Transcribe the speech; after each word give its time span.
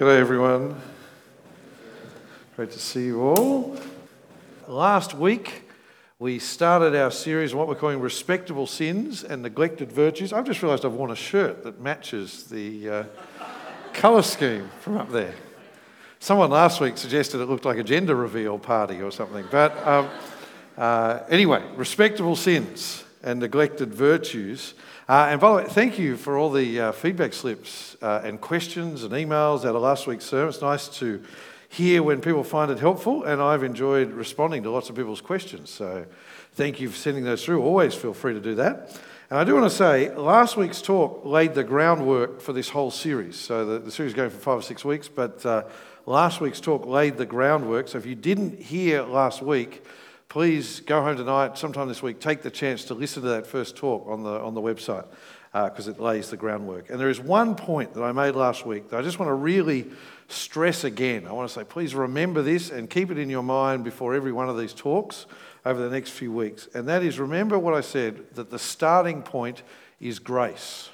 G'day, 0.00 0.16
everyone. 0.16 0.80
Great 2.56 2.70
to 2.70 2.78
see 2.78 3.04
you 3.04 3.20
all. 3.20 3.76
Last 4.66 5.12
week, 5.12 5.68
we 6.18 6.38
started 6.38 6.96
our 6.96 7.10
series 7.10 7.52
on 7.52 7.58
what 7.58 7.68
we're 7.68 7.74
calling 7.74 8.00
respectable 8.00 8.66
sins 8.66 9.24
and 9.24 9.42
neglected 9.42 9.92
virtues. 9.92 10.32
I've 10.32 10.46
just 10.46 10.62
realised 10.62 10.86
I've 10.86 10.94
worn 10.94 11.10
a 11.10 11.14
shirt 11.14 11.64
that 11.64 11.82
matches 11.82 12.44
the 12.44 12.88
uh, 12.88 13.04
colour 13.92 14.22
scheme 14.22 14.70
from 14.80 14.96
up 14.96 15.12
there. 15.12 15.34
Someone 16.18 16.48
last 16.48 16.80
week 16.80 16.96
suggested 16.96 17.42
it 17.42 17.50
looked 17.50 17.66
like 17.66 17.76
a 17.76 17.84
gender 17.84 18.14
reveal 18.14 18.58
party 18.58 19.02
or 19.02 19.12
something. 19.12 19.44
But 19.50 19.86
um, 19.86 20.08
uh, 20.78 21.18
anyway, 21.28 21.62
respectable 21.76 22.36
sins 22.36 23.04
and 23.22 23.38
neglected 23.38 23.92
virtues. 23.92 24.72
Uh, 25.10 25.26
and 25.30 25.40
by 25.40 25.50
the 25.50 25.56
way, 25.56 25.64
thank 25.64 25.98
you 25.98 26.16
for 26.16 26.38
all 26.38 26.52
the 26.52 26.78
uh, 26.78 26.92
feedback 26.92 27.32
slips 27.32 27.96
uh, 28.00 28.22
and 28.22 28.40
questions 28.40 29.02
and 29.02 29.12
emails 29.12 29.64
out 29.64 29.74
of 29.74 29.82
last 29.82 30.06
week's 30.06 30.24
sermon. 30.24 30.50
It's 30.50 30.62
nice 30.62 30.86
to 31.00 31.20
hear 31.68 32.04
when 32.04 32.20
people 32.20 32.44
find 32.44 32.70
it 32.70 32.78
helpful, 32.78 33.24
and 33.24 33.42
I've 33.42 33.64
enjoyed 33.64 34.12
responding 34.12 34.62
to 34.62 34.70
lots 34.70 34.88
of 34.88 34.94
people's 34.94 35.20
questions. 35.20 35.68
So 35.68 36.06
thank 36.52 36.80
you 36.80 36.88
for 36.88 36.96
sending 36.96 37.24
those 37.24 37.44
through. 37.44 37.60
Always 37.60 37.92
feel 37.92 38.14
free 38.14 38.34
to 38.34 38.40
do 38.40 38.54
that. 38.54 39.00
And 39.30 39.40
I 39.40 39.42
do 39.42 39.52
want 39.52 39.68
to 39.68 39.76
say, 39.76 40.14
last 40.14 40.56
week's 40.56 40.80
talk 40.80 41.24
laid 41.24 41.54
the 41.54 41.64
groundwork 41.64 42.40
for 42.40 42.52
this 42.52 42.68
whole 42.68 42.92
series. 42.92 43.34
So 43.34 43.66
the, 43.66 43.78
the 43.80 43.90
series 43.90 44.12
is 44.12 44.16
going 44.16 44.30
for 44.30 44.38
five 44.38 44.58
or 44.60 44.62
six 44.62 44.84
weeks, 44.84 45.08
but 45.08 45.44
uh, 45.44 45.64
last 46.06 46.40
week's 46.40 46.60
talk 46.60 46.86
laid 46.86 47.16
the 47.16 47.26
groundwork. 47.26 47.88
So 47.88 47.98
if 47.98 48.06
you 48.06 48.14
didn't 48.14 48.60
hear 48.60 49.02
last 49.02 49.42
week, 49.42 49.82
please 50.30 50.78
go 50.80 51.02
home 51.02 51.16
tonight, 51.16 51.58
sometime 51.58 51.88
this 51.88 52.04
week, 52.04 52.20
take 52.20 52.40
the 52.40 52.50
chance 52.50 52.84
to 52.84 52.94
listen 52.94 53.20
to 53.20 53.28
that 53.30 53.48
first 53.48 53.76
talk 53.76 54.06
on 54.08 54.22
the, 54.22 54.30
on 54.30 54.54
the 54.54 54.60
website 54.60 55.04
because 55.52 55.88
uh, 55.88 55.90
it 55.90 55.98
lays 55.98 56.30
the 56.30 56.36
groundwork. 56.36 56.88
And 56.88 57.00
there 57.00 57.10
is 57.10 57.18
one 57.18 57.56
point 57.56 57.94
that 57.94 58.04
I 58.04 58.12
made 58.12 58.36
last 58.36 58.64
week 58.64 58.90
that 58.90 59.00
I 59.00 59.02
just 59.02 59.18
want 59.18 59.28
to 59.28 59.34
really 59.34 59.90
stress 60.28 60.84
again. 60.84 61.26
I 61.26 61.32
want 61.32 61.48
to 61.48 61.54
say, 61.54 61.64
please 61.64 61.96
remember 61.96 62.42
this 62.42 62.70
and 62.70 62.88
keep 62.88 63.10
it 63.10 63.18
in 63.18 63.28
your 63.28 63.42
mind 63.42 63.82
before 63.82 64.14
every 64.14 64.30
one 64.30 64.48
of 64.48 64.56
these 64.56 64.72
talks 64.72 65.26
over 65.66 65.82
the 65.82 65.90
next 65.90 66.10
few 66.10 66.30
weeks. 66.30 66.68
And 66.74 66.86
that 66.86 67.02
is 67.02 67.18
remember 67.18 67.58
what 67.58 67.74
I 67.74 67.80
said 67.80 68.32
that 68.36 68.50
the 68.50 68.58
starting 68.58 69.22
point 69.22 69.64
is 69.98 70.20
grace. 70.20 70.89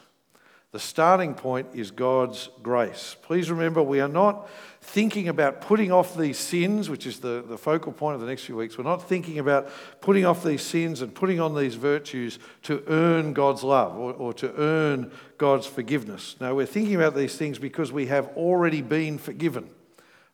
The 0.76 0.80
starting 0.80 1.32
point 1.32 1.68
is 1.72 1.90
God's 1.90 2.50
grace. 2.62 3.16
Please 3.22 3.50
remember, 3.50 3.82
we 3.82 3.98
are 4.00 4.08
not 4.08 4.46
thinking 4.82 5.26
about 5.26 5.62
putting 5.62 5.90
off 5.90 6.14
these 6.14 6.36
sins, 6.36 6.90
which 6.90 7.06
is 7.06 7.20
the, 7.20 7.42
the 7.48 7.56
focal 7.56 7.92
point 7.92 8.16
of 8.16 8.20
the 8.20 8.26
next 8.26 8.44
few 8.44 8.56
weeks. 8.56 8.76
We're 8.76 8.84
not 8.84 9.08
thinking 9.08 9.38
about 9.38 9.70
putting 10.02 10.26
off 10.26 10.44
these 10.44 10.60
sins 10.60 11.00
and 11.00 11.14
putting 11.14 11.40
on 11.40 11.56
these 11.56 11.76
virtues 11.76 12.38
to 12.64 12.84
earn 12.88 13.32
God's 13.32 13.64
love 13.64 13.96
or, 13.96 14.12
or 14.12 14.34
to 14.34 14.52
earn 14.58 15.12
God's 15.38 15.66
forgiveness. 15.66 16.36
No, 16.42 16.54
we're 16.54 16.66
thinking 16.66 16.94
about 16.94 17.14
these 17.14 17.38
things 17.38 17.58
because 17.58 17.90
we 17.90 18.08
have 18.08 18.28
already 18.36 18.82
been 18.82 19.16
forgiven 19.16 19.70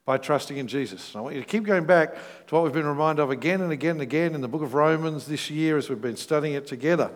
by 0.04 0.18
trusting 0.18 0.56
in 0.56 0.66
Jesus. 0.66 1.12
And 1.12 1.20
I 1.20 1.22
want 1.22 1.36
you 1.36 1.40
to 1.40 1.46
keep 1.46 1.62
going 1.62 1.84
back 1.84 2.16
to 2.48 2.54
what 2.56 2.64
we've 2.64 2.72
been 2.72 2.84
reminded 2.84 3.22
of 3.22 3.30
again 3.30 3.60
and 3.60 3.70
again 3.70 3.92
and 3.92 4.02
again 4.02 4.34
in 4.34 4.40
the 4.40 4.48
book 4.48 4.62
of 4.62 4.74
Romans 4.74 5.24
this 5.26 5.50
year 5.50 5.78
as 5.78 5.88
we've 5.88 6.02
been 6.02 6.16
studying 6.16 6.54
it 6.54 6.66
together. 6.66 7.12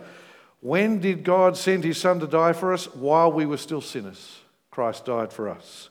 When 0.67 0.99
did 0.99 1.23
God 1.23 1.57
send 1.57 1.85
his 1.85 1.97
son 1.97 2.19
to 2.19 2.27
die 2.27 2.53
for 2.53 2.73
us? 2.73 2.93
While 2.93 3.31
we 3.31 3.47
were 3.47 3.57
still 3.57 3.81
sinners. 3.81 4.41
Christ 4.73 5.05
died 5.05 5.33
for 5.33 5.49
us. 5.49 5.91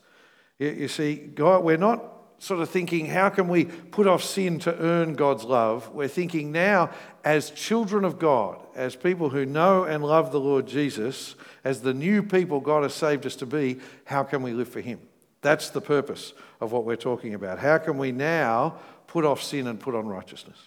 You 0.60 0.90
see, 0.90 1.16
God, 1.16 1.64
we're 1.64 1.78
not 1.78 2.04
sort 2.40 2.60
of 2.60 2.70
thinking, 2.70 3.06
how 3.06 3.30
can 3.30 3.48
we 3.48 3.64
put 3.64 4.06
off 4.06 4.22
sin 4.22 4.60
to 4.60 4.78
earn 4.78 5.14
God's 5.14 5.46
love? 5.46 5.94
We're 5.94 6.10
thinking 6.10 6.52
now, 6.52 6.90
as 7.24 7.52
children 7.52 8.04
of 8.04 8.20
God, 8.20 8.60
as 8.76 8.98
people 8.98 9.30
who 9.30 9.46
know 9.46 9.86
and 9.86 10.04
love 10.04 10.34
the 10.34 10.42
Lord 10.42 10.68
Jesus, 10.68 11.36
as 11.64 11.80
the 11.82 11.94
new 11.94 12.22
people 12.22 12.60
God 12.60 12.84
has 12.84 12.94
saved 12.94 13.26
us 13.26 13.38
to 13.38 13.46
be, 13.46 13.80
how 14.04 14.24
can 14.24 14.44
we 14.44 14.52
live 14.52 14.68
for 14.68 14.82
Him? 14.82 15.00
That's 15.42 15.70
the 15.70 15.80
purpose 15.80 16.34
of 16.60 16.74
what 16.74 16.84
we're 16.84 16.98
talking 16.98 17.34
about. 17.34 17.60
How 17.60 17.78
can 17.78 17.98
we 17.98 18.12
now 18.12 18.76
put 19.08 19.24
off 19.24 19.42
sin 19.42 19.68
and 19.68 19.80
put 19.80 19.96
on 19.96 20.06
righteousness? 20.06 20.58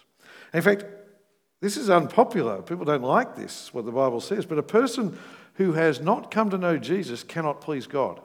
In 0.51 0.63
fact, 0.63 0.83
this 1.61 1.75
is 1.75 1.89
unpopular. 1.89 2.61
People 2.61 2.85
don't 2.85 3.03
like 3.03 3.35
this, 3.35 3.73
what 3.73 3.85
the 3.85 3.91
Bible 3.91 4.21
says. 4.21 4.45
But 4.45 4.57
a 4.57 4.63
person 4.63 5.17
who 5.55 5.73
has 5.73 5.99
not 5.99 6.31
come 6.31 6.49
to 6.51 6.57
know 6.57 6.77
Jesus 6.77 7.23
cannot 7.23 7.59
please 7.59 7.85
God. 7.85 8.21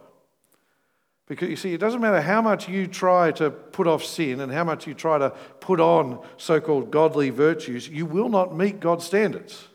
Because 1.26 1.48
you 1.48 1.56
see, 1.56 1.72
it 1.72 1.80
doesn't 1.80 2.00
matter 2.00 2.20
how 2.20 2.42
much 2.42 2.68
you 2.68 2.86
try 2.86 3.32
to 3.32 3.50
put 3.50 3.86
off 3.86 4.04
sin 4.04 4.40
and 4.40 4.52
how 4.52 4.62
much 4.62 4.86
you 4.86 4.94
try 4.94 5.18
to 5.18 5.30
put 5.58 5.80
on 5.80 6.24
so 6.36 6.60
called 6.60 6.90
godly 6.90 7.30
virtues, 7.30 7.88
you 7.88 8.04
will 8.04 8.28
not 8.28 8.54
meet 8.54 8.78
God's 8.78 9.04
standards. 9.04 9.68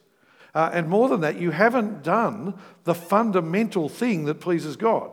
Uh, 0.54 0.70
and 0.72 0.88
more 0.88 1.10
than 1.10 1.22
that, 1.22 1.40
you 1.40 1.52
haven't 1.52 2.04
done 2.04 2.54
the 2.84 2.96
fundamental 2.96 3.90
thing 3.90 4.26
that 4.26 4.36
pleases 4.36 4.78
God, 4.78 5.12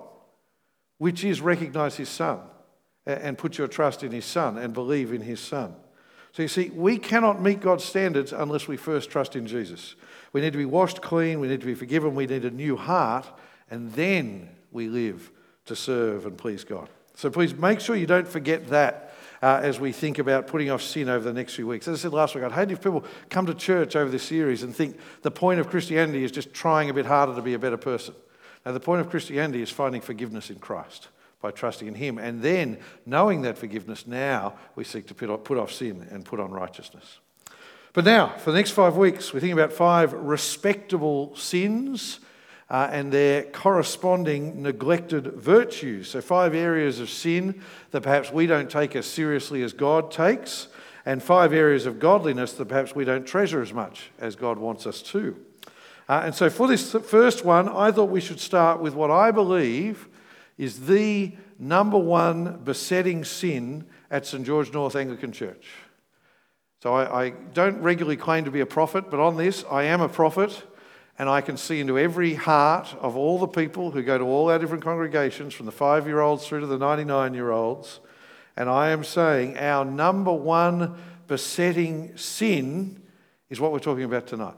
which 0.98 1.24
is 1.24 1.40
recognize 1.40 1.96
His 1.96 2.08
Son 2.08 2.40
and 3.06 3.38
put 3.38 3.56
your 3.56 3.68
trust 3.68 4.02
in 4.02 4.12
His 4.12 4.24
Son 4.24 4.58
and 4.58 4.74
believe 4.74 5.12
in 5.12 5.22
His 5.22 5.40
Son. 5.40 5.74
So 6.36 6.42
you 6.42 6.48
see, 6.48 6.68
we 6.68 6.98
cannot 6.98 7.40
meet 7.40 7.60
God's 7.60 7.82
standards 7.82 8.30
unless 8.30 8.68
we 8.68 8.76
first 8.76 9.08
trust 9.08 9.36
in 9.36 9.46
Jesus. 9.46 9.94
We 10.34 10.42
need 10.42 10.52
to 10.52 10.58
be 10.58 10.66
washed 10.66 11.00
clean, 11.00 11.40
we 11.40 11.48
need 11.48 11.62
to 11.62 11.66
be 11.66 11.74
forgiven, 11.74 12.14
we 12.14 12.26
need 12.26 12.44
a 12.44 12.50
new 12.50 12.76
heart, 12.76 13.26
and 13.70 13.90
then 13.94 14.50
we 14.70 14.88
live 14.88 15.30
to 15.64 15.74
serve 15.74 16.26
and 16.26 16.36
please 16.36 16.62
God. 16.62 16.90
So 17.14 17.30
please 17.30 17.54
make 17.54 17.80
sure 17.80 17.96
you 17.96 18.06
don't 18.06 18.28
forget 18.28 18.68
that 18.68 19.14
uh, 19.40 19.60
as 19.62 19.80
we 19.80 19.92
think 19.92 20.18
about 20.18 20.46
putting 20.46 20.68
off 20.68 20.82
sin 20.82 21.08
over 21.08 21.24
the 21.24 21.32
next 21.32 21.54
few 21.54 21.66
weeks. 21.66 21.88
As 21.88 22.00
I 22.00 22.02
said 22.02 22.12
last 22.12 22.34
week, 22.34 22.44
I'd 22.44 22.52
hate 22.52 22.70
if 22.70 22.82
people 22.82 23.06
come 23.30 23.46
to 23.46 23.54
church 23.54 23.96
over 23.96 24.10
this 24.10 24.24
series 24.24 24.62
and 24.62 24.76
think 24.76 24.98
the 25.22 25.30
point 25.30 25.58
of 25.58 25.70
Christianity 25.70 26.22
is 26.22 26.30
just 26.30 26.52
trying 26.52 26.90
a 26.90 26.92
bit 26.92 27.06
harder 27.06 27.34
to 27.34 27.40
be 27.40 27.54
a 27.54 27.58
better 27.58 27.78
person. 27.78 28.14
Now, 28.66 28.72
the 28.72 28.80
point 28.80 29.00
of 29.00 29.08
Christianity 29.08 29.62
is 29.62 29.70
finding 29.70 30.02
forgiveness 30.02 30.50
in 30.50 30.58
Christ 30.58 31.08
by 31.40 31.50
trusting 31.50 31.88
in 31.88 31.94
Him. 31.94 32.18
And 32.18 32.42
then, 32.42 32.78
knowing 33.04 33.42
that 33.42 33.58
forgiveness, 33.58 34.06
now 34.06 34.54
we 34.74 34.84
seek 34.84 35.06
to 35.08 35.14
put 35.14 35.58
off 35.58 35.72
sin 35.72 36.06
and 36.10 36.24
put 36.24 36.40
on 36.40 36.50
righteousness. 36.50 37.18
But 37.92 38.04
now, 38.04 38.36
for 38.36 38.50
the 38.50 38.58
next 38.58 38.72
five 38.72 38.96
weeks, 38.96 39.32
we're 39.32 39.40
thinking 39.40 39.58
about 39.58 39.72
five 39.72 40.12
respectable 40.12 41.34
sins 41.34 42.20
uh, 42.68 42.88
and 42.90 43.12
their 43.12 43.44
corresponding 43.44 44.62
neglected 44.62 45.32
virtues. 45.34 46.10
So, 46.10 46.20
five 46.20 46.54
areas 46.54 47.00
of 47.00 47.08
sin 47.08 47.62
that 47.92 48.02
perhaps 48.02 48.32
we 48.32 48.46
don't 48.46 48.68
take 48.68 48.96
as 48.96 49.06
seriously 49.06 49.62
as 49.62 49.72
God 49.72 50.10
takes, 50.10 50.68
and 51.06 51.22
five 51.22 51.52
areas 51.52 51.86
of 51.86 51.98
godliness 51.98 52.52
that 52.54 52.66
perhaps 52.66 52.94
we 52.94 53.04
don't 53.04 53.26
treasure 53.26 53.62
as 53.62 53.72
much 53.72 54.10
as 54.18 54.36
God 54.36 54.58
wants 54.58 54.86
us 54.86 55.00
to. 55.02 55.36
Uh, 56.08 56.22
and 56.24 56.34
so, 56.34 56.50
for 56.50 56.68
this 56.68 56.92
first 56.92 57.44
one, 57.44 57.68
I 57.68 57.92
thought 57.92 58.10
we 58.10 58.20
should 58.20 58.40
start 58.40 58.80
with 58.80 58.94
what 58.94 59.10
I 59.10 59.30
believe 59.30 60.08
is 60.58 60.86
the 60.86 61.32
number 61.58 61.98
one 61.98 62.60
besetting 62.64 63.24
sin 63.24 63.86
at 64.10 64.26
St 64.26 64.44
George 64.44 64.72
North 64.72 64.96
Anglican 64.96 65.32
Church. 65.32 65.68
So, 66.82 66.94
I, 66.94 67.24
I 67.24 67.30
don't 67.30 67.80
regularly 67.80 68.16
claim 68.16 68.44
to 68.44 68.50
be 68.50 68.60
a 68.60 68.66
prophet, 68.66 69.10
but 69.10 69.18
on 69.18 69.36
this, 69.36 69.64
I 69.70 69.84
am 69.84 70.00
a 70.00 70.08
prophet 70.08 70.62
and 71.18 71.28
I 71.28 71.40
can 71.40 71.56
see 71.56 71.80
into 71.80 71.98
every 71.98 72.34
heart 72.34 72.94
of 73.00 73.16
all 73.16 73.38
the 73.38 73.46
people 73.46 73.90
who 73.90 74.02
go 74.02 74.18
to 74.18 74.24
all 74.24 74.50
our 74.50 74.58
different 74.58 74.84
congregations, 74.84 75.54
from 75.54 75.66
the 75.66 75.72
five 75.72 76.06
year 76.06 76.20
olds 76.20 76.46
through 76.46 76.60
to 76.60 76.66
the 76.66 76.78
99 76.78 77.34
year 77.34 77.50
olds. 77.50 78.00
And 78.56 78.68
I 78.68 78.90
am 78.90 79.04
saying 79.04 79.58
our 79.58 79.84
number 79.84 80.32
one 80.32 80.96
besetting 81.26 82.16
sin 82.16 83.02
is 83.48 83.60
what 83.60 83.72
we're 83.72 83.78
talking 83.78 84.04
about 84.04 84.26
tonight. 84.26 84.56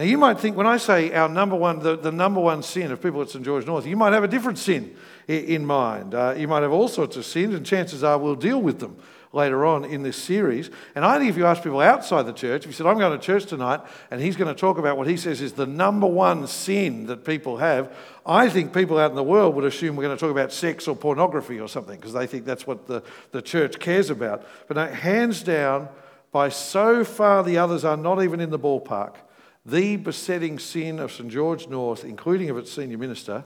Now, 0.00 0.06
you 0.06 0.16
might 0.16 0.40
think 0.40 0.56
when 0.56 0.66
I 0.66 0.78
say 0.78 1.12
our 1.12 1.28
number 1.28 1.54
one, 1.56 1.80
the, 1.80 1.94
the 1.94 2.10
number 2.10 2.40
one 2.40 2.62
sin 2.62 2.90
of 2.90 3.02
people 3.02 3.20
at 3.20 3.28
St. 3.28 3.44
George 3.44 3.66
North, 3.66 3.84
you 3.84 3.98
might 3.98 4.14
have 4.14 4.24
a 4.24 4.28
different 4.28 4.56
sin 4.56 4.96
in 5.28 5.66
mind. 5.66 6.14
Uh, 6.14 6.34
you 6.38 6.48
might 6.48 6.62
have 6.62 6.72
all 6.72 6.88
sorts 6.88 7.18
of 7.18 7.26
sins, 7.26 7.54
and 7.54 7.66
chances 7.66 8.02
are 8.02 8.16
we'll 8.16 8.34
deal 8.34 8.62
with 8.62 8.78
them 8.78 8.96
later 9.34 9.66
on 9.66 9.84
in 9.84 10.02
this 10.02 10.16
series. 10.16 10.70
And 10.94 11.04
I 11.04 11.18
think 11.18 11.28
if 11.28 11.36
you 11.36 11.44
ask 11.44 11.62
people 11.62 11.82
outside 11.82 12.22
the 12.22 12.32
church, 12.32 12.62
if 12.62 12.68
you 12.68 12.72
said, 12.72 12.86
I'm 12.86 12.96
going 12.96 13.12
to 13.12 13.22
church 13.22 13.44
tonight, 13.44 13.82
and 14.10 14.22
he's 14.22 14.36
going 14.36 14.48
to 14.48 14.58
talk 14.58 14.78
about 14.78 14.96
what 14.96 15.06
he 15.06 15.18
says 15.18 15.42
is 15.42 15.52
the 15.52 15.66
number 15.66 16.06
one 16.06 16.46
sin 16.46 17.04
that 17.08 17.26
people 17.26 17.58
have, 17.58 17.94
I 18.24 18.48
think 18.48 18.72
people 18.72 18.98
out 18.98 19.10
in 19.10 19.16
the 19.16 19.22
world 19.22 19.54
would 19.56 19.66
assume 19.66 19.96
we're 19.96 20.04
going 20.04 20.16
to 20.16 20.20
talk 20.20 20.30
about 20.30 20.50
sex 20.50 20.88
or 20.88 20.96
pornography 20.96 21.60
or 21.60 21.68
something, 21.68 21.96
because 21.96 22.14
they 22.14 22.26
think 22.26 22.46
that's 22.46 22.66
what 22.66 22.86
the, 22.86 23.02
the 23.32 23.42
church 23.42 23.78
cares 23.78 24.08
about. 24.08 24.46
But 24.66 24.78
no, 24.78 24.86
hands 24.86 25.42
down, 25.42 25.90
by 26.32 26.48
so 26.48 27.04
far 27.04 27.44
the 27.44 27.58
others 27.58 27.84
are 27.84 27.98
not 27.98 28.22
even 28.22 28.40
in 28.40 28.48
the 28.48 28.58
ballpark, 28.58 29.16
the 29.64 29.96
besetting 29.96 30.58
sin 30.58 30.98
of 30.98 31.12
St. 31.12 31.30
George 31.30 31.68
North, 31.68 32.04
including 32.04 32.50
of 32.50 32.58
its 32.58 32.72
senior 32.72 32.98
minister, 32.98 33.44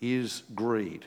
is 0.00 0.42
greed. 0.54 1.04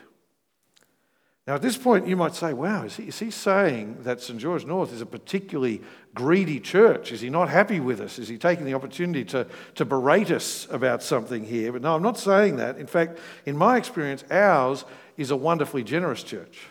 Now, 1.46 1.54
at 1.54 1.62
this 1.62 1.76
point, 1.76 2.06
you 2.06 2.16
might 2.16 2.34
say, 2.34 2.52
wow, 2.52 2.84
is 2.84 2.96
he, 2.96 3.04
is 3.04 3.18
he 3.18 3.30
saying 3.30 4.02
that 4.02 4.20
St. 4.20 4.38
George 4.38 4.66
North 4.66 4.92
is 4.92 5.00
a 5.00 5.06
particularly 5.06 5.82
greedy 6.14 6.60
church? 6.60 7.12
Is 7.12 7.22
he 7.22 7.30
not 7.30 7.48
happy 7.48 7.80
with 7.80 8.00
us? 8.00 8.18
Is 8.18 8.28
he 8.28 8.38
taking 8.38 8.64
the 8.66 8.74
opportunity 8.74 9.24
to, 9.26 9.46
to 9.74 9.84
berate 9.84 10.30
us 10.30 10.68
about 10.70 11.02
something 11.02 11.44
here? 11.44 11.72
But 11.72 11.82
no, 11.82 11.94
I'm 11.96 12.02
not 12.02 12.18
saying 12.18 12.56
that. 12.56 12.78
In 12.78 12.86
fact, 12.86 13.18
in 13.46 13.56
my 13.56 13.78
experience, 13.78 14.22
ours 14.30 14.84
is 15.16 15.30
a 15.30 15.36
wonderfully 15.36 15.82
generous 15.82 16.22
church. 16.22 16.68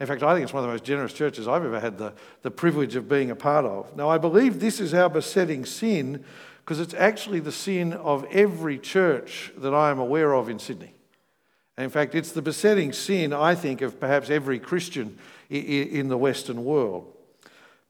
In 0.00 0.06
fact, 0.06 0.22
I 0.22 0.32
think 0.32 0.44
it's 0.44 0.52
one 0.52 0.62
of 0.62 0.68
the 0.68 0.72
most 0.72 0.84
generous 0.84 1.12
churches 1.12 1.46
I've 1.46 1.64
ever 1.64 1.80
had 1.80 1.98
the, 1.98 2.14
the 2.42 2.50
privilege 2.50 2.96
of 2.96 3.08
being 3.08 3.30
a 3.30 3.36
part 3.36 3.64
of. 3.64 3.94
Now, 3.96 4.08
I 4.08 4.18
believe 4.18 4.58
this 4.58 4.80
is 4.80 4.94
our 4.94 5.10
besetting 5.10 5.64
sin 5.64 6.24
because 6.64 6.80
it's 6.80 6.94
actually 6.94 7.40
the 7.40 7.52
sin 7.52 7.92
of 7.92 8.24
every 8.30 8.78
church 8.78 9.52
that 9.58 9.74
I 9.74 9.90
am 9.90 9.98
aware 9.98 10.32
of 10.32 10.48
in 10.48 10.58
Sydney. 10.58 10.94
And 11.76 11.84
In 11.84 11.90
fact, 11.90 12.14
it's 12.14 12.32
the 12.32 12.40
besetting 12.40 12.94
sin, 12.94 13.34
I 13.34 13.54
think, 13.54 13.82
of 13.82 14.00
perhaps 14.00 14.30
every 14.30 14.58
Christian 14.58 15.18
in 15.50 16.08
the 16.08 16.16
Western 16.16 16.64
world. 16.64 17.12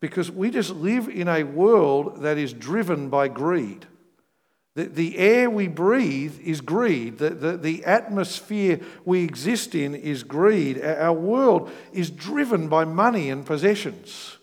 Because 0.01 0.29
we 0.29 0.51
just 0.51 0.71
live 0.71 1.09
in 1.09 1.29
a 1.29 1.45
world 1.45 2.23
that 2.23 2.37
is 2.37 2.53
driven 2.53 3.11
by 3.11 3.29
greed. 3.29 3.87
The, 4.75 4.87
the 4.87 5.19
air 5.19 5.49
we 5.49 5.69
breathe 5.69 6.41
is 6.43 6.61
greed. 6.61 7.19
The, 7.19 7.31
the, 7.31 7.57
the 7.57 7.85
atmosphere 7.85 8.81
we 9.05 9.23
exist 9.23 9.77
in 9.77 9.95
is 9.95 10.25
greed. 10.25 10.85
Our 10.85 11.13
world 11.13 11.71
is 11.93 12.11
driven 12.11 12.69
by 12.69 12.85
money 12.85 13.31
and 13.31 13.47
possessions. 13.47 14.39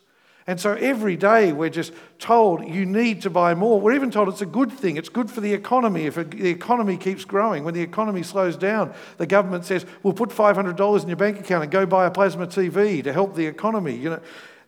And 0.48 0.60
so 0.60 0.74
every 0.74 1.16
day 1.16 1.52
we're 1.52 1.70
just 1.70 1.94
told 2.18 2.68
you 2.68 2.86
need 2.86 3.22
to 3.22 3.30
buy 3.30 3.54
more. 3.54 3.80
We're 3.80 3.94
even 3.94 4.10
told 4.10 4.28
it's 4.28 4.42
a 4.42 4.48
good 4.48 4.72
thing. 4.72 4.98
It's 4.98 5.10
good 5.10 5.30
for 5.30 5.40
the 5.40 5.54
economy 5.54 6.06
if 6.06 6.16
the 6.16 6.50
economy 6.50 6.98
keeps 6.98 7.26
growing. 7.26 7.64
When 7.64 7.74
the 7.74 7.82
economy 7.82 8.24
slows 8.24 8.58
down, 8.58 8.94
the 9.18 9.28
government 9.28 9.66
says, 9.66 9.86
we'll 10.02 10.14
put 10.14 10.30
$500 10.30 11.04
in 11.04 11.08
your 11.08 11.18
bank 11.18 11.40
account 11.40 11.64
and 11.64 11.72
go 11.72 11.86
buy 11.86 12.08
a 12.08 12.12
plasma 12.12 12.48
TV 12.48 13.04
to 13.04 13.14
help 13.14 13.36
the 13.36 13.46
economy. 13.46 13.96
You 13.96 14.10
know, 14.12 14.20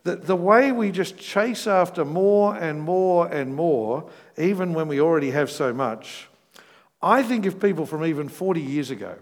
the, 0.04 0.16
the 0.16 0.36
way 0.36 0.70
we 0.70 0.92
just 0.92 1.16
chase 1.16 1.66
after 1.66 2.04
more 2.04 2.54
and 2.54 2.80
more 2.80 3.26
and 3.26 3.54
more, 3.54 4.08
even 4.38 4.74
when 4.74 4.86
we 4.86 5.00
already 5.00 5.30
have 5.30 5.50
so 5.50 5.72
much, 5.72 6.28
I 7.02 7.22
think 7.22 7.46
if 7.46 7.60
people 7.60 7.84
from 7.84 8.04
even 8.04 8.28
40 8.28 8.60
years 8.60 8.90
ago 8.90 9.16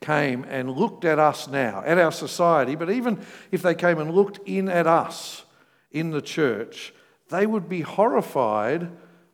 came 0.00 0.44
and 0.44 0.70
looked 0.70 1.04
at 1.04 1.18
us 1.18 1.48
now, 1.48 1.82
at 1.86 1.98
our 1.98 2.12
society, 2.12 2.74
but 2.74 2.90
even 2.90 3.24
if 3.50 3.62
they 3.62 3.74
came 3.74 3.98
and 3.98 4.12
looked 4.12 4.38
in 4.46 4.68
at 4.68 4.86
us 4.86 5.44
in 5.92 6.10
the 6.10 6.22
church, 6.22 6.92
they 7.28 7.46
would 7.46 7.68
be 7.68 7.82
horrified 7.82 8.90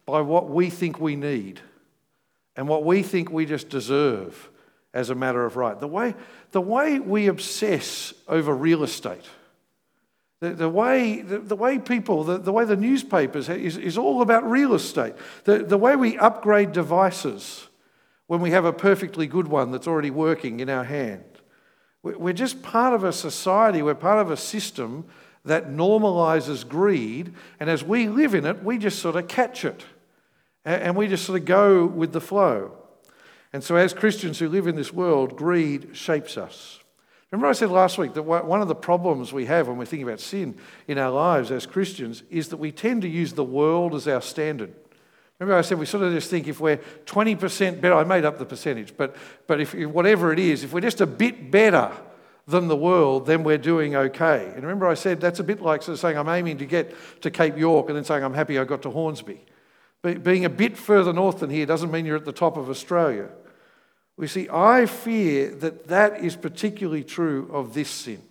by 0.06 0.20
what 0.20 0.48
we 0.48 0.70
think 0.70 1.00
we 1.00 1.16
need 1.16 1.60
and 2.56 2.68
what 2.68 2.84
we 2.84 3.02
think 3.02 3.30
we 3.30 3.46
just 3.46 3.68
deserve 3.68 4.50
as 4.92 5.10
a 5.10 5.14
matter 5.14 5.44
of 5.44 5.56
right. 5.56 5.78
The 5.78 5.88
way, 5.88 6.14
the 6.52 6.60
way 6.60 6.98
we 6.98 7.26
obsess 7.26 8.12
over 8.26 8.54
real 8.54 8.82
estate 8.82 9.24
the, 10.40 10.50
the, 10.50 10.68
way, 10.68 11.20
the, 11.20 11.38
the 11.38 11.56
way 11.56 11.78
people, 11.78 12.22
the, 12.22 12.38
the 12.38 12.52
way 12.52 12.64
the 12.64 12.76
newspapers 12.76 13.48
is, 13.48 13.76
is 13.76 13.98
all 13.98 14.22
about 14.22 14.48
real 14.48 14.74
estate. 14.74 15.14
The, 15.44 15.64
the 15.64 15.78
way 15.78 15.96
we 15.96 16.16
upgrade 16.16 16.72
devices 16.72 17.68
when 18.28 18.40
we 18.40 18.50
have 18.50 18.64
a 18.64 18.72
perfectly 18.72 19.26
good 19.26 19.48
one 19.48 19.72
that's 19.72 19.88
already 19.88 20.10
working 20.10 20.60
in 20.60 20.68
our 20.68 20.84
hand. 20.84 21.24
We're 22.02 22.32
just 22.32 22.62
part 22.62 22.94
of 22.94 23.02
a 23.02 23.12
society, 23.12 23.82
we're 23.82 23.94
part 23.94 24.20
of 24.20 24.30
a 24.30 24.36
system 24.36 25.06
that 25.44 25.70
normalizes 25.70 26.66
greed, 26.66 27.32
and 27.60 27.70
as 27.70 27.84
we 27.84 28.08
live 28.08 28.34
in 28.34 28.44
it, 28.44 28.62
we 28.62 28.78
just 28.78 28.98
sort 28.98 29.16
of 29.16 29.28
catch 29.28 29.64
it. 29.64 29.84
And 30.64 30.96
we 30.96 31.08
just 31.08 31.24
sort 31.24 31.40
of 31.40 31.46
go 31.46 31.86
with 31.86 32.12
the 32.12 32.20
flow. 32.20 32.72
And 33.52 33.64
so, 33.64 33.76
as 33.76 33.94
Christians 33.94 34.38
who 34.38 34.48
live 34.48 34.66
in 34.66 34.76
this 34.76 34.92
world, 34.92 35.36
greed 35.36 35.90
shapes 35.96 36.36
us. 36.36 36.80
Remember, 37.30 37.48
I 37.48 37.52
said 37.52 37.70
last 37.70 37.98
week 37.98 38.14
that 38.14 38.22
one 38.22 38.62
of 38.62 38.68
the 38.68 38.74
problems 38.74 39.32
we 39.32 39.46
have 39.46 39.68
when 39.68 39.76
we're 39.76 39.84
thinking 39.84 40.08
about 40.08 40.20
sin 40.20 40.56
in 40.86 40.96
our 40.96 41.10
lives 41.10 41.50
as 41.50 41.66
Christians 41.66 42.22
is 42.30 42.48
that 42.48 42.56
we 42.56 42.72
tend 42.72 43.02
to 43.02 43.08
use 43.08 43.34
the 43.34 43.44
world 43.44 43.94
as 43.94 44.08
our 44.08 44.22
standard. 44.22 44.74
Remember, 45.38 45.58
I 45.58 45.60
said 45.60 45.78
we 45.78 45.86
sort 45.86 46.04
of 46.04 46.12
just 46.12 46.30
think 46.30 46.48
if 46.48 46.58
we're 46.58 46.78
20% 47.04 47.80
better, 47.80 47.94
I 47.94 48.04
made 48.04 48.24
up 48.24 48.38
the 48.38 48.46
percentage, 48.46 48.96
but, 48.96 49.14
but 49.46 49.60
if 49.60 49.74
whatever 49.74 50.32
it 50.32 50.38
is, 50.38 50.64
if 50.64 50.72
we're 50.72 50.80
just 50.80 51.02
a 51.02 51.06
bit 51.06 51.50
better 51.50 51.92
than 52.48 52.66
the 52.66 52.76
world, 52.76 53.26
then 53.26 53.44
we're 53.44 53.58
doing 53.58 53.94
okay. 53.94 54.46
And 54.54 54.62
remember, 54.62 54.88
I 54.88 54.94
said 54.94 55.20
that's 55.20 55.38
a 55.38 55.44
bit 55.44 55.60
like 55.60 55.82
sort 55.82 55.92
of 55.94 56.00
saying 56.00 56.16
I'm 56.16 56.30
aiming 56.30 56.58
to 56.58 56.66
get 56.66 56.94
to 57.20 57.30
Cape 57.30 57.58
York 57.58 57.88
and 57.88 57.96
then 57.96 58.04
saying 58.04 58.24
I'm 58.24 58.32
happy 58.32 58.58
I 58.58 58.64
got 58.64 58.82
to 58.82 58.90
Hornsby. 58.90 59.40
Being 60.02 60.46
a 60.46 60.50
bit 60.50 60.78
further 60.78 61.12
north 61.12 61.40
than 61.40 61.50
here 61.50 61.66
doesn't 61.66 61.90
mean 61.90 62.06
you're 62.06 62.16
at 62.16 62.24
the 62.24 62.32
top 62.32 62.56
of 62.56 62.70
Australia. 62.70 63.28
We 64.16 64.26
see, 64.26 64.48
I 64.50 64.86
fear 64.86 65.54
that 65.56 65.88
that 65.88 66.24
is 66.24 66.36
particularly 66.36 67.04
true 67.04 67.50
of 67.52 67.74
this 67.74 67.90
sin. 67.90 68.22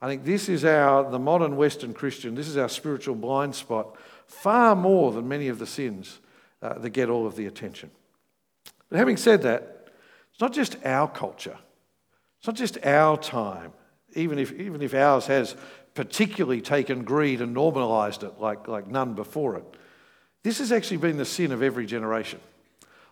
I 0.00 0.08
think 0.08 0.24
this 0.24 0.48
is 0.48 0.64
our, 0.64 1.08
the 1.10 1.18
modern 1.18 1.56
Western 1.56 1.92
Christian, 1.92 2.34
this 2.34 2.48
is 2.48 2.56
our 2.56 2.68
spiritual 2.68 3.14
blind 3.14 3.54
spot, 3.54 3.96
far 4.26 4.74
more 4.74 5.12
than 5.12 5.28
many 5.28 5.48
of 5.48 5.58
the 5.58 5.66
sins 5.66 6.18
uh, 6.62 6.78
that 6.78 6.90
get 6.90 7.10
all 7.10 7.26
of 7.26 7.36
the 7.36 7.46
attention. 7.46 7.90
But 8.88 8.98
having 8.98 9.16
said 9.16 9.42
that, 9.42 9.88
it's 10.32 10.40
not 10.40 10.54
just 10.54 10.76
our 10.84 11.06
culture, 11.06 11.58
it's 12.42 12.48
not 12.48 12.56
just 12.56 12.84
our 12.84 13.16
time, 13.16 13.72
even 14.16 14.36
if, 14.36 14.50
even 14.58 14.82
if 14.82 14.94
ours 14.94 15.26
has 15.26 15.54
particularly 15.94 16.60
taken 16.60 17.04
greed 17.04 17.40
and 17.40 17.54
normalized 17.54 18.24
it 18.24 18.40
like, 18.40 18.66
like 18.66 18.88
none 18.88 19.14
before 19.14 19.58
it. 19.58 19.64
This 20.42 20.58
has 20.58 20.72
actually 20.72 20.96
been 20.96 21.18
the 21.18 21.24
sin 21.24 21.52
of 21.52 21.62
every 21.62 21.86
generation. 21.86 22.40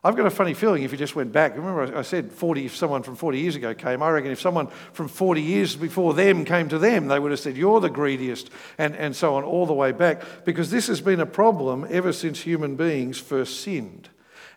I've 0.03 0.17
got 0.17 0.27
a 0.27 0.31
funny 0.31 0.53
feeling 0.53 0.83
if 0.83 0.91
you 0.91 0.99
just 0.99 1.15
went 1.15 1.31
back, 1.31 1.57
remember 1.57 1.97
I 1.97 2.03
said 2.03 2.33
40, 2.33 2.67
if 2.67 2.75
someone 2.75 3.05
from 3.05 3.15
40 3.15 3.39
years 3.39 3.55
ago 3.55 3.73
came, 3.73 4.03
I 4.03 4.11
reckon 4.11 4.33
if 4.33 4.41
someone 4.41 4.67
from 4.95 5.07
40 5.07 5.41
years 5.41 5.77
before 5.77 6.13
them 6.13 6.45
came 6.45 6.69
to 6.69 6.79
them, 6.81 7.07
they 7.07 7.21
would 7.21 7.31
have 7.31 7.39
said, 7.39 7.57
You're 7.57 7.79
the 7.79 7.89
greediest, 7.89 8.51
and, 8.79 8.97
and 8.97 9.15
so 9.15 9.37
on, 9.37 9.45
all 9.45 9.65
the 9.65 9.73
way 9.73 9.93
back, 9.93 10.23
because 10.45 10.73
this 10.73 10.89
has 10.89 11.01
been 11.01 11.21
a 11.21 11.27
problem 11.27 11.87
ever 11.89 12.13
since 12.13 12.41
human 12.41 12.75
beings 12.75 13.21
first 13.21 13.61
sinned. 13.61 14.09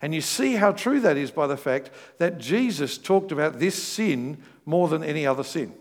And 0.02 0.16
you 0.16 0.22
see 0.22 0.56
how 0.56 0.72
true 0.72 1.00
that 1.02 1.16
is 1.16 1.30
by 1.30 1.46
the 1.46 1.58
fact 1.58 1.92
that 2.18 2.40
Jesus 2.40 2.98
talked 2.98 3.32
about 3.32 3.60
this 3.60 3.82
sin 3.82 4.40
more 4.66 4.88
than 4.88 5.04
any 5.04 5.26
other 5.26 5.44
sin. 5.44 5.74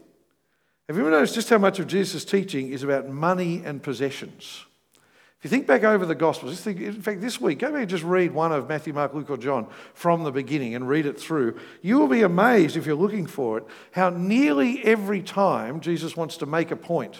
Have 0.88 0.96
you 0.96 1.02
ever 1.02 1.10
noticed 1.10 1.34
just 1.34 1.50
how 1.50 1.58
much 1.58 1.78
of 1.78 1.86
Jesus' 1.86 2.24
teaching 2.24 2.72
is 2.72 2.82
about 2.82 3.08
money 3.08 3.62
and 3.64 3.82
possessions? 3.82 4.64
If 5.42 5.46
you 5.46 5.50
think 5.50 5.66
back 5.66 5.82
over 5.82 6.06
the 6.06 6.14
Gospels, 6.14 6.60
think, 6.60 6.80
in 6.80 7.02
fact, 7.02 7.20
this 7.20 7.40
week, 7.40 7.58
go 7.58 7.72
back 7.72 7.80
and 7.80 7.90
just 7.90 8.04
read 8.04 8.32
one 8.32 8.52
of 8.52 8.68
Matthew, 8.68 8.92
Mark, 8.92 9.12
Luke, 9.12 9.28
or 9.28 9.36
John 9.36 9.66
from 9.92 10.22
the 10.22 10.30
beginning 10.30 10.76
and 10.76 10.88
read 10.88 11.04
it 11.04 11.18
through. 11.18 11.58
You 11.80 11.98
will 11.98 12.06
be 12.06 12.22
amazed, 12.22 12.76
if 12.76 12.86
you're 12.86 12.94
looking 12.94 13.26
for 13.26 13.58
it, 13.58 13.64
how 13.90 14.10
nearly 14.10 14.84
every 14.84 15.20
time 15.20 15.80
Jesus 15.80 16.16
wants 16.16 16.36
to 16.36 16.46
make 16.46 16.70
a 16.70 16.76
point 16.76 17.18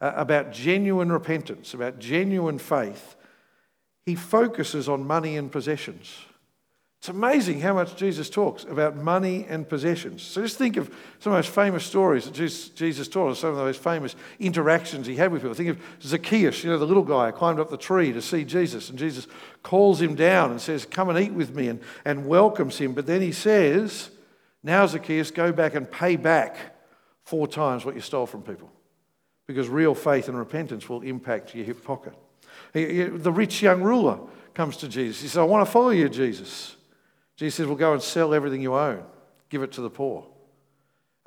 uh, 0.00 0.12
about 0.16 0.50
genuine 0.50 1.12
repentance, 1.12 1.74
about 1.74 1.98
genuine 1.98 2.58
faith, 2.58 3.16
he 4.06 4.14
focuses 4.14 4.88
on 4.88 5.06
money 5.06 5.36
and 5.36 5.52
possessions. 5.52 6.24
It's 7.08 7.16
amazing 7.16 7.60
how 7.60 7.72
much 7.72 7.96
Jesus 7.96 8.28
talks 8.28 8.64
about 8.64 8.94
money 8.94 9.46
and 9.48 9.66
possessions. 9.66 10.20
So 10.20 10.42
just 10.42 10.58
think 10.58 10.76
of 10.76 10.88
some 11.20 11.32
of 11.32 11.36
the 11.36 11.38
most 11.38 11.48
famous 11.48 11.82
stories 11.82 12.26
that 12.26 12.34
Jesus 12.34 13.08
taught 13.08 13.30
us, 13.30 13.38
some 13.38 13.48
of 13.48 13.56
the 13.56 13.64
most 13.64 13.82
famous 13.82 14.14
interactions 14.38 15.06
he 15.06 15.16
had 15.16 15.32
with 15.32 15.40
people. 15.40 15.54
Think 15.54 15.70
of 15.70 15.80
Zacchaeus, 16.02 16.62
you 16.62 16.68
know, 16.68 16.76
the 16.76 16.86
little 16.86 17.02
guy 17.02 17.30
who 17.30 17.32
climbed 17.32 17.60
up 17.60 17.70
the 17.70 17.78
tree 17.78 18.12
to 18.12 18.20
see 18.20 18.44
Jesus, 18.44 18.90
and 18.90 18.98
Jesus 18.98 19.26
calls 19.62 20.02
him 20.02 20.16
down 20.16 20.50
and 20.50 20.60
says, 20.60 20.84
Come 20.84 21.08
and 21.08 21.18
eat 21.18 21.32
with 21.32 21.54
me, 21.54 21.68
and, 21.68 21.80
and 22.04 22.26
welcomes 22.26 22.76
him. 22.76 22.92
But 22.92 23.06
then 23.06 23.22
he 23.22 23.32
says, 23.32 24.10
Now, 24.62 24.84
Zacchaeus, 24.84 25.30
go 25.30 25.50
back 25.50 25.74
and 25.74 25.90
pay 25.90 26.16
back 26.16 26.58
four 27.24 27.48
times 27.48 27.86
what 27.86 27.94
you 27.94 28.02
stole 28.02 28.26
from 28.26 28.42
people. 28.42 28.70
Because 29.46 29.70
real 29.70 29.94
faith 29.94 30.28
and 30.28 30.36
repentance 30.36 30.90
will 30.90 31.00
impact 31.00 31.54
your 31.54 31.64
hip 31.64 31.82
pocket. 31.82 32.12
The 32.74 33.32
rich 33.32 33.62
young 33.62 33.80
ruler 33.80 34.18
comes 34.52 34.76
to 34.76 34.88
Jesus. 34.88 35.22
He 35.22 35.28
says, 35.28 35.38
I 35.38 35.44
want 35.44 35.66
to 35.66 35.72
follow 35.72 35.88
you, 35.88 36.10
Jesus. 36.10 36.74
Jesus 37.38 37.54
says, 37.54 37.66
Well, 37.66 37.76
go 37.76 37.94
and 37.94 38.02
sell 38.02 38.34
everything 38.34 38.60
you 38.60 38.74
own, 38.74 39.02
give 39.48 39.62
it 39.62 39.72
to 39.72 39.80
the 39.80 39.88
poor. 39.88 40.26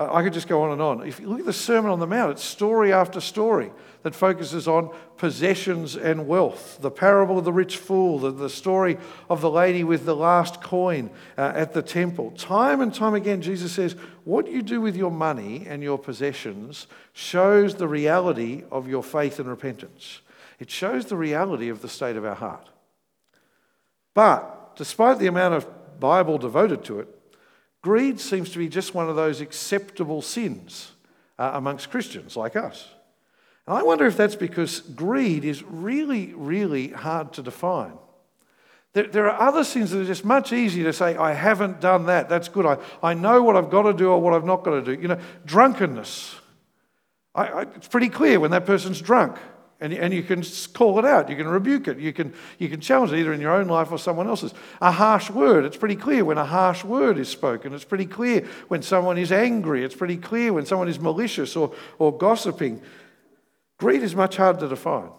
I 0.10 0.24
could 0.24 0.34
just 0.34 0.48
go 0.48 0.64
on 0.64 0.72
and 0.72 0.82
on. 0.82 1.08
If 1.08 1.20
you 1.20 1.28
look 1.28 1.42
at 1.42 1.46
the 1.46 1.54
Sermon 1.54 1.92
on 1.92 2.00
the 2.00 2.08
Mount, 2.08 2.32
it's 2.32 2.44
story 2.44 2.92
after 2.92 3.22
story 3.22 3.72
that 4.02 4.16
focuses 4.16 4.68
on 4.68 4.90
possessions 5.18 5.96
and 5.96 6.28
wealth. 6.28 6.80
The 6.82 6.90
parable 6.90 7.38
of 7.38 7.46
the 7.46 7.54
rich 7.54 7.78
fool, 7.78 8.18
the, 8.18 8.32
the 8.32 8.50
story 8.50 8.98
of 9.30 9.42
the 9.42 9.50
lady 9.50 9.84
with 9.84 10.06
the 10.06 10.16
last 10.16 10.62
coin 10.62 11.12
uh, 11.38 11.54
at 11.56 11.74
the 11.74 11.84
temple. 11.84 12.32
Time 12.32 12.82
and 12.82 12.92
time 12.92 13.14
again, 13.14 13.42
Jesus 13.42 13.74
says, 13.74 13.96
What 14.24 14.48
you 14.48 14.64
do 14.64 14.82
with 14.82 14.96
your 14.96 15.12
money 15.12 15.66
and 15.68 15.84
your 15.84 16.00
possessions 16.00 16.88
shows 17.14 17.76
the 17.76 17.88
reality 17.88 18.64
of 18.72 18.88
your 18.88 19.04
faith 19.04 19.40
and 19.40 19.48
repentance. 19.48 20.22
It 20.58 20.72
shows 20.72 21.06
the 21.06 21.18
reality 21.18 21.70
of 21.70 21.82
the 21.84 21.90
state 21.90 22.16
of 22.16 22.26
our 22.26 22.36
heart. 22.36 22.70
But 24.16 24.76
despite 24.76 25.20
the 25.20 25.28
amount 25.28 25.54
of 25.54 25.68
Bible 26.02 26.38
devoted 26.38 26.84
to 26.86 27.00
it, 27.00 27.08
greed 27.82 28.20
seems 28.20 28.50
to 28.50 28.58
be 28.58 28.68
just 28.68 28.94
one 28.94 29.08
of 29.08 29.16
those 29.16 29.40
acceptable 29.40 30.22
sins 30.22 30.92
uh, 31.40 31.52
amongst 31.54 31.90
Christians 31.90 32.36
like 32.36 32.58
us. 32.58 32.90
And 33.66 33.78
I 33.78 33.84
wonder 33.84 34.06
if 34.06 34.18
that's 34.18 34.36
because 34.36 34.82
greed 34.82 35.46
is 35.46 35.64
really, 35.64 36.34
really 36.36 36.90
hard 36.90 37.32
to 37.34 37.42
define. 37.42 37.94
There, 38.94 39.08
there 39.08 39.30
are 39.30 39.48
other 39.48 39.64
sins 39.64 39.92
that 39.92 40.02
are 40.02 40.06
just 40.06 40.26
much 40.26 40.52
easier 40.52 40.84
to 40.84 40.94
say, 40.94 41.16
I 41.16 41.32
haven't 41.34 41.80
done 41.80 42.08
that. 42.08 42.28
That's 42.28 42.50
good. 42.50 42.66
I, 42.66 42.78
I 43.02 43.14
know 43.14 43.42
what 43.42 43.56
I've 43.56 43.70
got 43.70 43.84
to 43.84 43.94
do 43.94 44.10
or 44.10 44.20
what 44.20 44.34
I've 44.34 44.44
not 44.44 44.64
got 44.64 44.72
to 44.72 44.82
do. 44.82 45.02
You 45.02 45.08
know, 45.08 45.20
drunkenness. 45.46 46.36
I, 47.34 47.48
I, 47.48 47.62
it's 47.62 47.88
pretty 47.88 48.10
clear 48.10 48.40
when 48.40 48.52
that 48.52 48.66
person's 48.66 49.00
drunk. 49.00 49.38
And, 49.82 49.92
and 49.94 50.14
you 50.14 50.22
can 50.22 50.44
call 50.74 51.00
it 51.00 51.06
out, 51.06 51.28
you 51.28 51.36
can 51.36 51.48
rebuke 51.48 51.88
it, 51.88 51.98
you 51.98 52.14
can, 52.14 52.36
you 52.60 52.70
can 52.70 52.80
challenge 52.80 53.12
it 53.12 53.18
either 53.18 53.34
in 53.34 53.42
your 53.42 53.54
own 53.54 53.68
life 53.68 53.92
or 53.92 53.98
someone 53.98 54.28
else's. 54.28 54.54
A 54.80 54.92
harsh 54.92 55.32
word, 55.32 55.66
it's 55.66 55.76
pretty 55.76 55.96
clear 55.96 56.24
when 56.24 56.38
a 56.38 56.46
harsh 56.46 56.84
word 56.84 57.18
is 57.18 57.28
spoken. 57.28 57.74
It's 57.74 57.84
pretty 57.84 58.06
clear 58.06 58.48
when 58.68 58.84
someone 58.84 59.18
is 59.18 59.32
angry. 59.32 59.84
It's 59.84 59.96
pretty 59.96 60.18
clear 60.18 60.54
when 60.54 60.68
someone 60.68 60.88
is 60.88 61.00
malicious 61.00 61.56
or, 61.56 61.74
or 61.98 62.16
gossiping. 62.16 62.80
Greed 63.80 64.04
is 64.04 64.16
much 64.16 64.38
harder 64.38 64.60
to 64.60 64.68
define. 64.68 65.10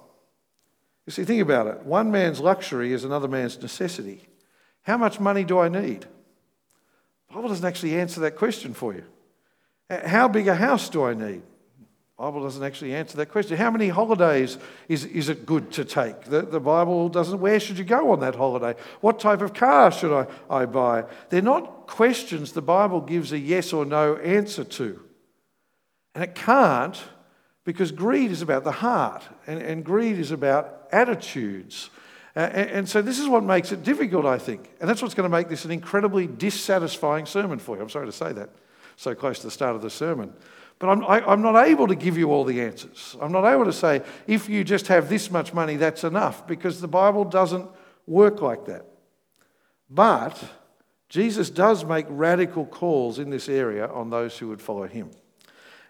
You 1.07 1.11
see, 1.11 1.25
think 1.25 1.43
about 1.43 1.67
it. 1.67 1.81
One 1.83 2.13
man's 2.13 2.39
luxury 2.39 2.93
is 2.93 3.03
another 3.03 3.27
man's 3.27 3.61
necessity. 3.61 4.29
How 4.83 4.97
much 4.97 5.19
money 5.19 5.43
do 5.43 5.59
I 5.59 5.69
need? 5.69 6.03
The 7.29 7.35
Bible 7.35 7.49
doesn't 7.49 7.67
actually 7.67 7.99
answer 7.99 8.21
that 8.21 8.37
question 8.37 8.75
for 8.75 8.95
you. 8.95 9.05
How 9.91 10.29
big 10.29 10.47
a 10.47 10.55
house 10.55 10.89
do 10.89 11.03
I 11.03 11.15
need? 11.15 11.43
Bible 12.23 12.45
doesn't 12.45 12.63
actually 12.63 12.95
answer 12.95 13.17
that 13.17 13.31
question. 13.31 13.57
How 13.57 13.73
many 13.73 13.89
holidays 13.89 14.57
is, 14.89 15.05
is 15.07 15.29
it 15.29 15.45
good 15.45 15.73
to 15.73 15.85
take? 15.85 16.23
The, 16.23 16.43
the 16.43 16.61
Bible 16.61 17.09
doesn't. 17.09 17.41
Where 17.41 17.59
should 17.59 17.79
you 17.79 17.85
go 17.85 18.13
on 18.13 18.21
that 18.21 18.37
holiday? 18.37 18.79
What 19.01 19.19
type 19.19 19.43
of 19.43 19.55
car 19.55 19.91
should 19.91 20.17
I, 20.17 20.29
I 20.49 20.67
buy? 20.67 21.03
They're 21.31 21.43
not 21.43 21.89
questions 21.89 22.53
the 22.53 22.63
Bible 22.63 23.01
gives 23.01 23.33
a 23.33 23.39
yes 23.41 23.73
or 23.73 23.85
no 23.85 24.19
answer 24.19 24.63
to. 24.63 25.03
And 26.15 26.23
it 26.23 26.37
can't 26.37 27.03
because 27.65 27.91
greed 27.91 28.31
is 28.31 28.41
about 28.41 28.63
the 28.63 28.71
heart, 28.71 29.25
and, 29.49 29.61
and 29.61 29.85
greed 29.85 30.21
is 30.21 30.31
about 30.31 30.87
attitudes. 30.93 31.91
And, 32.37 32.71
and, 32.71 32.89
so 32.89 33.03
this 33.03 33.19
is 33.19 33.27
what 33.27 33.43
makes 33.43 33.73
it 33.73 33.83
difficult, 33.83 34.27
I 34.27 34.39
think. 34.39 34.71
And 34.81 34.89
that's 34.89 35.03
what's 35.03 35.15
going 35.15 35.29
to 35.29 35.37
make 35.37 35.49
this 35.49 35.65
an 35.65 35.73
incredibly 35.73 36.29
dissatisfying 36.29 37.27
sermon 37.27 37.59
for 37.59 37.75
you. 37.75 37.83
I'm 37.83 37.91
sorry 37.91 38.07
to 38.07 38.13
say 38.13 38.33
that 38.33 38.51
so 38.97 39.15
close 39.15 39.41
to 39.41 39.47
the 39.47 39.51
start 39.51 39.75
of 39.75 39.83
the 39.83 39.91
sermon. 39.91 40.33
But 40.83 40.89
I'm, 40.89 41.05
I, 41.05 41.21
i 41.21 41.33
am 41.33 41.43
not 41.43 41.65
able 41.65 41.87
to 41.87 41.95
give 41.95 42.19
you 42.19 42.33
all 42.33 42.43
the 42.43 42.61
answers. 42.61 43.15
I'm 43.21 43.31
not 43.31 43.47
able 43.47 43.67
to 43.67 43.73
say, 43.73 44.03
if 44.27 44.49
you 44.49 44.65
just 44.65 44.89
have 44.89 45.09
this 45.09 45.31
much 45.31 45.55
money, 45.55 45.77
that's 45.77 46.03
enough, 46.03 46.45
because 46.45 46.81
the 46.81 46.89
Bible 46.89 47.25
doesn't 47.25 47.71
work 48.05 48.43
like 48.43 48.65
that. 48.65 48.85
But 49.89 50.43
Jesus 51.09 51.51
does 51.51 51.85
make 51.85 52.07
radical 52.09 52.67
calls 52.67 53.21
in 53.21 53.31
this 53.31 53.49
area 53.49 53.87
on 53.87 54.11
those 54.11 54.37
who 54.37 54.49
would 54.49 54.61
follow 54.61 54.89
him. 54.89 55.13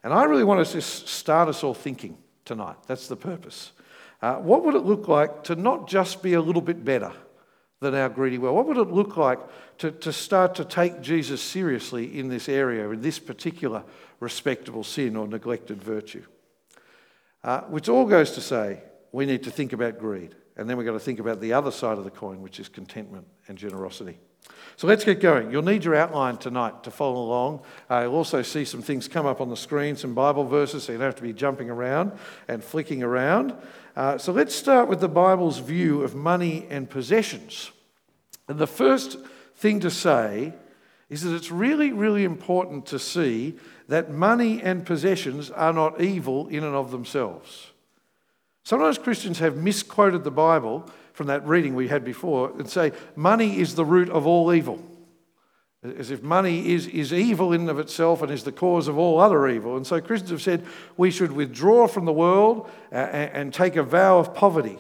And 0.05 0.13
I 0.13 0.25
really 0.25 0.45
want 0.45 0.67
to 0.67 0.71
just 0.71 1.09
start 1.09 1.49
us 1.49 1.65
all 1.65 1.73
thinking 1.73 2.19
tonight. 2.45 2.77
That's 2.87 3.09
the 3.09 3.17
purpose. 3.17 3.73
Uh, 4.21 4.35
what 4.41 4.63
would 4.63 4.75
it 4.75 4.85
look 4.85 5.09
like 5.09 5.45
to 5.45 5.57
not 5.57 5.89
just 5.89 6.23
be 6.23 6.35
a 6.35 6.41
little 6.43 6.61
bit 6.61 6.85
better 6.85 7.13
than 7.83 7.95
our 7.95 8.09
greedy 8.09 8.39
world? 8.39 8.57
What 8.57 8.67
would 8.67 8.79
it 8.79 8.91
look 8.91 9.17
like 9.17 9.41
to, 9.79 9.91
to 9.91 10.13
start 10.13 10.55
to 10.55 10.65
take 10.65 11.03
Jesus 11.03 11.43
seriously 11.43 12.19
in 12.19 12.29
this 12.29 12.49
area, 12.49 12.89
in 12.89 13.03
this 13.03 13.19
particular 13.19 13.83
respectable 14.21 14.85
sin 14.85 15.17
or 15.17 15.27
neglected 15.27 15.83
virtue? 15.83 16.25
Uh, 17.45 17.63
which 17.63 17.89
all 17.89 18.07
goes 18.07 18.31
to 18.31 18.41
say 18.41 18.81
we 19.11 19.27
need 19.27 19.43
to 19.43 19.51
think 19.51 19.73
about 19.73 19.99
greed. 19.99 20.35
And 20.57 20.71
then 20.71 20.77
we've 20.77 20.87
got 20.87 20.93
to 20.93 21.01
think 21.01 21.19
about 21.19 21.41
the 21.41 21.53
other 21.53 21.71
side 21.71 21.99
of 21.99 22.05
the 22.05 22.11
coin, 22.11 22.41
which 22.41 22.61
is 22.61 22.69
contentment 22.69 23.27
and 23.49 23.59
generosity. 23.59 24.19
So 24.77 24.87
let's 24.87 25.05
get 25.05 25.21
going. 25.21 25.51
You'll 25.51 25.63
need 25.63 25.85
your 25.85 25.95
outline 25.95 26.39
tonight 26.39 26.83
to 26.85 26.91
follow 26.91 27.23
along. 27.23 27.63
Uh, 27.91 28.01
you'll 28.03 28.17
also 28.17 28.43
see 28.43 28.65
some 28.65 28.83
things 28.83 29.07
come 29.07 29.27
up 29.27 29.41
on 29.41 29.49
the 29.49 29.57
screen, 29.57 29.97
some 29.97 30.15
Bible 30.15 30.45
verses, 30.45 30.85
so 30.85 30.93
you 30.93 30.99
don't 30.99 31.07
have 31.07 31.15
to 31.17 31.23
be 31.23 31.33
jumping 31.33 31.71
around 31.71 32.13
and 32.49 32.65
flicking 32.65 33.03
around. 33.03 33.55
Uh, 33.95 34.19
so 34.19 34.33
let's 34.33 34.55
start 34.55 34.89
with 34.89 35.01
the 35.01 35.09
Bible's 35.09 35.59
view 35.59 36.03
of 36.03 36.15
money 36.15 36.67
and 36.71 36.89
possessions. 36.89 37.71
And 38.49 38.59
the 38.59 38.67
first 38.67 39.19
thing 39.57 39.81
to 39.81 39.91
say 39.91 40.55
is 41.09 41.23
that 41.23 41.35
it's 41.35 41.51
really, 41.51 41.93
really 41.93 42.25
important 42.25 42.87
to 42.87 42.99
see 42.99 43.59
that 43.89 44.11
money 44.11 44.63
and 44.63 44.87
possessions 44.87 45.51
are 45.51 45.73
not 45.73 46.01
evil 46.01 46.49
in 46.49 46.65
and 46.65 46.75
of 46.75 46.91
themselves. 46.91 47.71
Sometimes 48.65 48.97
Christians 48.97 49.39
have 49.41 49.57
misquoted 49.57 50.25
the 50.25 50.31
Bible 50.31 50.89
from 51.13 51.27
that 51.29 51.47
reading 51.47 51.75
we 51.75 51.89
had 51.89 52.05
before 52.05 52.53
and 52.59 52.69
say 52.69 52.93
money 53.17 53.59
is 53.59 53.75
the 53.75 53.85
root 53.85 54.09
of 54.11 54.27
all 54.27 54.53
evil. 54.53 54.83
As 55.85 56.13
if 56.13 56.23
money 56.23 56.73
is, 56.73 56.87
is 56.87 57.13
evil 57.13 57.53
in 57.53 57.63
and 57.63 57.71
of 57.71 57.81
itself 57.81 58.23
and 58.23 58.31
is 58.31 58.45
the 58.45 58.53
cause 58.53 58.87
of 58.87 58.99
all 58.99 59.19
other 59.19 59.49
evil. 59.49 59.77
And 59.77 59.85
so 59.85 60.01
Christians 60.01 60.31
have 60.31 60.43
said 60.43 60.65
we 60.97 61.11
should 61.11 61.33
withdraw 61.33 61.89
from 61.89 62.05
the 62.05 62.13
world 62.13 62.71
uh, 62.93 62.97
and, 62.97 63.31
and 63.33 63.55
take 63.55 63.75
a 63.75 63.83
vow 63.83 64.21
of 64.21 64.33
poverty. 64.33 64.79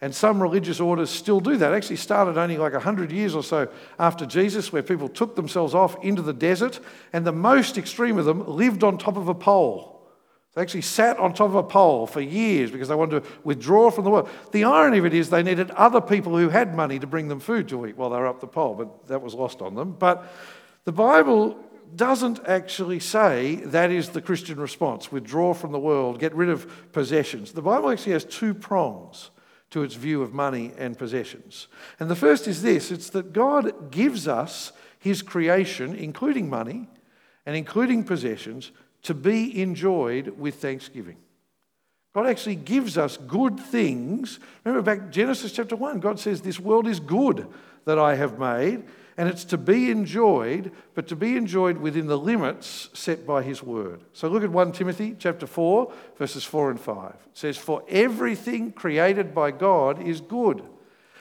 And 0.00 0.14
some 0.14 0.40
religious 0.40 0.80
orders 0.80 1.10
still 1.10 1.40
do 1.40 1.56
that. 1.56 1.74
Actually, 1.74 1.96
started 1.96 2.38
only 2.38 2.56
like 2.56 2.72
100 2.72 3.10
years 3.10 3.34
or 3.34 3.42
so 3.42 3.68
after 3.98 4.24
Jesus, 4.24 4.72
where 4.72 4.82
people 4.82 5.08
took 5.08 5.34
themselves 5.34 5.74
off 5.74 6.02
into 6.04 6.22
the 6.22 6.32
desert, 6.32 6.78
and 7.12 7.26
the 7.26 7.32
most 7.32 7.76
extreme 7.76 8.16
of 8.16 8.24
them 8.24 8.46
lived 8.46 8.84
on 8.84 8.96
top 8.96 9.16
of 9.16 9.28
a 9.28 9.34
pole. 9.34 9.97
They 10.54 10.62
actually 10.62 10.82
sat 10.82 11.18
on 11.18 11.34
top 11.34 11.50
of 11.50 11.54
a 11.54 11.62
pole 11.62 12.06
for 12.06 12.20
years 12.20 12.70
because 12.70 12.88
they 12.88 12.94
wanted 12.94 13.22
to 13.22 13.30
withdraw 13.44 13.90
from 13.90 14.04
the 14.04 14.10
world. 14.10 14.28
The 14.52 14.64
irony 14.64 14.98
of 14.98 15.06
it 15.06 15.14
is 15.14 15.30
they 15.30 15.42
needed 15.42 15.70
other 15.72 16.00
people 16.00 16.36
who 16.36 16.48
had 16.48 16.74
money 16.74 16.98
to 16.98 17.06
bring 17.06 17.28
them 17.28 17.38
food 17.38 17.68
to 17.68 17.86
eat 17.86 17.96
while 17.96 18.10
they 18.10 18.16
were 18.16 18.26
up 18.26 18.40
the 18.40 18.46
pole, 18.46 18.74
but 18.74 19.08
that 19.08 19.22
was 19.22 19.34
lost 19.34 19.62
on 19.62 19.74
them. 19.74 19.92
But 19.92 20.32
the 20.84 20.92
Bible 20.92 21.62
doesn't 21.94 22.40
actually 22.46 23.00
say 23.00 23.56
that 23.56 23.90
is 23.90 24.10
the 24.10 24.20
Christian 24.20 24.58
response 24.58 25.12
withdraw 25.12 25.54
from 25.54 25.72
the 25.72 25.78
world, 25.78 26.18
get 26.18 26.34
rid 26.34 26.48
of 26.48 26.92
possessions. 26.92 27.52
The 27.52 27.62
Bible 27.62 27.90
actually 27.90 28.12
has 28.12 28.24
two 28.24 28.54
prongs 28.54 29.30
to 29.70 29.82
its 29.82 29.94
view 29.94 30.22
of 30.22 30.32
money 30.32 30.72
and 30.78 30.96
possessions. 30.98 31.68
And 32.00 32.10
the 32.10 32.16
first 32.16 32.48
is 32.48 32.62
this 32.62 32.90
it's 32.90 33.10
that 33.10 33.32
God 33.32 33.90
gives 33.90 34.26
us 34.26 34.72
his 34.98 35.22
creation, 35.22 35.94
including 35.94 36.48
money 36.48 36.88
and 37.46 37.56
including 37.56 38.04
possessions, 38.04 38.72
to 39.02 39.14
be 39.14 39.60
enjoyed 39.60 40.38
with 40.38 40.56
thanksgiving. 40.56 41.16
God 42.14 42.26
actually 42.26 42.56
gives 42.56 42.98
us 42.98 43.16
good 43.16 43.60
things. 43.60 44.40
Remember 44.64 44.82
back 44.82 45.10
Genesis 45.10 45.52
chapter 45.52 45.76
1, 45.76 46.00
God 46.00 46.18
says, 46.18 46.40
This 46.40 46.58
world 46.58 46.86
is 46.86 47.00
good 47.00 47.46
that 47.84 47.98
I 47.98 48.16
have 48.16 48.38
made, 48.38 48.82
and 49.16 49.28
it's 49.28 49.44
to 49.46 49.58
be 49.58 49.90
enjoyed, 49.90 50.72
but 50.94 51.06
to 51.08 51.16
be 51.16 51.36
enjoyed 51.36 51.78
within 51.78 52.06
the 52.06 52.18
limits 52.18 52.88
set 52.92 53.26
by 53.26 53.42
His 53.42 53.62
word. 53.62 54.00
So 54.12 54.28
look 54.28 54.42
at 54.42 54.50
1 54.50 54.72
Timothy 54.72 55.16
chapter 55.18 55.46
4, 55.46 55.92
verses 56.16 56.44
4 56.44 56.70
and 56.72 56.80
5. 56.80 57.10
It 57.10 57.18
says, 57.34 57.56
For 57.56 57.84
everything 57.88 58.72
created 58.72 59.34
by 59.34 59.50
God 59.50 60.02
is 60.02 60.20
good, 60.20 60.62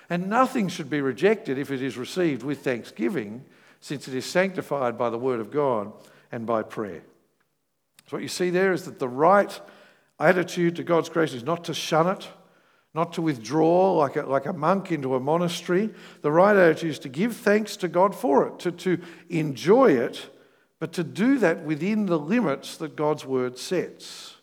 and 0.09 0.29
nothing 0.29 0.67
should 0.67 0.89
be 0.89 1.01
rejected 1.01 1.57
if 1.57 1.69
it 1.69 1.81
is 1.81 1.97
received 1.97 2.43
with 2.43 2.63
thanksgiving, 2.63 3.43
since 3.81 4.07
it 4.07 4.13
is 4.13 4.25
sanctified 4.25 4.97
by 4.97 5.09
the 5.09 5.17
word 5.17 5.39
of 5.39 5.51
God 5.51 5.91
and 6.31 6.45
by 6.45 6.63
prayer. 6.63 7.03
So, 8.07 8.15
what 8.15 8.23
you 8.23 8.29
see 8.29 8.49
there 8.49 8.71
is 8.71 8.83
that 8.83 8.99
the 8.99 9.09
right 9.09 9.59
attitude 10.19 10.77
to 10.77 10.83
God's 10.83 11.09
creation 11.09 11.37
is 11.37 11.43
not 11.43 11.65
to 11.65 11.73
shun 11.73 12.07
it, 12.07 12.27
not 12.93 13.13
to 13.13 13.21
withdraw 13.21 13.93
like 13.93 14.15
a, 14.15 14.23
like 14.23 14.45
a 14.45 14.53
monk 14.53 14.91
into 14.91 15.15
a 15.15 15.19
monastery. 15.19 15.89
The 16.21 16.31
right 16.31 16.55
attitude 16.55 16.91
is 16.91 16.99
to 16.99 17.09
give 17.09 17.35
thanks 17.35 17.75
to 17.77 17.87
God 17.87 18.15
for 18.15 18.47
it, 18.47 18.59
to, 18.59 18.71
to 18.71 18.99
enjoy 19.29 19.91
it, 19.91 20.29
but 20.79 20.93
to 20.93 21.03
do 21.03 21.37
that 21.39 21.63
within 21.63 22.05
the 22.05 22.17
limits 22.17 22.77
that 22.77 22.95
God's 22.95 23.25
word 23.25 23.57
sets. 23.57 24.35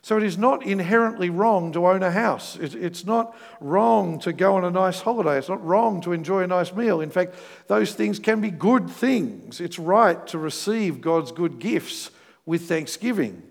So 0.00 0.16
it 0.16 0.24
is 0.24 0.36
not 0.36 0.66
inherently 0.66 1.30
wrong 1.30 1.70
to 1.72 1.86
own 1.86 2.02
a 2.02 2.10
house. 2.10 2.56
It's 2.56 3.04
not 3.04 3.36
wrong 3.60 4.18
to 4.20 4.32
go 4.32 4.56
on 4.56 4.64
a 4.64 4.70
nice 4.70 5.00
holiday. 5.00 5.38
It's 5.38 5.48
not 5.48 5.64
wrong 5.64 6.00
to 6.00 6.12
enjoy 6.12 6.42
a 6.42 6.46
nice 6.48 6.72
meal. 6.72 7.00
In 7.00 7.10
fact, 7.10 7.34
those 7.68 7.94
things 7.94 8.18
can 8.18 8.40
be 8.40 8.50
good 8.50 8.90
things. 8.90 9.60
It's 9.60 9.78
right 9.78 10.26
to 10.26 10.38
receive 10.38 11.00
God's 11.00 11.30
good 11.30 11.60
gifts 11.60 12.10
with 12.46 12.68
thanksgiving. 12.68 13.42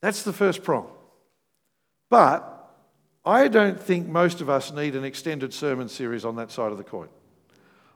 That's 0.00 0.22
the 0.22 0.32
first 0.32 0.62
prong. 0.62 0.88
But 2.08 2.52
I 3.24 3.48
don't 3.48 3.82
think 3.82 4.06
most 4.06 4.40
of 4.40 4.48
us 4.48 4.72
need 4.72 4.94
an 4.94 5.04
extended 5.04 5.52
sermon 5.52 5.88
series 5.88 6.24
on 6.24 6.36
that 6.36 6.52
side 6.52 6.70
of 6.70 6.78
the 6.78 6.84
coin. 6.84 7.08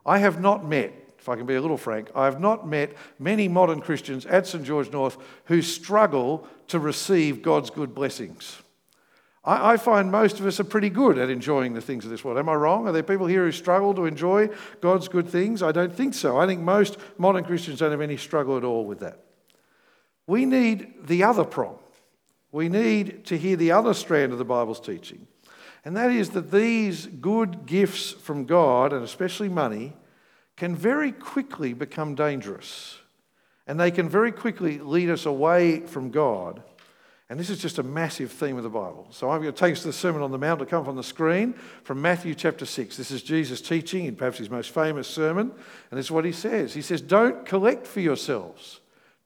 I 0.04 0.18
have 0.18 0.40
not 0.40 0.64
met, 0.64 0.92
if 1.18 1.28
I 1.28 1.36
can 1.36 1.46
be 1.46 1.54
a 1.54 1.60
little 1.60 1.76
frank, 1.76 2.10
I 2.14 2.24
have 2.24 2.40
not 2.40 2.66
met 2.66 2.96
many 3.18 3.46
modern 3.46 3.80
Christians 3.80 4.26
at 4.26 4.46
St 4.46 4.64
George 4.64 4.90
North 4.90 5.18
who 5.44 5.62
struggle 5.62 6.48
to 6.68 6.78
receive 6.80 7.42
God's 7.42 7.70
good 7.70 7.94
blessings. 7.94 8.62
I, 9.42 9.78
find 9.78 10.12
most 10.12 10.38
of 10.38 10.46
us 10.46 10.60
are 10.60 10.64
pretty 10.64 10.90
good 10.90 11.16
at 11.16 11.30
enjoying 11.30 11.72
the 11.72 11.80
things 11.80 12.04
of 12.04 12.10
this 12.10 12.22
world. 12.22 12.36
Am 12.36 12.48
I 12.50 12.54
wrong? 12.54 12.86
Are 12.86 12.92
there 12.92 13.02
people 13.02 13.26
here 13.26 13.46
who 13.46 13.52
struggle 13.52 13.94
to 13.94 14.04
enjoy 14.04 14.50
God's 14.82 15.08
good 15.08 15.26
things? 15.26 15.62
I 15.62 15.72
don't 15.72 15.94
think 15.94 16.12
so. 16.12 16.38
I 16.38 16.46
think 16.46 16.60
most 16.60 16.98
modern 17.16 17.44
Christians 17.44 17.78
don't 17.78 17.90
have 17.90 18.02
any 18.02 18.18
struggle 18.18 18.58
at 18.58 18.64
all 18.64 18.84
with 18.84 19.00
that. 19.00 19.24
We 20.30 20.46
need 20.46 21.08
the 21.08 21.24
other 21.24 21.42
prong. 21.42 21.76
We 22.52 22.68
need 22.68 23.24
to 23.24 23.36
hear 23.36 23.56
the 23.56 23.72
other 23.72 23.92
strand 23.92 24.30
of 24.30 24.38
the 24.38 24.44
Bible's 24.44 24.78
teaching. 24.78 25.26
And 25.84 25.96
that 25.96 26.12
is 26.12 26.30
that 26.30 26.52
these 26.52 27.06
good 27.06 27.66
gifts 27.66 28.12
from 28.12 28.44
God, 28.44 28.92
and 28.92 29.02
especially 29.02 29.48
money, 29.48 29.92
can 30.56 30.76
very 30.76 31.10
quickly 31.10 31.72
become 31.72 32.14
dangerous. 32.14 32.96
And 33.66 33.80
they 33.80 33.90
can 33.90 34.08
very 34.08 34.30
quickly 34.30 34.78
lead 34.78 35.10
us 35.10 35.26
away 35.26 35.80
from 35.80 36.12
God. 36.12 36.62
And 37.28 37.40
this 37.40 37.50
is 37.50 37.58
just 37.58 37.80
a 37.80 37.82
massive 37.82 38.30
theme 38.30 38.56
of 38.56 38.62
the 38.62 38.68
Bible. 38.68 39.08
So 39.10 39.32
I'm 39.32 39.42
going 39.42 39.52
to 39.52 39.58
take 39.58 39.72
us 39.72 39.80
to 39.80 39.88
the 39.88 39.92
Sermon 39.92 40.22
on 40.22 40.30
the 40.30 40.38
Mount 40.38 40.60
to 40.60 40.66
come 40.66 40.86
on 40.86 40.94
the 40.94 41.02
screen 41.02 41.54
from 41.82 42.00
Matthew 42.00 42.36
chapter 42.36 42.66
6. 42.66 42.96
This 42.96 43.10
is 43.10 43.24
Jesus 43.24 43.60
teaching 43.60 44.04
in 44.04 44.14
perhaps 44.14 44.38
his 44.38 44.48
most 44.48 44.70
famous 44.70 45.08
sermon. 45.08 45.50
And 45.90 45.98
this 45.98 46.06
is 46.06 46.12
what 46.12 46.24
he 46.24 46.30
says 46.30 46.72
He 46.72 46.82
says, 46.82 47.00
Don't 47.00 47.44
collect 47.44 47.84
for 47.84 47.98
yourselves 47.98 48.78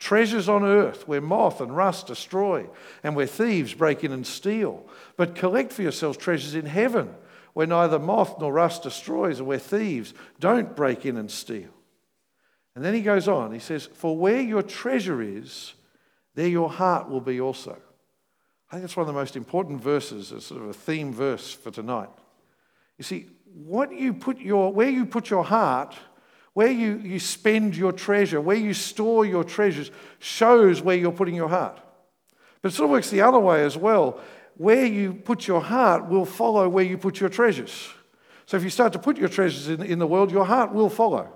treasures 0.05 0.51
on 0.51 0.63
earth 0.63 1.09
where 1.09 1.23
moth 1.23 1.63
and 1.63 1.75
rust 1.75 2.09
destroy 2.09 2.69
and 3.03 3.17
where 3.17 3.27
thieves 3.27 3.73
break 3.73 4.05
in 4.05 4.13
and 4.13 4.27
steal. 4.27 4.87
But 5.17 5.35
collect 5.35 5.73
for 5.73 5.81
yourselves 5.81 6.19
treasures 6.19 6.55
in 6.55 6.67
heaven 6.67 7.15
where 7.55 7.67
neither 7.67 7.99
moth 7.99 8.39
nor 8.39 8.53
rust 8.53 8.83
destroys 8.83 9.39
and 9.39 9.49
where 9.49 9.59
thieves 9.59 10.13
don't 10.39 10.77
break 10.77 11.07
in 11.07 11.17
and 11.17 11.31
steal. 11.31 11.71
And 12.77 12.85
then 12.85 12.93
he 12.93 13.01
goes 13.01 13.29
on, 13.29 13.53
he 13.53 13.59
says, 13.59 13.87
For 13.87 14.15
where 14.15 14.43
your 14.43 14.63
treasure 14.63 15.23
is, 15.23 15.73
there 16.35 16.49
your 16.49 16.69
heart 16.69 17.09
will 17.09 17.23
be 17.23 17.41
also. 17.41 17.79
I 18.69 18.73
think 18.73 18.83
that's 18.83 18.97
one 18.97 19.09
of 19.09 19.15
the 19.15 19.19
most 19.19 19.37
important 19.37 19.81
verses, 19.81 20.33
a 20.33 20.41
sort 20.43 20.61
of 20.61 20.69
a 20.69 20.75
theme 20.75 21.15
verse 21.15 21.51
for 21.51 21.71
tonight. 21.71 22.11
You 22.99 23.05
see, 23.05 23.29
what 23.55 23.91
you 23.91 24.13
put 24.13 24.39
your, 24.39 24.71
where 24.71 24.91
you 24.91 25.07
put 25.07 25.31
your 25.31 25.45
heart 25.45 25.95
Where 26.55 26.71
you, 26.71 26.99
you 26.99 27.19
spend 27.19 27.77
your 27.77 27.93
treasure, 27.93 28.41
where 28.41 28.57
you 28.57 28.75
store 28.75 29.27
your 29.27 29.45
treasures, 29.45 29.91
shows 30.21 30.81
where 30.81 30.97
you're 30.97 31.13
putting 31.13 31.35
your 31.35 31.49
heart. 31.49 31.81
But 32.63 32.73
it 32.73 32.77
sort 32.77 32.87
of 32.87 32.91
works 32.93 33.11
the 33.11 33.21
other 33.21 33.41
way 33.41 33.65
as 33.65 33.77
well. 33.77 34.21
Where 34.57 34.87
you 34.87 35.15
put 35.15 35.47
your 35.47 35.61
heart 35.61 36.09
will 36.09 36.25
follow 36.25 36.69
where 36.69 36.85
you 36.85 36.97
put 36.97 37.21
your 37.21 37.29
treasures. 37.29 37.91
So 38.47 38.57
if 38.57 38.63
you 38.63 38.71
start 38.71 38.93
to 38.93 38.99
put 38.99 39.19
your 39.19 39.29
treasures 39.29 39.69
in, 39.69 39.83
in 39.83 39.99
the 39.99 40.07
world, 40.07 40.31
your 40.31 40.45
heart 40.45 40.73
will 40.73 40.89
follow 40.89 41.29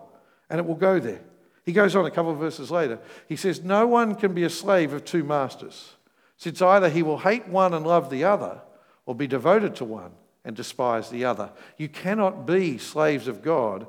and 0.49 0.59
it 0.59 0.67
will 0.67 0.75
go 0.75 0.99
there. 0.99 1.21
He 1.65 1.73
goes 1.73 1.95
on 1.97 2.07
a 2.07 2.11
couple 2.11 2.31
of 2.31 2.39
verses 2.39 2.71
later. 2.71 2.99
He 3.29 3.37
says, 3.37 3.63
No 3.63 3.87
one 3.87 4.15
can 4.15 4.33
be 4.33 4.45
a 4.45 4.51
slave 4.51 4.93
of 4.93 5.05
two 5.05 5.25
masters, 5.25 5.95
since 6.37 6.63
either 6.63 6.89
he 6.89 7.03
will 7.03 7.19
hate 7.19 7.47
one 7.49 7.75
and 7.75 7.87
love 7.87 8.09
the 8.09 8.25
other, 8.25 8.63
or 9.05 9.15
be 9.15 9.27
devoted 9.27 9.75
to 9.77 9.85
one 9.85 10.13
and 10.45 10.57
despise 10.57 11.11
the 11.11 11.25
other. 11.25 11.51
You 11.77 11.89
cannot 11.89 12.47
be 12.47 12.79
slaves 12.79 13.29
of 13.29 13.43
God 13.43 13.87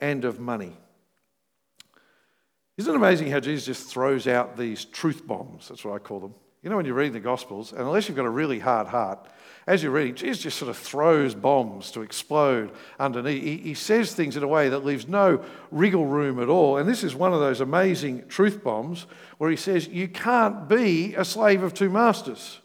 and 0.00 0.24
of 0.24 0.40
money. 0.40 0.76
Isn't 2.76 2.94
it 2.94 2.96
amazing 2.96 3.30
how 3.30 3.40
Jesus 3.40 3.66
just 3.66 3.88
throws 3.88 4.26
out 4.26 4.56
these 4.56 4.84
truth 4.86 5.26
bombs? 5.26 5.68
That's 5.68 5.84
what 5.84 5.94
I 5.94 5.98
call 5.98 6.20
them. 6.20 6.34
You 6.62 6.68
know, 6.68 6.76
when 6.76 6.84
you're 6.84 6.94
reading 6.94 7.14
the 7.14 7.20
Gospels, 7.20 7.72
and 7.72 7.80
unless 7.80 8.08
you've 8.08 8.16
got 8.16 8.26
a 8.26 8.30
really 8.30 8.58
hard 8.58 8.86
heart, 8.86 9.28
as 9.66 9.82
you're 9.82 9.92
reading, 9.92 10.14
Jesus 10.14 10.42
just 10.42 10.58
sort 10.58 10.68
of 10.68 10.76
throws 10.76 11.34
bombs 11.34 11.90
to 11.92 12.02
explode 12.02 12.72
underneath. 12.98 13.42
He, 13.42 13.56
he 13.58 13.74
says 13.74 14.14
things 14.14 14.36
in 14.36 14.42
a 14.42 14.48
way 14.48 14.68
that 14.68 14.84
leaves 14.84 15.08
no 15.08 15.44
wriggle 15.70 16.06
room 16.06 16.40
at 16.40 16.48
all. 16.48 16.76
And 16.76 16.88
this 16.88 17.04
is 17.04 17.14
one 17.14 17.32
of 17.32 17.40
those 17.40 17.60
amazing 17.60 18.28
truth 18.28 18.64
bombs 18.64 19.06
where 19.38 19.50
he 19.50 19.56
says, 19.56 19.88
You 19.88 20.08
can't 20.08 20.68
be 20.68 21.14
a 21.14 21.24
slave 21.24 21.62
of 21.62 21.72
two 21.72 21.88
masters. 21.88 22.60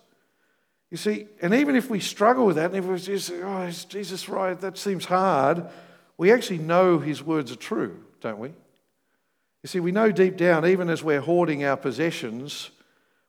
You 0.91 0.97
see, 0.97 1.27
and 1.41 1.53
even 1.53 1.75
if 1.75 1.89
we 1.89 1.99
struggle 1.99 2.45
with 2.45 2.55
that, 2.55 2.71
and 2.71 2.77
if 2.77 2.85
we 2.85 2.97
just, 2.97 3.31
oh, 3.31 3.61
is 3.63 3.85
Jesus 3.85 4.29
right? 4.29 4.59
That 4.59 4.77
seems 4.77 5.05
hard. 5.05 5.67
We 6.17 6.31
actually 6.31 6.59
know 6.59 6.99
his 6.99 7.21
words 7.21 7.51
are 7.51 7.57
true, 7.57 8.03
don't 8.21 8.39
we? 8.39 8.49
You 8.49 9.67
see, 9.67 9.79
we 9.79 9.91
know 9.91 10.11
deep 10.11 10.37
down, 10.37 10.65
even 10.65 10.89
as 10.89 11.03
we're 11.03 11.21
hoarding 11.21 11.63
our 11.65 11.75
possessions, 11.75 12.69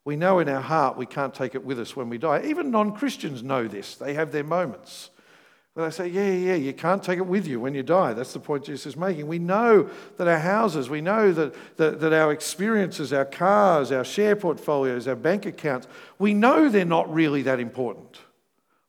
we 0.04 0.16
know 0.16 0.38
in 0.38 0.48
our 0.48 0.60
heart 0.60 0.96
we 0.96 1.06
can't 1.06 1.34
take 1.34 1.54
it 1.54 1.64
with 1.64 1.80
us 1.80 1.96
when 1.96 2.08
we 2.08 2.18
die. 2.18 2.42
Even 2.44 2.70
non 2.70 2.94
Christians 2.94 3.42
know 3.42 3.66
this. 3.66 3.96
They 3.96 4.14
have 4.14 4.32
their 4.32 4.44
moments 4.44 5.10
where 5.76 5.84
they 5.90 5.94
say, 5.94 6.08
Yeah, 6.08 6.30
yeah, 6.30 6.54
you 6.54 6.72
can't 6.72 7.02
take 7.02 7.18
it 7.18 7.26
with 7.26 7.46
you 7.46 7.60
when 7.60 7.74
you 7.74 7.82
die. 7.82 8.12
That's 8.12 8.32
the 8.32 8.38
point 8.38 8.64
Jesus 8.64 8.86
is 8.86 8.96
making. 8.96 9.26
We 9.26 9.38
know 9.38 9.90
that 10.16 10.28
our 10.28 10.38
houses, 10.38 10.88
we 10.88 11.00
know 11.00 11.32
that, 11.32 11.54
that, 11.76 12.00
that 12.00 12.12
our 12.12 12.32
experiences, 12.32 13.12
our 13.12 13.24
cars, 13.24 13.92
our 13.92 14.04
share 14.04 14.36
portfolios, 14.36 15.08
our 15.08 15.16
bank 15.16 15.44
accounts, 15.44 15.88
we 16.18 16.34
know 16.34 16.68
they're 16.68 16.84
not 16.84 17.12
really 17.12 17.42
that 17.42 17.60
important. 17.60 18.20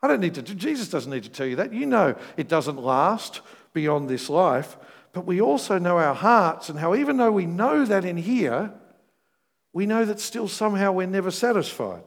I 0.01 0.07
don't 0.07 0.21
need 0.21 0.35
to, 0.35 0.41
Jesus 0.41 0.87
doesn't 0.87 1.11
need 1.11 1.23
to 1.23 1.29
tell 1.29 1.47
you 1.47 1.57
that. 1.57 1.73
You 1.73 1.87
know 1.87 2.15
it 2.37 2.47
doesn't 2.47 2.77
last 2.81 3.41
beyond 3.77 4.09
this 4.09 4.27
life. 4.27 4.75
But 5.13 5.27
we 5.27 5.39
also 5.39 5.77
know 5.77 5.99
our 5.99 6.15
hearts 6.15 6.67
and 6.67 6.79
how, 6.79 6.95
even 6.95 7.17
though 7.17 7.31
we 7.31 7.45
know 7.45 7.85
that 7.85 8.05
in 8.05 8.17
here, 8.17 8.73
we 9.71 9.85
know 9.85 10.03
that 10.03 10.19
still 10.19 10.47
somehow 10.47 10.91
we're 10.91 11.05
never 11.05 11.29
satisfied. 11.29 12.01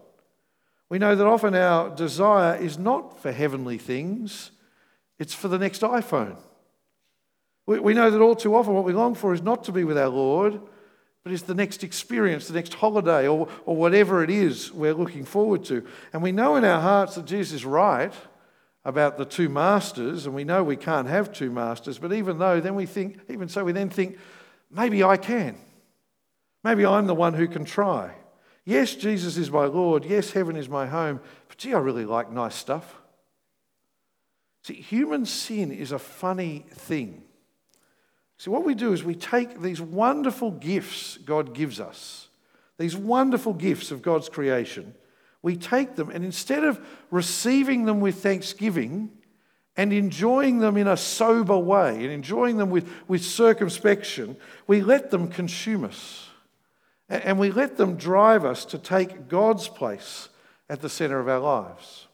We 0.89 0.99
know 0.99 1.15
that 1.15 1.27
often 1.27 1.55
our 1.55 1.95
desire 1.95 2.57
is 2.57 2.77
not 2.77 3.23
for 3.23 3.31
heavenly 3.31 3.79
things, 3.79 4.51
it's 5.21 5.33
for 5.33 5.47
the 5.47 5.59
next 5.59 5.83
iPhone. 5.83 6.37
We, 7.67 7.95
know 7.95 8.11
that 8.11 8.21
all 8.21 8.35
too 8.35 8.57
often 8.57 8.75
what 8.75 8.85
we 8.85 8.93
long 8.93 9.15
for 9.15 9.33
is 9.33 9.43
not 9.43 9.63
to 9.65 9.73
be 9.73 9.85
with 9.85 9.97
our 9.97 10.09
Lord, 10.09 10.61
but 11.23 11.33
it's 11.33 11.43
the 11.43 11.55
next 11.55 11.85
experience, 11.85 12.49
the 12.49 12.55
next 12.55 12.75
holiday, 12.75 13.29
or, 13.29 13.47
or 13.65 13.77
whatever 13.77 14.25
it 14.25 14.31
is 14.31 14.73
we're 14.73 14.95
looking 14.95 15.25
forward 15.25 15.65
to. 15.67 15.87
And 16.13 16.21
we 16.21 16.33
know 16.33 16.57
in 16.57 16.65
our 16.65 16.81
hearts 16.81 17.15
that 17.15 17.27
Jesus 17.27 17.53
is 17.53 17.65
right 17.65 18.13
about 18.85 19.19
the 19.19 19.25
two 19.25 19.49
masters, 19.49 20.27
and 20.27 20.35
we 20.35 20.45
know 20.45 20.63
we 20.63 20.77
can't 20.77 21.09
have 21.09 21.33
two 21.33 21.51
masters, 21.51 21.99
but 21.99 22.13
even 22.13 22.39
though, 22.39 22.61
then 22.61 22.75
we 22.75 22.87
think, 22.87 23.19
even 23.29 23.49
so, 23.49 23.65
we 23.65 23.73
then 23.73 23.91
think, 23.91 24.19
maybe 24.71 25.05
I 25.05 25.17
can. 25.17 25.59
Maybe 26.65 26.85
I'm 26.85 27.07
the 27.07 27.15
one 27.15 27.35
who 27.35 27.49
can 27.49 27.65
try. 27.65 28.15
Yes, 28.65 28.95
Jesus 28.95 29.37
is 29.37 29.51
my 29.51 29.65
Lord. 29.65 30.05
Yes, 30.05 30.33
heaven 30.33 30.57
is 30.57 30.69
my 30.69 30.87
home. 30.87 31.21
But 31.49 31.59
gee, 31.59 31.75
I 31.75 31.79
really 31.79 32.05
like 32.05 32.31
nice 32.31 32.55
stuff. 32.55 32.97
See, 34.63 34.75
human 34.75 35.25
sin 35.25 35.73
is 35.73 35.93
a 35.93 35.99
funny 35.99 36.67
thing. 36.71 37.23
See, 38.37 38.51
what 38.51 38.65
we 38.65 38.75
do 38.75 38.93
is 38.93 39.03
we 39.03 39.15
take 39.15 39.61
these 39.61 39.81
wonderful 39.81 40.51
gifts 40.51 41.19
God 41.19 41.55
gives 41.55 41.81
us, 41.81 42.29
these 42.79 42.97
wonderful 42.97 43.55
gifts 43.55 43.91
of 43.91 44.03
God's 44.03 44.29
creation, 44.29 44.95
we 45.43 45.57
take 45.57 45.97
them 45.97 46.11
and 46.11 46.25
instead 46.25 46.65
of 46.65 46.85
receiving 47.11 47.85
them 47.85 48.01
with 48.01 48.23
thanksgiving 48.23 49.11
and 49.77 49.93
enjoying 49.93 50.59
them 50.59 50.77
in 50.77 50.87
a 50.87 50.97
sober 50.97 51.57
way 51.57 51.95
and 51.95 52.11
enjoying 52.11 52.59
them 52.59 52.71
with, 52.71 52.89
with 53.09 53.25
circumspection, 53.25 54.37
we 54.67 54.83
let 54.83 55.11
them 55.11 55.29
consume 55.29 55.85
us. 55.85 56.29
And 57.09 57.39
we 57.39 57.51
let 57.51 57.77
them 57.77 57.97
drive 57.97 58.45
us 58.45 58.65
to 58.67 58.79
take 58.79 59.29
God's 59.29 59.69
place 59.69 60.29
at 60.69 60.81
the 60.81 60.89
center 60.89 61.19
of 61.19 61.29
our 61.29 61.41
lives. 61.41 62.07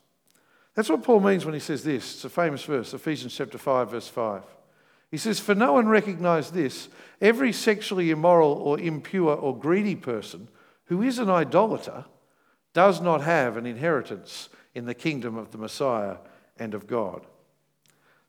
That's 0.75 0.89
what 0.89 1.03
Paul 1.03 1.21
means 1.21 1.45
when 1.45 1.55
he 1.55 1.61
says 1.61 1.85
this. 1.85 2.15
It's 2.15 2.25
a 2.25 2.31
famous 2.31 2.63
verse, 2.63 2.95
Ephesians 2.95 3.35
chapter 3.35 3.59
5, 3.59 3.91
verse 3.91 4.09
5. 4.09 4.43
He 5.11 5.17
says, 5.17 5.41
For 5.41 5.55
no 5.55 5.73
one 5.73 5.89
recognized 5.89 6.55
this. 6.55 6.89
Every 7.21 7.53
sexually 7.53 8.11
immoral 8.11 8.53
or 8.53 8.79
impure 8.79 9.35
or 9.35 9.59
greedy 9.59 9.97
person 9.97 10.49
who 10.85 11.03
is 11.03 11.19
an 11.19 11.31
idolater 11.31 12.05
does 12.77 13.01
not 13.01 13.23
have 13.23 13.57
an 13.57 13.65
inheritance 13.65 14.51
in 14.75 14.85
the 14.85 14.93
kingdom 14.93 15.39
of 15.39 15.51
the 15.51 15.57
Messiah 15.57 16.19
and 16.59 16.75
of 16.75 16.87
God. 16.87 17.25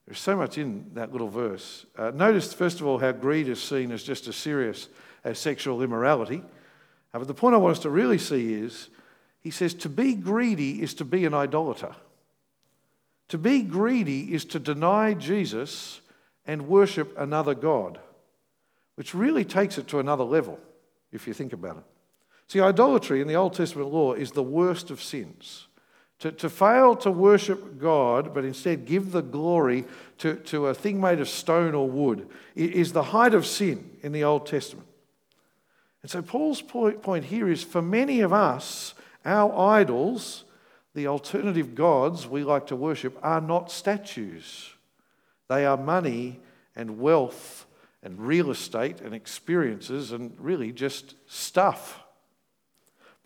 There's 0.05 0.21
so 0.21 0.38
much 0.38 0.57
in 0.57 0.89
that 0.93 1.12
little 1.12 1.27
verse. 1.27 1.86
Uh, 1.97 2.12
notice, 2.12 2.53
first 2.53 2.79
of 2.79 2.88
all, 2.88 2.97
how 2.97 3.12
greed 3.12 3.49
is 3.49 3.62
seen 3.62 3.91
as 3.91 4.03
just 4.03 4.25
as 4.25 4.38
serious 4.38 4.88
as 5.25 5.38
sexual 5.38 5.81
immorality. 5.81 6.41
Uh, 7.13 7.19
but 7.19 7.27
the 7.27 7.33
point 7.33 7.55
I 7.55 7.57
want 7.57 7.73
us 7.75 7.83
to 7.83 7.89
really 7.89 8.17
see 8.17 8.53
is 8.53 8.88
he 9.41 9.51
says 9.51 9.73
to 9.73 9.89
be 9.89 10.15
greedy 10.15 10.81
is 10.81 10.93
to 10.93 11.03
be 11.03 11.25
an 11.25 11.33
idolater. 11.33 11.93
To 13.27 13.38
be 13.38 13.63
greedy 13.63 14.33
is 14.33 14.45
to 14.45 14.60
deny 14.60 15.13
Jesus 15.13 15.99
and 16.45 16.69
worship 16.69 17.13
another 17.17 17.53
God, 17.53 17.99
which 18.95 19.13
really 19.13 19.43
takes 19.43 19.77
it 19.77 19.89
to 19.89 19.99
another 19.99 20.23
level, 20.23 20.57
if 21.12 21.27
you 21.27 21.33
think 21.33 21.51
about 21.51 21.79
it. 21.79 21.96
See, 22.47 22.62
idolatry 22.62 23.21
in 23.21 23.27
the 23.27 23.36
Old 23.36 23.53
Testament 23.53 23.91
law 23.91 24.13
is 24.13 24.31
the 24.31 24.43
worst 24.43 24.89
of 24.89 25.01
sins. 25.01 25.67
To, 26.19 26.31
to 26.31 26.49
fail 26.49 26.95
to 26.97 27.12
worship 27.12 27.79
God, 27.79 28.33
but 28.33 28.43
instead 28.43 28.86
give 28.86 29.12
the 29.12 29.21
glory 29.21 29.86
to, 30.17 30.36
to 30.36 30.67
a 30.67 30.73
thing 30.73 30.99
made 30.99 31.19
of 31.19 31.29
stone 31.29 31.75
or 31.75 31.88
wood, 31.88 32.27
is 32.55 32.93
the 32.93 33.03
height 33.03 33.36
of 33.36 33.45
sin 33.45 33.97
in 34.01 34.13
the 34.13 34.23
Old 34.23 34.47
Testament. 34.47 34.88
And 36.01 36.10
so 36.10 36.21
Paul's 36.21 36.62
point 36.62 37.25
here 37.25 37.49
is 37.49 37.63
for 37.63 37.81
many 37.81 38.21
of 38.21 38.33
us, 38.33 38.95
our 39.25 39.55
idols, 39.55 40.45
the 40.95 41.05
alternative 41.05 41.75
gods 41.75 42.25
we 42.25 42.43
like 42.43 42.67
to 42.67 42.75
worship, 42.75 43.19
are 43.21 43.41
not 43.41 43.69
statues. 43.69 44.71
They 45.49 45.65
are 45.65 45.77
money 45.77 46.39
and 46.75 46.99
wealth 46.99 47.67
and 48.01 48.19
real 48.19 48.49
estate 48.49 49.01
and 49.01 49.13
experiences 49.13 50.12
and 50.12 50.36
really 50.39 50.71
just 50.71 51.13
stuff. 51.27 52.03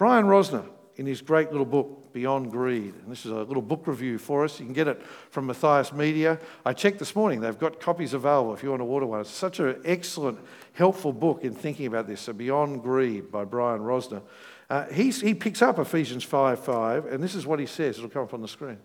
Brian 0.02 0.26
Rosner 0.26 0.66
in 0.96 1.06
his 1.06 1.22
great 1.22 1.52
little 1.52 1.64
book, 1.64 2.12
Beyond 2.12 2.50
Greed. 2.50 2.96
And 2.96 3.12
this 3.12 3.24
is 3.24 3.32
a 3.32 3.44
little 3.44 3.62
book 3.62 3.86
review 3.86 4.18
for 4.18 4.44
us. 4.44 4.60
You 4.60 4.66
can 4.66 4.74
get 4.74 4.88
it 4.88 5.00
from 5.30 5.46
Matthias 5.46 5.94
Media. 5.94 6.40
I 6.66 6.74
checked 6.74 6.98
this 6.98 7.16
morning, 7.16 7.40
they've 7.40 7.60
got 7.60 7.80
copies 7.80 8.16
available 8.16 8.52
if 8.56 8.64
you 8.64 8.72
want 8.72 8.80
to 8.80 8.86
order 8.88 9.06
one. 9.06 9.22
It's 9.22 9.30
such 9.30 9.60
an 9.60 9.80
excellent, 9.86 10.40
helpful 10.74 11.14
book 11.14 11.44
in 11.44 11.54
thinking 11.54 11.86
about 11.86 12.08
this. 12.08 12.22
So, 12.22 12.34
Beyond 12.34 12.82
Greed 12.82 13.32
by 13.32 13.46
Brian 13.46 13.82
Rosner. 13.82 14.24
Uh, 14.72 14.86
he 14.88 15.36
picks 15.36 15.62
up 15.62 15.78
Ephesians 15.78 16.24
5 16.24 16.66
5, 16.66 17.06
and 17.06 17.24
this 17.24 17.36
is 17.36 17.46
what 17.46 17.60
he 17.60 17.68
says. 17.68 18.00
It'll 18.00 18.10
come 18.10 18.24
up 18.24 18.34
on 18.34 18.42
the 18.42 18.48
screen. 18.48 18.80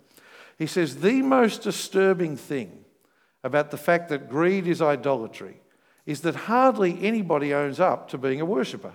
He 0.59 0.66
says, 0.66 0.96
The 0.96 1.22
most 1.22 1.62
disturbing 1.62 2.37
thing 2.37 2.85
about 3.42 3.70
the 3.70 3.79
fact 3.79 4.11
that 4.11 4.29
greed 4.29 4.66
is 4.66 4.83
idolatry 4.83 5.62
is 6.05 6.20
that 6.20 6.35
hardly 6.35 6.98
anybody 7.00 7.55
owns 7.55 7.81
up 7.81 8.11
to 8.11 8.18
being 8.18 8.42
a 8.42 8.44
worshipper. 8.44 8.92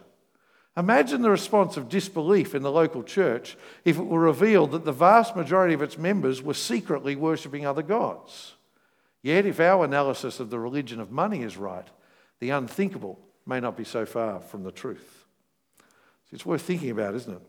Imagine 0.78 1.22
the 1.22 1.30
response 1.30 1.76
of 1.76 1.90
disbelief 1.90 2.56
in 2.56 2.64
the 2.64 2.72
local 2.72 3.04
church 3.04 3.58
if 3.84 3.98
it 3.98 4.06
were 4.06 4.22
revealed 4.22 4.72
that 4.72 4.86
the 4.86 4.94
vast 4.94 5.36
majority 5.36 5.74
of 5.74 5.82
its 5.82 5.98
members 5.98 6.42
were 6.42 6.54
secretly 6.54 7.16
worshipping 7.16 7.66
other 7.66 7.82
gods. 7.82 8.54
Yet, 9.22 9.46
if 9.46 9.60
our 9.60 9.84
analysis 9.84 10.40
of 10.40 10.50
the 10.50 10.60
religion 10.60 11.00
of 11.00 11.12
money 11.12 11.44
is 11.44 11.58
right, 11.58 11.88
the 12.40 12.52
unthinkable 12.52 13.20
may 13.46 13.60
not 13.60 13.76
be 13.76 13.84
so 13.84 14.06
far 14.06 14.40
from 14.40 14.64
the 14.64 14.72
truth. 14.72 15.26
It's 16.32 16.46
worth 16.46 16.62
thinking 16.62 16.90
about, 16.90 17.16
isn't 17.16 17.34
it? 17.34 17.42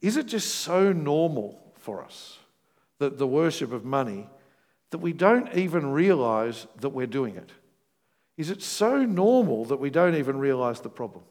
Is 0.00 0.16
it 0.16 0.26
just 0.26 0.56
so 0.56 0.92
normal 0.92 1.72
for 1.76 2.02
us 2.02 2.38
that 2.98 3.18
the 3.18 3.26
worship 3.26 3.72
of 3.72 3.84
money 3.84 4.28
that 4.90 4.98
we 4.98 5.12
don't 5.12 5.54
even 5.54 5.92
realize 5.92 6.66
that 6.80 6.88
we're 6.88 7.06
doing 7.06 7.36
it? 7.36 7.50
Is 8.36 8.50
it 8.50 8.62
so 8.62 9.04
normal 9.04 9.66
that 9.66 9.78
we 9.78 9.90
don't 9.90 10.16
even 10.16 10.38
realize 10.38 10.80
the 10.80 10.88
problem? 10.88 11.22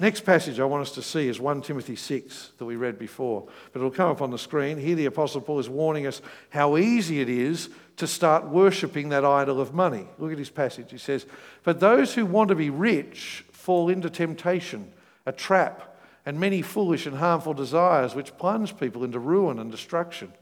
Next 0.00 0.20
passage 0.20 0.60
I 0.60 0.64
want 0.64 0.82
us 0.82 0.92
to 0.92 1.02
see 1.02 1.26
is 1.26 1.40
1 1.40 1.62
Timothy 1.62 1.96
6 1.96 2.52
that 2.58 2.64
we 2.64 2.76
read 2.76 2.98
before, 2.98 3.48
but 3.72 3.80
it'll 3.80 3.90
come 3.90 4.10
up 4.10 4.22
on 4.22 4.30
the 4.30 4.38
screen. 4.38 4.78
Here, 4.78 4.94
the 4.94 5.06
Apostle 5.06 5.40
Paul 5.40 5.58
is 5.58 5.68
warning 5.68 6.06
us 6.06 6.22
how 6.50 6.76
easy 6.76 7.20
it 7.20 7.28
is 7.28 7.68
to 7.96 8.06
start 8.06 8.46
worshipping 8.46 9.08
that 9.08 9.24
idol 9.24 9.60
of 9.60 9.74
money. 9.74 10.06
Look 10.18 10.30
at 10.30 10.38
his 10.38 10.50
passage. 10.50 10.92
He 10.92 10.98
says, 10.98 11.26
But 11.64 11.80
those 11.80 12.14
who 12.14 12.26
want 12.26 12.48
to 12.50 12.54
be 12.54 12.70
rich 12.70 13.44
fall 13.50 13.88
into 13.88 14.08
temptation, 14.08 14.92
a 15.26 15.32
trap, 15.32 15.96
and 16.24 16.38
many 16.38 16.62
foolish 16.62 17.06
and 17.06 17.16
harmful 17.16 17.54
desires 17.54 18.14
which 18.14 18.36
plunge 18.38 18.78
people 18.78 19.02
into 19.02 19.18
ruin 19.18 19.58
and 19.58 19.70
destruction. 19.70 20.32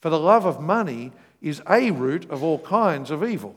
For 0.00 0.08
the 0.08 0.18
love 0.18 0.46
of 0.46 0.62
money 0.62 1.12
is 1.42 1.60
a 1.68 1.90
root 1.90 2.30
of 2.30 2.42
all 2.42 2.58
kinds 2.60 3.10
of 3.10 3.22
evil, 3.22 3.54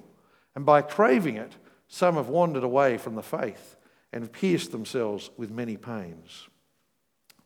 and 0.56 0.66
by 0.66 0.82
craving 0.82 1.38
it, 1.38 1.54
some 1.88 2.16
have 2.16 2.28
wandered 2.28 2.64
away 2.64 2.98
from 2.98 3.16
the 3.16 3.24
faith 3.24 3.77
and 4.14 4.32
pierced 4.32 4.72
themselves 4.72 5.30
with 5.38 5.52
many 5.52 5.78
pains. 5.78 6.48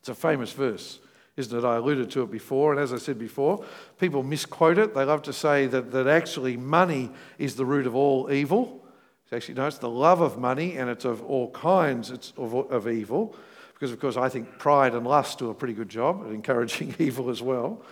It's 0.00 0.08
a 0.08 0.14
famous 0.14 0.52
verse, 0.52 1.00
isn't 1.36 1.56
it? 1.56 1.64
I 1.64 1.76
alluded 1.76 2.10
to 2.12 2.22
it 2.22 2.30
before, 2.30 2.72
and 2.72 2.80
as 2.80 2.92
I 2.92 2.98
said 2.98 3.18
before, 3.18 3.64
people 3.98 4.22
misquote 4.22 4.78
it. 4.78 4.94
They 4.94 5.04
love 5.04 5.22
to 5.22 5.32
say 5.32 5.66
that, 5.66 5.92
that 5.92 6.06
actually 6.06 6.56
money 6.56 7.10
is 7.38 7.54
the 7.54 7.64
root 7.64 7.86
of 7.86 7.94
all 7.94 8.30
evil. 8.32 8.84
It's 9.24 9.32
actually, 9.32 9.54
no, 9.54 9.66
it's 9.66 9.78
the 9.78 9.88
love 9.88 10.20
of 10.20 10.38
money, 10.38 10.76
and 10.76 10.90
it's 10.90 11.04
of 11.04 11.22
all 11.22 11.50
kinds 11.50 12.10
it's 12.10 12.32
of, 12.36 12.54
of 12.54 12.88
evil. 12.88 13.36
Because, 13.74 13.92
of 13.92 14.00
course, 14.00 14.16
I 14.16 14.28
think 14.28 14.58
pride 14.58 14.94
and 14.94 15.06
lust 15.06 15.38
do 15.38 15.50
a 15.50 15.54
pretty 15.54 15.74
good 15.74 15.88
job 15.88 16.22
at 16.24 16.32
encouraging 16.32 16.94
evil 16.98 17.30
as 17.30 17.42
well. 17.42 17.82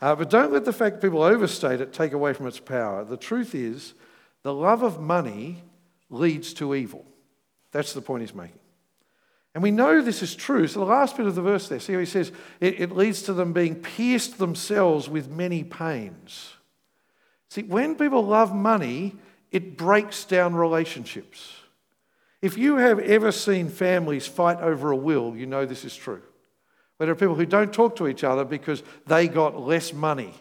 Uh, 0.00 0.14
but 0.14 0.30
don't 0.30 0.52
let 0.52 0.64
the 0.64 0.72
fact 0.72 0.96
that 0.96 1.02
people 1.02 1.22
overstate 1.22 1.80
it 1.80 1.92
take 1.92 2.12
away 2.12 2.32
from 2.32 2.46
its 2.46 2.58
power. 2.58 3.04
The 3.04 3.16
truth 3.16 3.54
is, 3.54 3.94
the 4.42 4.54
love 4.54 4.82
of 4.82 5.00
money 5.00 5.62
leads 6.08 6.54
to 6.54 6.74
evil. 6.74 7.06
That's 7.72 7.92
the 7.92 8.00
point 8.00 8.22
he's 8.22 8.34
making. 8.34 8.58
And 9.54 9.62
we 9.62 9.70
know 9.70 10.00
this 10.00 10.22
is 10.22 10.34
true. 10.34 10.66
So 10.68 10.80
the 10.80 10.86
last 10.86 11.16
bit 11.16 11.26
of 11.26 11.34
the 11.34 11.42
verse 11.42 11.68
there, 11.68 11.80
see 11.80 11.94
how 11.94 11.98
he 11.98 12.06
says, 12.06 12.30
it, 12.60 12.80
it 12.80 12.96
leads 12.96 13.22
to 13.22 13.32
them 13.32 13.52
being 13.52 13.74
pierced 13.74 14.38
themselves 14.38 15.08
with 15.08 15.28
many 15.28 15.64
pains. 15.64 16.54
See, 17.48 17.62
when 17.62 17.96
people 17.96 18.24
love 18.24 18.54
money, 18.54 19.16
it 19.50 19.76
breaks 19.76 20.24
down 20.24 20.54
relationships. 20.54 21.52
If 22.40 22.56
you 22.56 22.76
have 22.76 23.00
ever 23.00 23.32
seen 23.32 23.68
families 23.68 24.26
fight 24.26 24.60
over 24.60 24.92
a 24.92 24.96
will, 24.96 25.36
you 25.36 25.46
know 25.46 25.66
this 25.66 25.84
is 25.84 25.96
true. 25.96 26.22
Where 26.96 27.06
there 27.06 27.12
are 27.12 27.16
people 27.16 27.34
who 27.34 27.46
don't 27.46 27.72
talk 27.72 27.96
to 27.96 28.06
each 28.06 28.22
other 28.22 28.44
because 28.44 28.82
they 29.06 29.26
got 29.26 29.60
less 29.60 29.92
money 29.92 30.32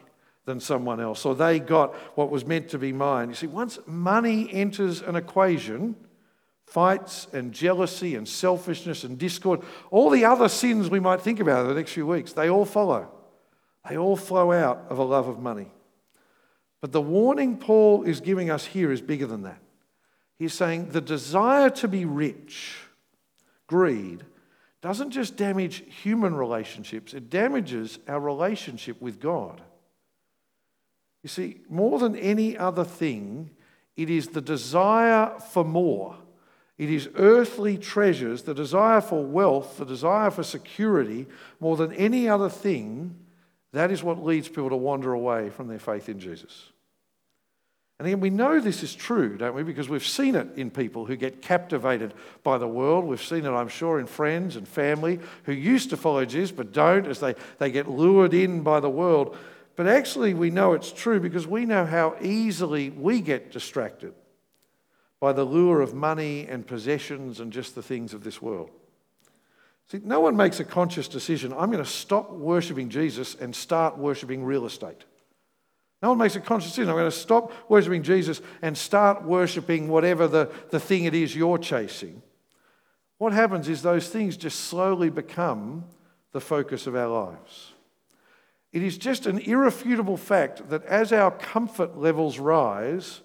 than 0.46 0.60
someone 0.60 1.00
else, 1.00 1.26
or 1.26 1.36
they 1.36 1.60
got 1.60 1.94
what 2.16 2.30
was 2.30 2.46
meant 2.46 2.70
to 2.70 2.78
be 2.78 2.92
mine. 2.92 3.30
You 3.30 3.36
see, 3.36 3.48
once 3.48 3.80
money 3.86 4.52
enters 4.52 5.02
an 5.02 5.16
equation, 5.16 5.96
fights 6.70 7.28
and 7.34 7.52
jealousy 7.52 8.16
and 8.16 8.28
selfishness 8.28 9.04
and 9.04 9.18
discord, 9.18 9.62
all 9.90 10.10
the 10.10 10.26
other 10.26 10.48
sins 10.48 10.90
we 10.90 11.00
might 11.00 11.22
think 11.22 11.40
about 11.40 11.62
in 11.62 11.68
the 11.68 11.74
next 11.74 11.94
few 11.94 12.06
weeks, 12.06 12.34
they 12.34 12.50
all 12.50 12.66
follow. 12.66 13.10
They 13.90 13.98
all 13.98 14.16
flow 14.16 14.52
out 14.52 14.86
of 14.90 15.00
a 15.00 15.04
love 15.04 15.28
of 15.28 15.40
money. 15.40 15.72
But 16.82 16.92
the 16.92 17.02
warning 17.02 17.58
Paul 17.58 18.04
is 18.04 18.22
giving 18.22 18.50
us 18.50 18.66
here 18.66 18.92
is 18.92 19.02
bigger 19.02 19.26
than 19.26 19.44
that. 19.44 19.60
He's 20.38 20.54
saying 20.54 20.90
the 20.90 21.02
desire 21.02 21.70
to 21.72 21.88
be 21.88 22.06
rich, 22.06 22.78
greed, 23.68 24.24
doesn't 24.82 25.12
just 25.12 25.36
damage 25.36 25.84
human 26.02 26.36
relationships, 26.36 27.14
it 27.14 27.30
damages 27.30 28.00
our 28.08 28.20
relationship 28.20 29.02
with 29.02 29.20
God. 29.20 29.62
You 31.22 31.30
see, 31.30 31.58
more 31.68 32.00
than 32.00 32.16
any 32.16 32.58
other 32.58 32.86
thing, 32.86 33.50
it 33.98 34.10
is 34.10 34.30
the 34.30 34.42
desire 34.42 35.38
for 35.52 35.66
more. 35.66 36.16
It 36.80 36.90
is 36.90 37.10
earthly 37.16 37.78
treasures, 37.78 38.44
the 38.44 38.54
desire 38.54 39.02
for 39.02 39.22
wealth, 39.22 39.78
the 39.78 39.86
desire 39.86 40.32
for 40.32 40.44
security, 40.44 41.28
more 41.60 41.76
than 41.76 41.92
any 41.92 42.30
other 42.30 42.50
thing, 42.50 43.18
that 43.74 43.92
is 43.92 44.02
what 44.02 44.24
leads 44.24 44.48
people 44.48 44.70
to 44.70 44.78
wander 44.78 45.12
away 45.12 45.50
from 45.50 45.68
their 45.68 45.78
faith 45.78 46.08
in 46.08 46.22
Jesus. 46.22 46.72
And 48.00 48.08
again, 48.08 48.22
we 48.22 48.30
know 48.30 48.62
this 48.62 48.82
is 48.82 48.96
true, 48.96 49.38
don't 49.38 49.56
we? 49.56 49.64
Because 49.64 49.90
we've 49.90 50.08
seen 50.08 50.36
it 50.36 50.48
in 50.56 50.72
people 50.72 51.06
who 51.06 51.18
get 51.18 51.42
captivated 51.42 52.14
by 52.44 52.58
the 52.58 52.68
world. 52.68 53.04
We've 53.04 53.22
seen 53.22 53.46
it, 53.46 53.52
I'm 53.52 53.68
sure, 53.68 54.00
in 54.00 54.06
friends 54.06 54.56
and 54.56 54.66
family 54.66 55.20
who 55.44 55.52
used 55.52 55.90
to 55.90 55.98
follow 55.98 56.24
Jesus 56.24 56.52
but 56.52 56.72
don't 56.72 57.08
as 57.08 57.20
they, 57.20 57.36
they 57.58 57.72
get 57.72 57.90
lured 57.90 58.34
in 58.34 58.64
by 58.64 58.80
the 58.80 58.90
world. 58.90 59.36
But 59.76 59.88
actually, 59.88 60.34
we 60.34 60.50
know 60.50 60.72
it's 60.72 60.94
true 60.94 61.20
because 61.20 61.46
we 61.46 61.66
know 61.66 61.86
how 61.86 62.16
easily 62.22 62.90
we 62.90 63.20
get 63.20 63.52
distracted 63.52 64.14
by 65.20 65.34
the 65.34 65.44
lure 65.44 65.82
of 65.82 65.94
money 65.94 66.46
and 66.48 66.66
possessions 66.66 67.40
and 67.40 67.52
just 67.52 67.76
the 67.76 67.84
things 67.84 68.14
of 68.14 68.24
this 68.24 68.42
world. 68.42 68.70
See, 69.88 70.00
no 70.04 70.20
one 70.20 70.38
makes 70.38 70.60
a 70.60 70.64
conscious 70.64 71.08
decision 71.08 71.52
I'm 71.52 71.72
going 71.72 71.84
to 71.84 71.90
stop 71.90 72.32
worshipping 72.32 72.90
Jesus 72.90 73.36
and 73.36 73.56
start 73.56 73.98
worshipping 73.98 74.44
real 74.44 74.66
estate. 74.66 75.04
No 76.02 76.10
one 76.10 76.18
makes 76.18 76.36
a 76.36 76.40
conscious 76.40 76.72
decision. 76.72 76.90
I'm 76.90 76.96
going 76.96 77.12
to 77.12 77.18
stop 77.18 77.52
worshipping 77.70 78.04
Jesus 78.04 78.42
and 78.62 78.78
start 78.78 79.24
worshipping 79.24 79.90
whatever 79.90 80.28
the, 80.28 80.50
the 80.70 80.80
thing 80.80 81.04
it 81.04 81.14
is 81.14 81.36
you're 81.36 81.58
chasing. 81.58 82.22
What 83.18 83.34
happens 83.34 83.68
is 83.68 83.82
those 83.82 84.08
things 84.08 84.38
just 84.38 84.62
slowly 84.62 85.10
become 85.10 85.84
the 86.32 86.40
focus 86.40 86.88
of 86.88 86.96
our 86.96 87.08
lives. 87.08 87.74
It 88.72 88.84
is 88.84 88.98
just 88.98 89.26
an 89.26 89.40
irrefutable 89.40 90.16
fact 90.16 90.70
that 90.70 90.86
as 90.86 91.12
our 91.12 91.32
comfort 91.32 91.98
levels 91.98 92.40
rise, 92.40 93.22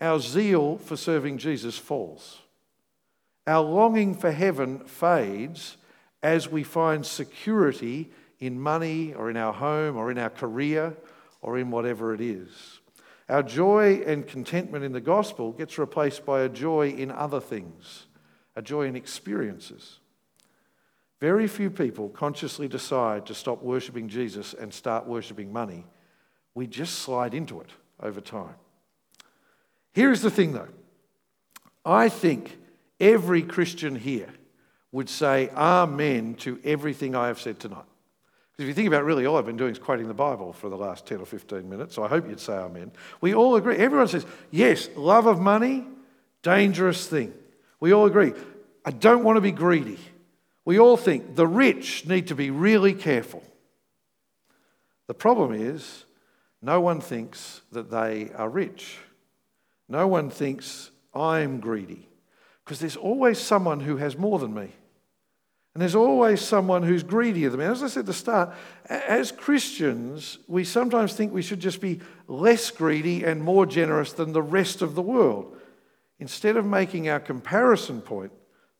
our 0.00 0.18
zeal 0.18 0.78
for 0.78 0.96
serving 0.96 1.38
Jesus 1.38 1.76
falls. 1.76 2.38
Our 3.46 3.62
longing 3.62 4.14
for 4.14 4.30
heaven 4.30 4.80
fades 4.80 5.76
as 6.22 6.48
we 6.48 6.62
find 6.62 7.04
security 7.04 8.10
in 8.38 8.60
money 8.60 9.14
or 9.14 9.30
in 9.30 9.36
our 9.36 9.52
home 9.52 9.96
or 9.96 10.10
in 10.10 10.18
our 10.18 10.30
career 10.30 10.96
or 11.42 11.58
in 11.58 11.70
whatever 11.70 12.14
it 12.14 12.20
is. 12.20 12.80
Our 13.28 13.42
joy 13.42 14.02
and 14.06 14.26
contentment 14.26 14.84
in 14.84 14.92
the 14.92 15.00
gospel 15.00 15.52
gets 15.52 15.78
replaced 15.78 16.26
by 16.26 16.42
a 16.42 16.48
joy 16.48 16.90
in 16.90 17.10
other 17.10 17.40
things, 17.40 18.06
a 18.56 18.62
joy 18.62 18.86
in 18.86 18.96
experiences. 18.96 20.00
Very 21.20 21.46
few 21.46 21.70
people 21.70 22.08
consciously 22.08 22.66
decide 22.66 23.26
to 23.26 23.34
stop 23.34 23.62
worshipping 23.62 24.08
Jesus 24.08 24.54
and 24.54 24.72
start 24.72 25.06
worshipping 25.06 25.52
money. 25.52 25.86
We 26.54 26.66
just 26.66 27.00
slide 27.00 27.34
into 27.34 27.60
it 27.60 27.68
over 28.02 28.20
time. 28.20 28.54
Here's 29.92 30.22
the 30.22 30.30
thing 30.30 30.52
though 30.52 30.68
I 31.84 32.08
think 32.08 32.58
every 32.98 33.42
Christian 33.42 33.96
here 33.96 34.28
would 34.92 35.08
say 35.08 35.48
amen 35.50 36.34
to 36.34 36.58
everything 36.64 37.14
I 37.14 37.28
have 37.28 37.40
said 37.40 37.58
tonight. 37.58 37.84
Because 38.52 38.64
if 38.64 38.68
you 38.68 38.74
think 38.74 38.88
about 38.88 39.02
it, 39.02 39.04
really, 39.04 39.24
all 39.24 39.36
I've 39.36 39.46
been 39.46 39.56
doing 39.56 39.72
is 39.72 39.78
quoting 39.78 40.08
the 40.08 40.14
Bible 40.14 40.52
for 40.52 40.68
the 40.68 40.76
last 40.76 41.06
10 41.06 41.20
or 41.20 41.26
15 41.26 41.68
minutes, 41.68 41.94
so 41.94 42.02
I 42.02 42.08
hope 42.08 42.28
you'd 42.28 42.40
say 42.40 42.54
amen. 42.54 42.92
We 43.20 43.34
all 43.34 43.56
agree. 43.56 43.76
Everyone 43.76 44.08
says, 44.08 44.26
yes, 44.50 44.88
love 44.96 45.26
of 45.26 45.40
money, 45.40 45.86
dangerous 46.42 47.06
thing. 47.06 47.32
We 47.78 47.92
all 47.92 48.06
agree. 48.06 48.34
I 48.84 48.90
don't 48.90 49.24
want 49.24 49.36
to 49.36 49.40
be 49.40 49.52
greedy. 49.52 49.98
We 50.64 50.78
all 50.78 50.96
think 50.96 51.36
the 51.36 51.46
rich 51.46 52.06
need 52.06 52.26
to 52.26 52.34
be 52.34 52.50
really 52.50 52.92
careful. 52.92 53.42
The 55.06 55.14
problem 55.14 55.54
is, 55.54 56.04
no 56.60 56.80
one 56.80 57.00
thinks 57.00 57.62
that 57.72 57.90
they 57.90 58.30
are 58.34 58.48
rich. 58.48 58.98
No 59.90 60.06
one 60.06 60.30
thinks 60.30 60.90
I'm 61.12 61.60
greedy. 61.60 62.08
Because 62.64 62.78
there's 62.78 62.96
always 62.96 63.38
someone 63.38 63.80
who 63.80 63.96
has 63.96 64.16
more 64.16 64.38
than 64.38 64.54
me. 64.54 64.70
And 65.74 65.80
there's 65.80 65.94
always 65.94 66.40
someone 66.40 66.82
who's 66.82 67.02
greedier 67.02 67.50
than 67.50 67.60
me. 67.60 67.66
As 67.66 67.82
I 67.82 67.88
said 67.88 68.00
at 68.00 68.06
the 68.06 68.12
start, 68.12 68.54
as 68.86 69.30
Christians, 69.30 70.38
we 70.48 70.64
sometimes 70.64 71.12
think 71.12 71.32
we 71.32 71.42
should 71.42 71.60
just 71.60 71.80
be 71.80 72.00
less 72.26 72.70
greedy 72.70 73.24
and 73.24 73.42
more 73.42 73.66
generous 73.66 74.12
than 74.12 74.32
the 74.32 74.42
rest 74.42 74.82
of 74.82 74.94
the 74.94 75.02
world, 75.02 75.56
instead 76.18 76.56
of 76.56 76.64
making 76.64 77.08
our 77.08 77.20
comparison 77.20 78.00
point 78.00 78.32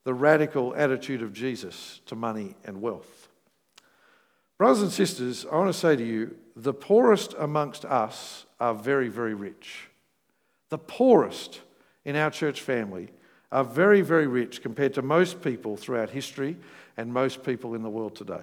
the 0.03 0.13
radical 0.13 0.73
attitude 0.75 1.21
of 1.21 1.33
Jesus 1.33 2.01
to 2.07 2.15
money 2.15 2.55
and 2.65 2.81
wealth. 2.81 3.29
Brothers 4.57 4.81
and 4.81 4.91
sisters, 4.91 5.45
I 5.51 5.55
want 5.55 5.73
to 5.73 5.79
say 5.79 5.95
to 5.95 6.05
you 6.05 6.35
the 6.55 6.73
poorest 6.73 7.33
amongst 7.37 7.85
us 7.85 8.45
are 8.59 8.73
very, 8.73 9.07
very 9.07 9.33
rich. 9.33 9.87
The 10.71 10.77
poorest 10.77 11.59
in 12.05 12.15
our 12.15 12.31
church 12.31 12.61
family 12.61 13.09
are 13.51 13.63
very, 13.65 14.01
very 14.01 14.25
rich 14.25 14.61
compared 14.61 14.93
to 14.93 15.01
most 15.01 15.41
people 15.41 15.75
throughout 15.75 16.09
history 16.09 16.55
and 16.95 17.13
most 17.13 17.43
people 17.43 17.75
in 17.75 17.83
the 17.83 17.89
world 17.89 18.15
today. 18.15 18.41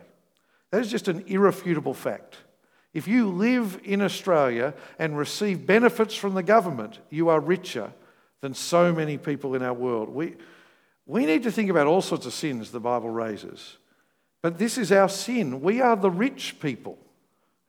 That 0.71 0.83
is 0.83 0.91
just 0.91 1.09
an 1.09 1.25
irrefutable 1.27 1.95
fact. 1.95 2.37
If 2.93 3.09
you 3.09 3.31
live 3.31 3.81
in 3.83 4.03
Australia 4.03 4.75
and 4.99 5.17
receive 5.17 5.67
benefits 5.67 6.15
from 6.15 6.35
the 6.35 6.43
government, 6.43 6.99
you 7.09 7.31
are 7.31 7.41
richer 7.41 7.93
than 8.43 8.53
so 8.53 8.93
many 8.93 9.17
people 9.17 9.55
in 9.55 9.63
our 9.63 9.73
world. 9.73 10.11
We, 10.11 10.37
we 11.07 11.25
need 11.25 11.45
to 11.45 11.51
think 11.51 11.71
about 11.71 11.87
all 11.87 12.03
sorts 12.03 12.27
of 12.27 12.35
sins 12.35 12.71
the 12.71 12.79
Bible 12.79 13.09
raises. 13.09 13.79
But 14.43 14.59
this 14.59 14.77
is 14.77 14.93
our 14.93 15.09
sin. 15.09 15.63
We 15.63 15.81
are 15.81 15.97
the 15.97 16.11
rich 16.11 16.61
people 16.61 16.99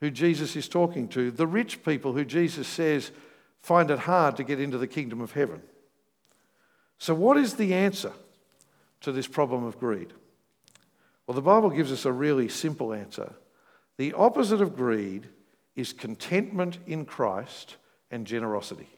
who 0.01 0.11
Jesus 0.11 0.57
is 0.57 0.67
talking 0.67 1.07
to, 1.09 1.31
the 1.31 1.47
rich 1.47 1.81
people 1.83 2.11
who 2.11 2.25
Jesus 2.25 2.67
says 2.67 3.11
find 3.61 3.91
it 3.91 3.99
hard 3.99 4.37
to 4.37 4.43
get 4.43 4.59
into 4.59 4.77
the 4.77 4.87
kingdom 4.87 5.21
of 5.21 5.33
heaven. 5.33 5.61
So, 6.97 7.13
what 7.13 7.37
is 7.37 7.55
the 7.55 7.73
answer 7.73 8.11
to 9.01 9.11
this 9.11 9.27
problem 9.27 9.63
of 9.63 9.79
greed? 9.79 10.13
Well, 11.25 11.35
the 11.35 11.41
Bible 11.41 11.69
gives 11.69 11.91
us 11.91 12.05
a 12.05 12.11
really 12.11 12.49
simple 12.49 12.93
answer. 12.93 13.33
The 13.97 14.13
opposite 14.13 14.61
of 14.61 14.75
greed 14.75 15.27
is 15.75 15.93
contentment 15.93 16.77
in 16.87 17.05
Christ 17.05 17.77
and 18.11 18.25
generosity. 18.25 18.89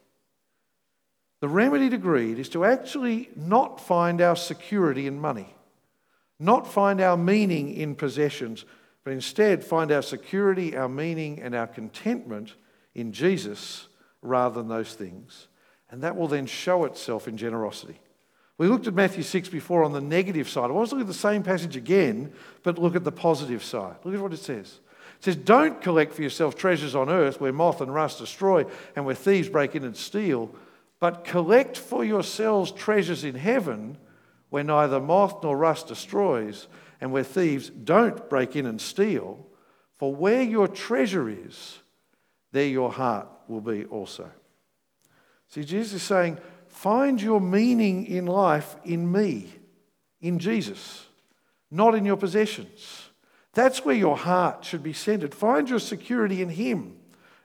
The 1.42 1.50
remedy 1.50 1.90
to 1.90 1.98
greed 1.98 2.40
is 2.40 2.50
to 2.50 2.66
actually 2.66 3.30
not 3.36 3.82
find 3.82 4.22
our 4.22 4.36
security 4.36 5.08
in 5.08 5.20
money, 5.20 5.54
not 6.40 6.72
find 6.72 7.02
our 7.02 7.18
meaning 7.18 7.74
in 7.74 7.96
possessions, 7.96 8.64
but 9.04 9.14
instead 9.14 9.64
find 9.64 9.92
our 9.92 10.04
security, 10.04 10.78
our 10.78 10.88
meaning, 10.90 11.42
and 11.42 11.56
our 11.56 11.68
contentment 11.68 12.54
in 12.94 13.12
Jesus 13.12 13.88
rather 14.22 14.56
than 14.56 14.68
those 14.68 14.94
things. 14.94 15.48
And 15.90 16.04
that 16.04 16.16
will 16.16 16.28
then 16.28 16.46
show 16.46 16.86
itself 16.86 17.28
in 17.28 17.38
generosity. 17.38 18.00
We 18.58 18.68
looked 18.68 18.88
at 18.88 18.94
Matthew 18.94 19.24
6 19.24 19.50
before 19.50 19.84
on 19.84 19.92
the 19.92 20.02
negative 20.02 20.48
side. 20.48 20.66
I 20.66 20.74
want 20.74 20.90
to 20.90 20.96
look 20.96 21.02
at 21.02 21.08
the 21.08 21.14
same 21.14 21.42
passage 21.44 21.76
again, 21.76 22.32
but 22.64 22.78
look 22.78 22.96
at 22.96 23.04
the 23.04 23.12
positive 23.12 23.64
side. 23.64 23.96
Look 24.04 24.14
at 24.14 24.22
what 24.22 24.34
it 24.34 24.38
says. 24.38 24.80
It 25.18 25.26
says, 25.26 25.36
Don't 25.36 25.82
collect 25.82 26.14
for 26.14 26.22
yourself 26.22 26.56
treasures 26.56 26.96
on 26.96 27.10
earth 27.10 27.42
where 27.42 27.52
moth 27.52 27.82
and 27.82 27.94
rust 27.94 28.20
destroy 28.20 28.66
and 28.96 29.06
where 29.06 29.16
thieves 29.16 29.50
break 29.50 29.76
in 29.76 29.84
and 29.84 29.98
steal, 29.98 30.54
but 31.00 31.24
collect 31.24 31.76
for 31.76 32.06
yourselves 32.06 32.72
treasures 32.72 33.24
in 33.24 33.36
heaven 33.36 33.98
where 34.52 34.64
neither 34.64 35.00
moth 35.00 35.42
nor 35.42 35.58
rust 35.58 35.88
destroys 35.88 36.68
and 37.00 37.12
where 37.12 37.24
thieves 37.24 37.70
don't 37.70 38.30
break 38.30 38.56
in 38.56 38.66
and 38.68 38.80
steal. 38.80 39.48
For 39.94 40.14
where 40.14 40.44
your 40.44 40.68
treasure 40.68 41.30
is, 41.30 41.80
there 42.52 42.68
your 42.68 42.92
heart 42.92 43.28
will 43.52 43.62
be 43.62 43.86
also. 43.86 44.32
See, 45.50 45.64
Jesus 45.64 45.94
is 45.94 46.04
saying, 46.04 46.38
find 46.70 47.22
your 47.22 47.42
meaning 47.42 48.08
in 48.08 48.26
life 48.26 48.76
in 48.86 49.12
me, 49.12 49.54
in 50.22 50.40
Jesus, 50.40 51.06
not 51.70 51.94
in 51.94 52.06
your 52.06 52.18
possessions. 52.18 53.10
That's 53.54 53.84
where 53.84 53.96
your 53.96 54.16
heart 54.16 54.64
should 54.64 54.82
be 54.82 54.94
centered. 54.94 55.36
Find 55.36 55.70
your 55.70 55.80
security 55.80 56.42
in 56.42 56.48
Him, 56.50 56.96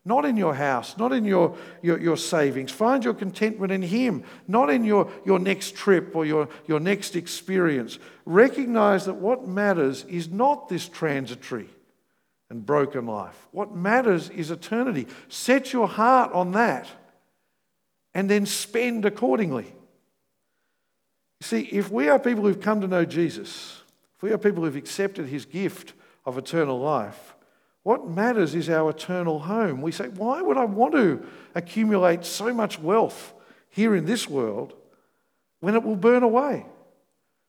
not 0.04 0.24
in 0.24 0.36
your 0.36 0.54
house, 0.54 0.96
not 0.96 1.12
in 1.12 1.24
your, 1.24 1.56
your, 1.82 1.98
your, 1.98 2.16
savings. 2.16 2.70
Find 2.70 3.04
your 3.04 3.14
contentment 3.14 3.72
in 3.72 3.82
Him, 3.82 4.22
not 4.46 4.70
in 4.70 4.84
your, 4.84 5.10
your 5.24 5.40
next 5.40 5.74
trip 5.74 6.14
or 6.14 6.24
your, 6.24 6.48
your 6.68 6.78
next 6.78 7.16
experience. 7.16 7.98
Recognize 8.24 9.06
that 9.06 9.14
what 9.14 9.48
matters 9.48 10.04
is 10.04 10.28
not 10.28 10.68
this 10.68 10.88
transitory 10.88 11.68
and 12.50 12.64
broken 12.64 13.06
life. 13.06 13.48
What 13.50 13.74
matters 13.74 14.30
is 14.30 14.50
eternity. 14.50 15.06
Set 15.28 15.72
your 15.72 15.88
heart 15.88 16.32
on 16.32 16.52
that 16.52 16.86
and 18.14 18.30
then 18.30 18.46
spend 18.46 19.04
accordingly. 19.04 19.74
See, 21.40 21.62
if 21.62 21.90
we 21.90 22.08
are 22.08 22.18
people 22.18 22.44
who've 22.44 22.60
come 22.60 22.80
to 22.80 22.88
know 22.88 23.04
Jesus, 23.04 23.82
if 24.16 24.22
we 24.22 24.32
are 24.32 24.38
people 24.38 24.64
who've 24.64 24.76
accepted 24.76 25.26
his 25.26 25.44
gift 25.44 25.92
of 26.24 26.38
eternal 26.38 26.78
life, 26.78 27.34
what 27.82 28.08
matters 28.08 28.54
is 28.54 28.68
our 28.68 28.90
eternal 28.90 29.38
home. 29.38 29.80
We 29.80 29.92
say, 29.92 30.08
why 30.08 30.42
would 30.42 30.56
I 30.56 30.64
want 30.64 30.94
to 30.94 31.24
accumulate 31.54 32.24
so 32.24 32.52
much 32.52 32.80
wealth 32.80 33.32
here 33.68 33.94
in 33.94 34.06
this 34.06 34.28
world 34.28 34.74
when 35.60 35.74
it 35.74 35.84
will 35.84 35.96
burn 35.96 36.22
away? 36.22 36.66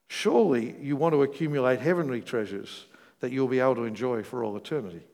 Surely 0.10 0.76
you 0.80 0.96
want 0.96 1.14
to 1.14 1.24
accumulate 1.24 1.80
heavenly 1.80 2.22
treasures 2.22 2.86
that 3.20 3.32
you'll 3.32 3.48
be 3.48 3.60
able 3.60 3.76
to 3.76 3.84
enjoy 3.84 4.24
for 4.24 4.44
all 4.44 4.56
eternity. 4.56 5.06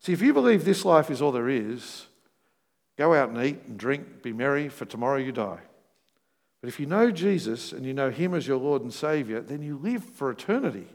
See, 0.00 0.12
if 0.12 0.22
you 0.22 0.32
believe 0.32 0.64
this 0.64 0.84
life 0.84 1.10
is 1.10 1.20
all 1.20 1.32
there 1.32 1.48
is, 1.48 2.06
go 2.96 3.14
out 3.14 3.30
and 3.30 3.42
eat 3.44 3.60
and 3.66 3.78
drink, 3.78 4.22
be 4.22 4.32
merry, 4.32 4.68
for 4.68 4.84
tomorrow 4.84 5.18
you 5.18 5.32
die. 5.32 5.60
But 6.60 6.68
if 6.68 6.80
you 6.80 6.86
know 6.86 7.10
Jesus 7.10 7.72
and 7.72 7.84
you 7.84 7.92
know 7.92 8.10
Him 8.10 8.34
as 8.34 8.46
your 8.46 8.58
Lord 8.58 8.82
and 8.82 8.92
Savior, 8.92 9.40
then 9.40 9.62
you 9.62 9.76
live 9.76 10.04
for 10.04 10.30
eternity. 10.30 10.86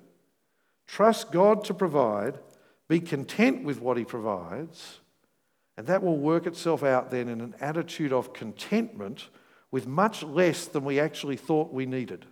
Trust 0.87 1.31
God 1.31 1.63
to 1.65 1.73
provide, 1.73 2.39
be 2.87 2.99
content 2.99 3.63
with 3.63 3.79
what 3.79 3.97
He 3.97 4.03
provides, 4.03 4.99
and 5.77 5.87
that 5.87 6.03
will 6.03 6.17
work 6.17 6.45
itself 6.45 6.83
out 6.83 7.11
then 7.11 7.29
in 7.29 7.41
an 7.41 7.55
attitude 7.61 8.11
of 8.11 8.33
contentment 8.33 9.29
with 9.71 9.87
much 9.87 10.21
less 10.21 10.65
than 10.65 10.83
we 10.83 10.99
actually 10.99 11.37
thought 11.37 11.73
we 11.73 11.85
needed. 11.85 12.25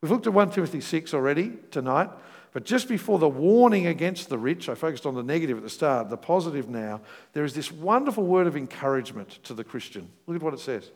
We've 0.00 0.10
looked 0.10 0.26
at 0.26 0.32
1 0.32 0.50
Timothy 0.52 0.80
6 0.80 1.12
already 1.12 1.52
tonight. 1.70 2.08
But 2.52 2.64
just 2.64 2.88
before 2.88 3.18
the 3.18 3.28
warning 3.28 3.86
against 3.86 4.28
the 4.28 4.38
rich, 4.38 4.68
I 4.68 4.74
focused 4.74 5.06
on 5.06 5.14
the 5.14 5.22
negative 5.22 5.56
at 5.58 5.62
the 5.62 5.70
start, 5.70 6.10
the 6.10 6.16
positive 6.16 6.68
now, 6.68 7.00
there 7.32 7.44
is 7.44 7.54
this 7.54 7.70
wonderful 7.70 8.24
word 8.24 8.46
of 8.46 8.56
encouragement 8.56 9.38
to 9.44 9.54
the 9.54 9.62
Christian. 9.62 10.10
Look 10.26 10.36
at 10.36 10.42
what 10.42 10.54
it 10.54 10.60
says. 10.60 10.90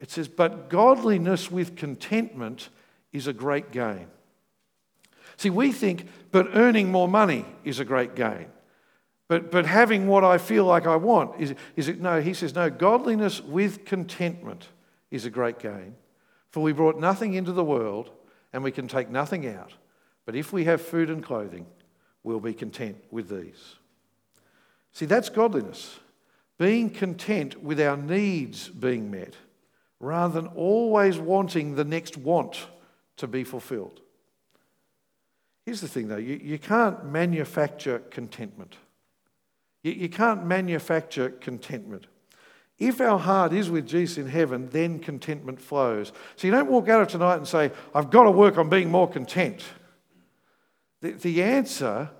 It 0.00 0.10
says, 0.10 0.28
But 0.28 0.70
godliness 0.70 1.50
with 1.50 1.76
contentment 1.76 2.70
is 3.12 3.26
a 3.26 3.32
great 3.32 3.70
gain. 3.70 4.06
See, 5.36 5.50
we 5.50 5.72
think, 5.72 6.06
but 6.30 6.48
earning 6.54 6.90
more 6.90 7.08
money 7.08 7.44
is 7.64 7.78
a 7.78 7.84
great 7.84 8.14
gain. 8.14 8.46
But, 9.28 9.50
but 9.50 9.66
having 9.66 10.08
what 10.08 10.24
I 10.24 10.38
feel 10.38 10.64
like 10.64 10.86
I 10.86 10.96
want 10.96 11.40
is, 11.40 11.54
is 11.76 11.88
it? 11.88 12.00
No, 12.00 12.20
he 12.20 12.34
says, 12.34 12.54
no, 12.54 12.68
godliness 12.68 13.40
with 13.40 13.84
contentment 13.84 14.68
is 15.10 15.24
a 15.24 15.30
great 15.30 15.58
gain. 15.58 15.96
For 16.50 16.62
we 16.62 16.72
brought 16.72 16.98
nothing 16.98 17.34
into 17.34 17.52
the 17.52 17.64
world 17.64 18.10
and 18.52 18.62
we 18.62 18.70
can 18.70 18.88
take 18.88 19.08
nothing 19.08 19.46
out. 19.46 19.72
But 20.24 20.36
if 20.36 20.52
we 20.52 20.64
have 20.64 20.80
food 20.80 21.10
and 21.10 21.22
clothing, 21.22 21.66
we'll 22.22 22.40
be 22.40 22.54
content 22.54 22.96
with 23.10 23.28
these. 23.28 23.76
See, 24.92 25.06
that's 25.06 25.28
godliness. 25.28 25.98
Being 26.58 26.90
content 26.90 27.62
with 27.62 27.80
our 27.80 27.96
needs 27.96 28.68
being 28.68 29.10
met 29.10 29.34
rather 29.98 30.40
than 30.40 30.48
always 30.48 31.18
wanting 31.18 31.74
the 31.74 31.84
next 31.84 32.16
want 32.16 32.66
to 33.16 33.26
be 33.26 33.44
fulfilled. 33.44 34.00
Here's 35.64 35.80
the 35.80 35.88
thing 35.88 36.08
though 36.08 36.16
you, 36.16 36.40
you 36.42 36.58
can't 36.58 37.04
manufacture 37.06 38.00
contentment. 38.10 38.76
You, 39.82 39.92
you 39.92 40.08
can't 40.08 40.44
manufacture 40.44 41.30
contentment. 41.30 42.06
If 42.78 43.00
our 43.00 43.18
heart 43.18 43.52
is 43.52 43.70
with 43.70 43.86
Jesus 43.86 44.18
in 44.18 44.28
heaven, 44.28 44.68
then 44.70 44.98
contentment 44.98 45.60
flows. 45.60 46.12
So 46.36 46.48
you 46.48 46.52
don't 46.52 46.68
walk 46.68 46.88
out 46.88 47.02
of 47.02 47.08
tonight 47.08 47.36
and 47.36 47.46
say, 47.46 47.70
I've 47.94 48.10
got 48.10 48.24
to 48.24 48.30
work 48.30 48.58
on 48.58 48.68
being 48.68 48.90
more 48.90 49.08
content. 49.08 49.62
The, 51.02 51.12
the 51.12 51.42
answer 51.42 52.10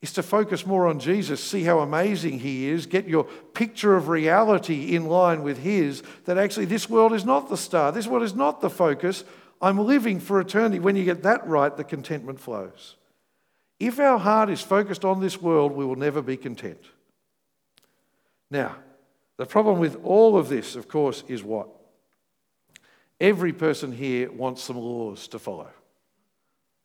is 0.00 0.12
to 0.14 0.22
focus 0.22 0.66
more 0.66 0.88
on 0.88 0.98
Jesus, 0.98 1.42
see 1.42 1.62
how 1.62 1.78
amazing 1.78 2.40
He 2.40 2.68
is, 2.68 2.86
get 2.86 3.06
your 3.06 3.24
picture 3.24 3.94
of 3.94 4.08
reality 4.08 4.96
in 4.96 5.06
line 5.06 5.44
with 5.44 5.58
His, 5.58 6.02
that 6.24 6.38
actually 6.38 6.64
this 6.64 6.90
world 6.90 7.12
is 7.12 7.24
not 7.24 7.48
the 7.48 7.56
star, 7.56 7.92
this 7.92 8.08
world 8.08 8.24
is 8.24 8.34
not 8.34 8.60
the 8.60 8.70
focus. 8.70 9.22
I'm 9.60 9.78
living 9.78 10.18
for 10.18 10.40
eternity. 10.40 10.80
When 10.80 10.96
you 10.96 11.04
get 11.04 11.22
that 11.22 11.46
right, 11.46 11.76
the 11.76 11.84
contentment 11.84 12.40
flows. 12.40 12.96
If 13.78 14.00
our 14.00 14.18
heart 14.18 14.50
is 14.50 14.60
focused 14.60 15.04
on 15.04 15.20
this 15.20 15.40
world, 15.40 15.70
we 15.70 15.84
will 15.84 15.96
never 15.96 16.20
be 16.20 16.36
content. 16.36 16.82
Now, 18.50 18.76
the 19.36 19.46
problem 19.46 19.78
with 19.78 19.98
all 20.04 20.36
of 20.36 20.48
this, 20.48 20.74
of 20.74 20.88
course, 20.88 21.22
is 21.28 21.44
what? 21.44 21.68
Every 23.20 23.52
person 23.52 23.92
here 23.92 24.32
wants 24.32 24.62
some 24.62 24.78
laws 24.78 25.28
to 25.28 25.38
follow. 25.38 25.68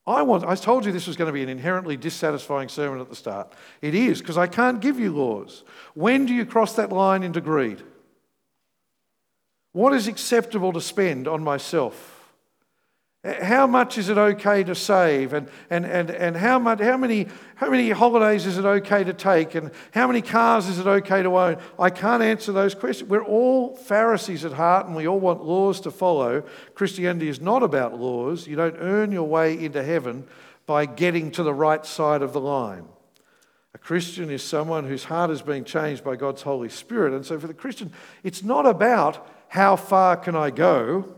I, 0.08 0.22
want, 0.22 0.46
I 0.46 0.56
told 0.56 0.86
you 0.86 0.93
this 0.93 1.06
was 1.06 1.17
going 1.17 1.28
to 1.28 1.34
be 1.34 1.43
an 1.43 1.50
inherently 1.50 1.98
dissatisfying 1.98 2.70
sermon 2.70 3.02
at 3.02 3.10
the 3.10 3.15
start. 3.15 3.52
It 3.82 3.93
is, 3.93 4.20
because 4.20 4.38
I 4.38 4.48
can't 4.48 4.80
give 4.80 5.00
you 5.00 5.13
laws. 5.13 5.65
When 5.96 6.26
do 6.26 6.34
you 6.34 6.46
cross 6.46 6.74
that 6.76 6.93
line 6.93 7.24
into 7.24 7.41
greed? 7.41 7.84
What 9.74 9.93
is 9.93 10.08
acceptable 10.08 10.72
to 10.74 10.82
spend 10.82 11.28
on 11.28 11.43
myself? 11.43 12.16
How 13.28 13.68
much 13.68 13.98
is 13.98 14.08
it 14.08 14.18
okay 14.18 14.63
to 14.63 14.74
save? 14.74 15.34
And, 15.34 15.50
and, 15.70 15.86
and, 15.86 16.10
and 16.10 16.38
how, 16.38 16.60
much, 16.60 16.80
how, 16.80 16.96
many, 16.96 17.28
how 17.56 17.70
many 17.70 17.90
holidays 17.90 18.46
is 18.46 18.58
it 18.58 18.63
okay 18.63 19.04
to 19.04 19.13
take? 19.13 19.54
And 19.54 19.72
how 19.92 20.08
many 20.08 20.22
cars 20.22 20.68
is 20.68 20.80
it 20.80 20.88
okay 20.88 21.24
to 21.24 21.38
own? 21.38 21.58
I 21.78 21.90
can't 21.90 22.24
answer 22.24 22.54
those 22.54 22.74
questions. 22.74 23.10
We're 23.10 23.26
all 23.26 23.76
Pharisees 23.76 24.46
at 24.46 24.54
heart 24.54 24.86
and 24.86 24.96
we 24.96 25.08
all 25.08 25.20
want 25.20 25.44
laws 25.44 25.82
to 25.82 25.92
follow. 25.92 26.44
Christianity 26.74 27.28
is 27.28 27.42
not 27.42 27.63
about 27.63 28.00
laws. 28.00 28.48
You 28.48 28.56
don't 28.56 28.78
earn 28.78 29.12
your 29.12 29.28
way 29.28 29.62
into 29.62 29.84
heaven 29.84 30.26
by 30.66 30.86
getting 30.86 31.32
to 31.32 31.44
the 31.44 31.54
right 31.54 31.86
side 31.86 32.22
of 32.22 32.32
the 32.32 32.42
line. 32.42 32.86
A 33.74 33.78
Christian 33.78 34.30
is 34.30 34.42
someone 34.42 34.86
whose 34.86 35.04
heart 35.04 35.32
is 35.32 35.42
being 35.42 35.66
changed 35.66 36.04
by 36.04 36.16
God's 36.16 36.44
Holy 36.44 36.70
Spirit. 36.70 37.13
And 37.13 37.26
so 37.26 37.40
for 37.40 37.48
the 37.48 37.54
Christian, 37.54 37.92
it's 38.24 38.42
not 38.42 38.66
about 38.66 39.28
how 39.50 39.76
far 39.76 40.16
can 40.16 40.36
I 40.36 40.50
go. 40.50 41.13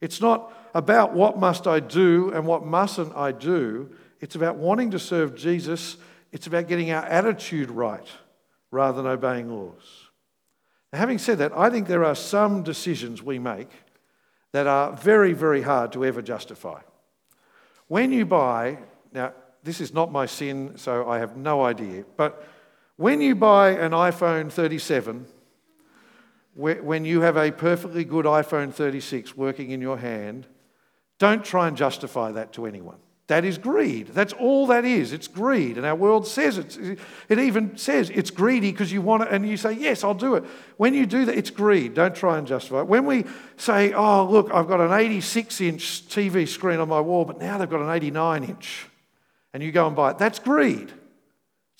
It's 0.00 0.20
not 0.20 0.52
about 0.74 1.12
what 1.12 1.38
must 1.38 1.66
I 1.66 1.80
do 1.80 2.30
and 2.32 2.46
what 2.46 2.64
mustn't 2.64 3.14
I 3.16 3.32
do. 3.32 3.90
It's 4.20 4.34
about 4.34 4.56
wanting 4.56 4.90
to 4.92 4.98
serve 4.98 5.34
Jesus. 5.34 5.96
It's 6.30 6.46
about 6.46 6.68
getting 6.68 6.90
our 6.90 7.04
attitude 7.04 7.70
right 7.70 8.06
rather 8.70 9.02
than 9.02 9.10
obeying 9.10 9.50
laws. 9.50 10.08
Now, 10.92 10.98
having 11.00 11.18
said 11.18 11.38
that, 11.38 11.52
I 11.56 11.70
think 11.70 11.88
there 11.88 12.04
are 12.04 12.14
some 12.14 12.62
decisions 12.62 13.22
we 13.22 13.38
make 13.38 13.70
that 14.52 14.66
are 14.66 14.92
very, 14.92 15.32
very 15.32 15.62
hard 15.62 15.92
to 15.92 16.04
ever 16.04 16.22
justify. 16.22 16.80
When 17.88 18.12
you 18.12 18.24
buy, 18.24 18.78
now, 19.12 19.32
this 19.62 19.80
is 19.80 19.92
not 19.92 20.10
my 20.10 20.26
sin, 20.26 20.76
so 20.76 21.08
I 21.08 21.18
have 21.18 21.36
no 21.36 21.62
idea, 21.62 22.04
but 22.16 22.46
when 22.96 23.20
you 23.20 23.34
buy 23.34 23.70
an 23.70 23.92
iPhone 23.92 24.50
37, 24.52 25.26
when 26.54 27.04
you 27.04 27.22
have 27.22 27.36
a 27.36 27.50
perfectly 27.50 28.04
good 28.04 28.26
iPhone 28.26 28.72
36 28.72 29.36
working 29.36 29.70
in 29.70 29.80
your 29.80 29.96
hand, 29.96 30.46
don't 31.22 31.44
try 31.44 31.68
and 31.68 31.76
justify 31.76 32.32
that 32.32 32.52
to 32.52 32.66
anyone. 32.66 32.96
That 33.28 33.44
is 33.44 33.56
greed. 33.56 34.08
That's 34.08 34.32
all 34.32 34.66
that 34.66 34.84
is. 34.84 35.12
It's 35.12 35.28
greed. 35.28 35.76
And 35.76 35.86
our 35.86 35.94
world 35.94 36.26
says 36.26 36.58
it. 36.58 36.76
It 37.28 37.38
even 37.38 37.76
says 37.76 38.10
it's 38.10 38.32
greedy 38.32 38.72
because 38.72 38.90
you 38.90 39.02
want 39.02 39.22
it 39.22 39.28
and 39.30 39.48
you 39.48 39.56
say, 39.56 39.70
Yes, 39.70 40.02
I'll 40.02 40.14
do 40.14 40.34
it. 40.34 40.42
When 40.78 40.94
you 40.94 41.06
do 41.06 41.24
that, 41.26 41.38
it's 41.38 41.50
greed. 41.50 41.94
Don't 41.94 42.12
try 42.12 42.38
and 42.38 42.46
justify 42.48 42.80
it. 42.80 42.88
When 42.88 43.06
we 43.06 43.24
say, 43.56 43.92
Oh, 43.92 44.28
look, 44.28 44.52
I've 44.52 44.66
got 44.66 44.80
an 44.80 44.92
86 44.92 45.60
inch 45.60 46.08
TV 46.08 46.48
screen 46.48 46.80
on 46.80 46.88
my 46.88 47.00
wall, 47.00 47.24
but 47.24 47.38
now 47.38 47.56
they've 47.56 47.70
got 47.70 47.82
an 47.82 47.90
89 47.90 48.42
inch, 48.42 48.88
and 49.54 49.62
you 49.62 49.70
go 49.70 49.86
and 49.86 49.94
buy 49.94 50.10
it, 50.10 50.18
that's 50.18 50.40
greed. 50.40 50.92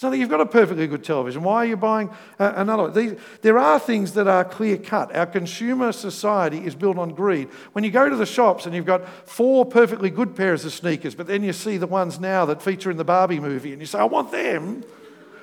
So 0.03 0.11
that 0.11 0.19
you've 0.19 0.31
got 0.31 0.41
a 0.41 0.47
perfectly 0.47 0.88
good 0.88 1.05
television. 1.05 1.45
Why 1.45 1.59
are 1.59 1.65
you 1.65 1.77
buying 1.77 2.11
uh, 2.37 2.55
another 2.57 2.83
one? 2.83 2.93
These, 2.93 3.15
there 3.43 3.57
are 3.57 3.79
things 3.79 4.15
that 4.15 4.27
are 4.27 4.45
clear 4.45 4.77
cut. 4.77 5.15
Our 5.15 5.27
consumer 5.27 5.93
society 5.93 6.59
is 6.59 6.75
built 6.75 6.99
on 6.99 7.15
greed. 7.15 7.49
When 7.71 7.85
you 7.85 7.93
go 7.93 8.09
to 8.09 8.17
the 8.17 8.27
shops 8.27 8.67
and 8.67 8.75
you've 8.75 8.85
got 8.85 9.09
four 9.29 9.65
perfectly 9.65 10.11
good 10.11 10.35
pairs 10.35 10.65
of 10.65 10.73
sneakers, 10.73 11.15
but 11.15 11.29
then 11.29 11.45
you 11.45 11.53
see 11.53 11.77
the 11.77 11.87
ones 11.87 12.19
now 12.19 12.45
that 12.47 12.61
feature 12.61 12.91
in 12.91 12.97
the 12.97 13.05
Barbie 13.05 13.38
movie 13.38 13.71
and 13.71 13.81
you 13.81 13.87
say, 13.87 14.01
I 14.01 14.05
want 14.07 14.33
them, 14.33 14.83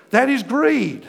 that 0.10 0.28
is 0.28 0.44
greed. 0.44 1.08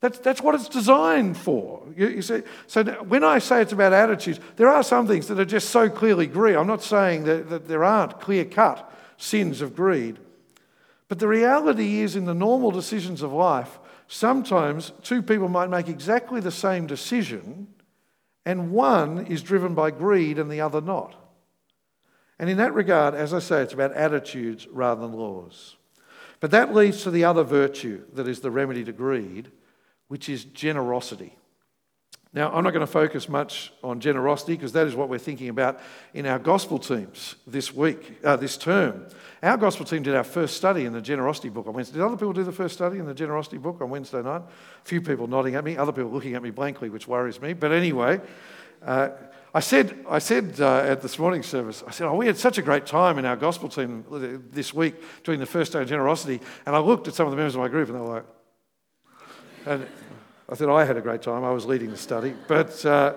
That's, 0.00 0.18
that's 0.18 0.42
what 0.42 0.56
it's 0.56 0.68
designed 0.68 1.36
for. 1.36 1.80
You, 1.96 2.08
you 2.08 2.22
see, 2.22 2.42
so 2.66 2.82
when 2.82 3.22
I 3.22 3.38
say 3.38 3.62
it's 3.62 3.72
about 3.72 3.92
attitudes, 3.92 4.40
there 4.56 4.68
are 4.68 4.82
some 4.82 5.06
things 5.06 5.28
that 5.28 5.38
are 5.38 5.44
just 5.44 5.70
so 5.70 5.88
clearly 5.88 6.26
greed. 6.26 6.56
I'm 6.56 6.66
not 6.66 6.82
saying 6.82 7.22
that, 7.22 7.50
that 7.50 7.68
there 7.68 7.84
aren't 7.84 8.20
clear 8.20 8.44
cut 8.44 8.92
sins 9.16 9.60
of 9.60 9.76
greed. 9.76 10.18
But 11.08 11.18
the 11.18 11.28
reality 11.28 12.00
is, 12.00 12.16
in 12.16 12.24
the 12.24 12.34
normal 12.34 12.70
decisions 12.70 13.22
of 13.22 13.32
life, 13.32 13.78
sometimes 14.08 14.92
two 15.02 15.22
people 15.22 15.48
might 15.48 15.70
make 15.70 15.88
exactly 15.88 16.40
the 16.40 16.50
same 16.50 16.86
decision, 16.86 17.68
and 18.46 18.70
one 18.70 19.26
is 19.26 19.42
driven 19.42 19.74
by 19.74 19.90
greed 19.90 20.38
and 20.38 20.50
the 20.50 20.60
other 20.60 20.80
not. 20.80 21.14
And 22.38 22.50
in 22.50 22.56
that 22.56 22.74
regard, 22.74 23.14
as 23.14 23.32
I 23.32 23.38
say, 23.38 23.62
it's 23.62 23.74
about 23.74 23.92
attitudes 23.92 24.66
rather 24.66 25.00
than 25.00 25.12
laws. 25.12 25.76
But 26.40 26.50
that 26.50 26.74
leads 26.74 27.02
to 27.02 27.10
the 27.10 27.24
other 27.24 27.44
virtue 27.44 28.02
that 28.14 28.28
is 28.28 28.40
the 28.40 28.50
remedy 28.50 28.84
to 28.84 28.92
greed, 28.92 29.50
which 30.08 30.28
is 30.28 30.44
generosity. 30.44 31.36
Now, 32.34 32.52
I'm 32.52 32.64
not 32.64 32.72
going 32.72 32.80
to 32.80 32.86
focus 32.88 33.28
much 33.28 33.72
on 33.84 34.00
generosity 34.00 34.54
because 34.54 34.72
that 34.72 34.88
is 34.88 34.96
what 34.96 35.08
we're 35.08 35.18
thinking 35.18 35.48
about 35.48 35.80
in 36.12 36.26
our 36.26 36.40
gospel 36.40 36.80
teams 36.80 37.36
this 37.46 37.72
week, 37.72 38.18
uh, 38.24 38.34
this 38.34 38.56
term. 38.56 39.06
Our 39.44 39.58
gospel 39.58 39.84
team 39.84 40.02
did 40.02 40.14
our 40.14 40.24
first 40.24 40.56
study 40.56 40.86
in 40.86 40.94
the 40.94 41.02
generosity 41.02 41.50
book 41.50 41.66
on 41.66 41.74
Wednesday. 41.74 41.98
Did 41.98 42.02
other 42.02 42.16
people 42.16 42.32
do 42.32 42.44
the 42.44 42.50
first 42.50 42.72
study 42.72 42.98
in 42.98 43.04
the 43.04 43.12
generosity 43.12 43.58
book 43.58 43.82
on 43.82 43.90
Wednesday 43.90 44.22
night? 44.22 44.40
A 44.40 44.88
few 44.88 45.02
people 45.02 45.26
nodding 45.26 45.54
at 45.54 45.62
me, 45.62 45.76
other 45.76 45.92
people 45.92 46.10
looking 46.10 46.34
at 46.34 46.42
me 46.42 46.48
blankly, 46.48 46.88
which 46.88 47.06
worries 47.06 47.42
me. 47.42 47.52
But 47.52 47.70
anyway, 47.70 48.22
uh, 48.82 49.10
I 49.52 49.60
said, 49.60 50.02
I 50.08 50.18
said 50.18 50.58
uh, 50.58 50.78
at 50.78 51.02
this 51.02 51.18
morning's 51.18 51.44
service, 51.44 51.84
I 51.86 51.90
said, 51.90 52.06
oh, 52.06 52.14
we 52.14 52.26
had 52.26 52.38
such 52.38 52.56
a 52.56 52.62
great 52.62 52.86
time 52.86 53.18
in 53.18 53.26
our 53.26 53.36
gospel 53.36 53.68
team 53.68 54.02
this 54.50 54.72
week 54.72 54.94
doing 55.24 55.40
the 55.40 55.46
first 55.46 55.74
day 55.74 55.82
of 55.82 55.88
generosity. 55.90 56.40
And 56.64 56.74
I 56.74 56.78
looked 56.78 57.06
at 57.06 57.14
some 57.14 57.26
of 57.26 57.30
the 57.30 57.36
members 57.36 57.54
of 57.54 57.60
my 57.60 57.68
group 57.68 57.90
and 57.90 57.98
they 57.98 58.00
were 58.00 58.14
like, 58.14 58.24
and 59.66 59.86
I 60.48 60.54
said 60.54 60.70
I 60.70 60.86
had 60.86 60.96
a 60.96 61.02
great 61.02 61.20
time. 61.20 61.44
I 61.44 61.50
was 61.50 61.66
leading 61.66 61.90
the 61.90 61.98
study. 61.98 62.34
But 62.48 62.82
uh, 62.86 63.12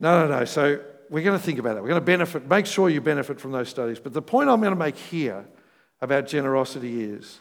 no, 0.00 0.26
no, 0.26 0.38
no. 0.40 0.44
So 0.46 0.80
we're 1.10 1.24
going 1.24 1.38
to 1.38 1.44
think 1.44 1.58
about 1.58 1.74
that. 1.74 1.82
We're 1.82 1.88
going 1.88 2.00
to 2.00 2.06
benefit, 2.06 2.48
make 2.48 2.66
sure 2.66 2.88
you 2.88 3.00
benefit 3.00 3.40
from 3.40 3.52
those 3.52 3.68
studies. 3.68 3.98
But 3.98 4.12
the 4.12 4.22
point 4.22 4.48
I'm 4.48 4.60
going 4.60 4.72
to 4.72 4.78
make 4.78 4.96
here 4.96 5.44
about 6.00 6.28
generosity 6.28 7.02
is 7.02 7.40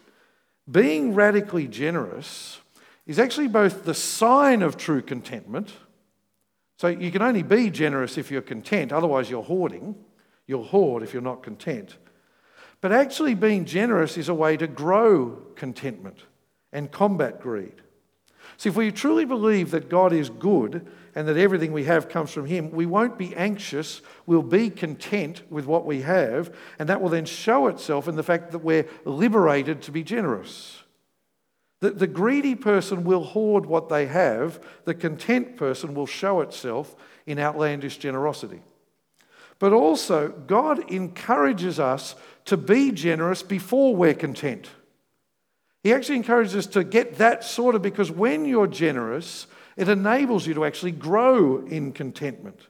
being 0.70 1.14
radically 1.14 1.68
generous 1.68 2.60
is 3.06 3.20
actually 3.20 3.48
both 3.48 3.86
the 3.86 3.94
sign 3.94 4.62
of 4.64 4.76
true 4.76 5.02
contentment. 5.02 5.72
So 6.78 6.88
you 6.88 7.12
can 7.12 7.22
only 7.22 7.44
be 7.44 7.70
generous 7.70 8.18
if 8.18 8.32
you're 8.32 8.42
content, 8.42 8.92
otherwise, 8.92 9.30
you're 9.30 9.44
hoarding. 9.44 9.96
You'll 10.48 10.64
hoard 10.64 11.04
if 11.04 11.14
you're 11.14 11.22
not 11.22 11.44
content. 11.44 11.98
But 12.82 12.92
actually, 12.92 13.36
being 13.36 13.66
generous 13.66 14.18
is 14.18 14.30
a 14.30 14.34
way 14.34 14.58
to 14.58 14.66
grow 14.66 15.44
contentment 15.56 16.18
and 16.72 16.92
combat 16.92 17.40
greed. 17.42 17.82
See, 18.58 18.70
if 18.70 18.76
we 18.76 18.92
truly 18.92 19.26
believe 19.26 19.72
that 19.72 19.90
God 19.90 20.12
is 20.14 20.30
good 20.30 20.88
and 21.20 21.28
that 21.28 21.36
everything 21.36 21.74
we 21.74 21.84
have 21.84 22.08
comes 22.08 22.32
from 22.32 22.46
Him, 22.46 22.72
we 22.72 22.86
won't 22.86 23.18
be 23.18 23.36
anxious. 23.36 24.02
We'll 24.26 24.42
be 24.42 24.70
content 24.70 25.44
with 25.50 25.66
what 25.66 25.86
we 25.86 26.04
have, 26.04 26.56
and 26.80 26.88
that 26.88 27.02
will 27.02 27.10
then 27.10 27.26
show 27.26 27.68
itself 27.68 28.08
in 28.08 28.16
the 28.16 28.24
fact 28.24 28.54
that 28.54 28.60
we're 28.60 28.88
liberated 29.04 29.82
to 29.82 29.92
be 29.92 30.02
generous. 30.02 30.82
The, 31.82 31.90
the 31.90 32.08
greedy 32.08 32.56
person 32.56 33.04
will 33.04 33.26
hoard 33.26 33.66
what 33.66 33.90
they 33.90 34.06
have, 34.06 34.64
the 34.86 34.94
content 34.94 35.58
person 35.58 35.94
will 35.94 36.06
show 36.06 36.40
itself 36.40 36.96
in 37.26 37.38
outlandish 37.38 37.98
generosity. 37.98 38.62
But 39.60 39.74
also, 39.74 40.30
God 40.30 40.90
encourages 40.90 41.82
us 41.82 42.16
to 42.46 42.56
be 42.56 42.94
generous 42.94 43.44
before 43.44 43.94
we're 43.94 44.14
content. 44.14 44.70
He 45.84 45.92
actually 45.92 46.16
encourages 46.16 46.56
us 46.56 46.68
to 46.68 46.86
get 46.86 47.18
that 47.18 47.44
sorted 47.44 47.82
because 47.82 48.10
when 48.10 48.46
you're 48.46 48.68
generous, 48.68 49.48
it 49.80 49.88
enables 49.88 50.46
you 50.46 50.54
to 50.56 50.66
actually 50.66 50.92
grow 50.92 51.66
in 51.66 51.94
contentment. 51.94 52.68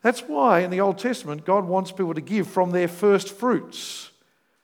That's 0.00 0.22
why 0.22 0.60
in 0.60 0.70
the 0.70 0.80
Old 0.80 0.98
Testament, 0.98 1.44
God 1.44 1.66
wants 1.66 1.92
people 1.92 2.14
to 2.14 2.20
give 2.22 2.46
from 2.46 2.70
their 2.70 2.88
first 2.88 3.30
fruits. 3.30 4.10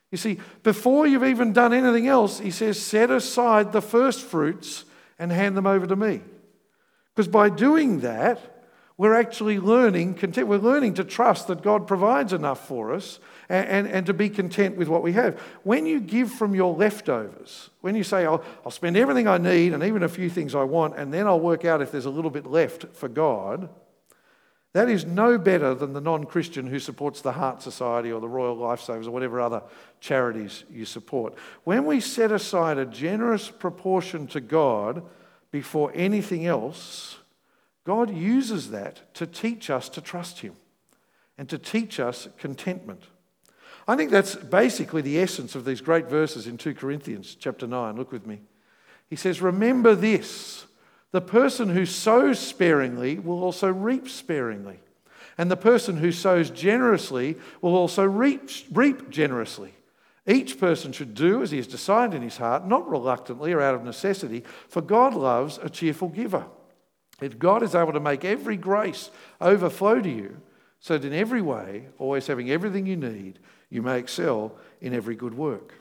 You 0.09 0.17
see, 0.17 0.39
before 0.63 1.05
you've 1.05 1.23
even 1.23 1.53
done 1.53 1.71
anything 1.71 2.07
else, 2.07 2.39
He 2.39 2.49
says, 2.49 2.81
set 2.81 3.11
aside 3.11 3.71
the 3.71 3.81
first 3.81 4.21
fruits 4.21 4.85
and 5.19 5.31
hand 5.31 5.55
them 5.55 5.67
over 5.67 5.85
to 5.85 5.95
me. 5.95 6.21
Because 7.13 7.27
by 7.27 7.49
doing 7.49 7.99
that, 7.99 8.39
we're 8.97 9.15
actually 9.15 9.59
learning, 9.59 10.17
we're 10.37 10.57
learning 10.57 10.95
to 10.95 11.03
trust 11.03 11.47
that 11.47 11.63
God 11.63 11.87
provides 11.87 12.31
enough 12.31 12.67
for 12.67 12.93
us 12.93 13.19
and, 13.49 13.67
and, 13.67 13.87
and, 13.87 14.05
to 14.05 14.13
be 14.13 14.29
content 14.29 14.77
with 14.77 14.87
what 14.87 15.01
we 15.01 15.13
have. 15.13 15.39
When 15.63 15.85
you 15.85 15.99
give 15.99 16.31
from 16.31 16.53
your 16.53 16.75
leftovers, 16.75 17.71
when 17.81 17.95
you 17.95 18.03
say, 18.03 18.25
I'll, 18.25 18.43
I'll 18.63 18.71
spend 18.71 18.95
everything 18.95 19.27
I 19.27 19.39
need 19.39 19.73
and 19.73 19.83
even 19.83 20.03
a 20.03 20.09
few 20.09 20.29
things 20.29 20.53
I 20.53 20.63
want, 20.63 20.95
and 20.97 21.11
then 21.11 21.25
I'll 21.25 21.39
work 21.39 21.65
out 21.65 21.81
if 21.81 21.91
there's 21.91 22.05
a 22.05 22.11
little 22.11 22.31
bit 22.31 22.45
left 22.45 22.95
for 22.95 23.09
God, 23.09 23.69
that 24.73 24.89
is 24.89 25.05
no 25.05 25.37
better 25.37 25.75
than 25.75 25.93
the 25.93 26.01
non 26.01 26.25
Christian 26.25 26.67
who 26.67 26.79
supports 26.79 27.21
the 27.21 27.33
Heart 27.33 27.61
Society 27.61 28.11
or 28.11 28.19
the 28.19 28.29
Royal 28.29 28.57
Lifesavers 28.57 29.07
or 29.07 29.11
whatever 29.11 29.39
other 29.39 29.61
charities 29.99 30.63
you 30.71 30.85
support. 30.85 31.35
When 31.63 31.85
we 31.85 31.99
set 31.99 32.31
aside 32.31 32.77
a 32.77 32.85
generous 32.85 33.49
proportion 33.49 34.25
to 34.27 34.41
God 34.41 35.03
before 35.51 35.91
anything 35.93 36.47
else, 36.47 37.19
God 37.83 38.15
uses 38.15 38.71
that 38.71 39.13
to 39.15 39.27
teach 39.27 39.69
us 39.69 39.89
to 39.89 40.01
trust 40.01 40.39
Him 40.39 40.55
and 41.37 41.49
to 41.49 41.57
teach 41.57 41.99
us 41.99 42.27
contentment. 42.37 43.03
I 43.87 43.95
think 43.95 44.11
that's 44.11 44.35
basically 44.35 45.01
the 45.01 45.19
essence 45.19 45.55
of 45.55 45.65
these 45.65 45.81
great 45.81 46.07
verses 46.07 46.47
in 46.47 46.57
2 46.57 46.75
Corinthians 46.75 47.35
chapter 47.37 47.67
9. 47.67 47.97
Look 47.97 48.11
with 48.11 48.25
me. 48.25 48.41
He 49.09 49.15
says, 49.15 49.41
Remember 49.41 49.95
this 49.95 50.65
the 51.11 51.21
person 51.21 51.69
who 51.69 51.85
sows 51.85 52.39
sparingly 52.39 53.19
will 53.19 53.43
also 53.43 53.71
reap 53.71 54.09
sparingly, 54.09 54.79
and 55.37 55.51
the 55.51 55.57
person 55.57 55.97
who 55.97 56.11
sows 56.11 56.49
generously 56.49 57.35
will 57.61 57.75
also 57.75 58.03
reap, 58.03 58.49
reap 58.71 59.09
generously. 59.09 59.73
Each 60.25 60.57
person 60.57 60.93
should 60.93 61.13
do 61.13 61.43
as 61.43 61.51
he 61.51 61.57
has 61.57 61.67
decided 61.67 62.15
in 62.15 62.21
his 62.21 62.37
heart, 62.37 62.65
not 62.65 62.89
reluctantly 62.89 63.51
or 63.51 63.61
out 63.61 63.75
of 63.75 63.83
necessity, 63.83 64.43
for 64.69 64.81
God 64.81 65.13
loves 65.13 65.59
a 65.61 65.69
cheerful 65.69 66.07
giver. 66.07 66.45
If 67.23 67.39
God 67.39 67.63
is 67.63 67.75
able 67.75 67.93
to 67.93 67.99
make 67.99 68.25
every 68.25 68.57
grace 68.57 69.09
overflow 69.39 70.01
to 70.01 70.09
you, 70.09 70.41
so 70.79 70.97
that 70.97 71.07
in 71.07 71.13
every 71.13 71.41
way, 71.41 71.87
always 71.97 72.27
having 72.27 72.51
everything 72.51 72.85
you 72.85 72.97
need, 72.97 73.39
you 73.69 73.81
may 73.81 73.99
excel 73.99 74.57
in 74.81 74.93
every 74.93 75.15
good 75.15 75.33
work. 75.33 75.73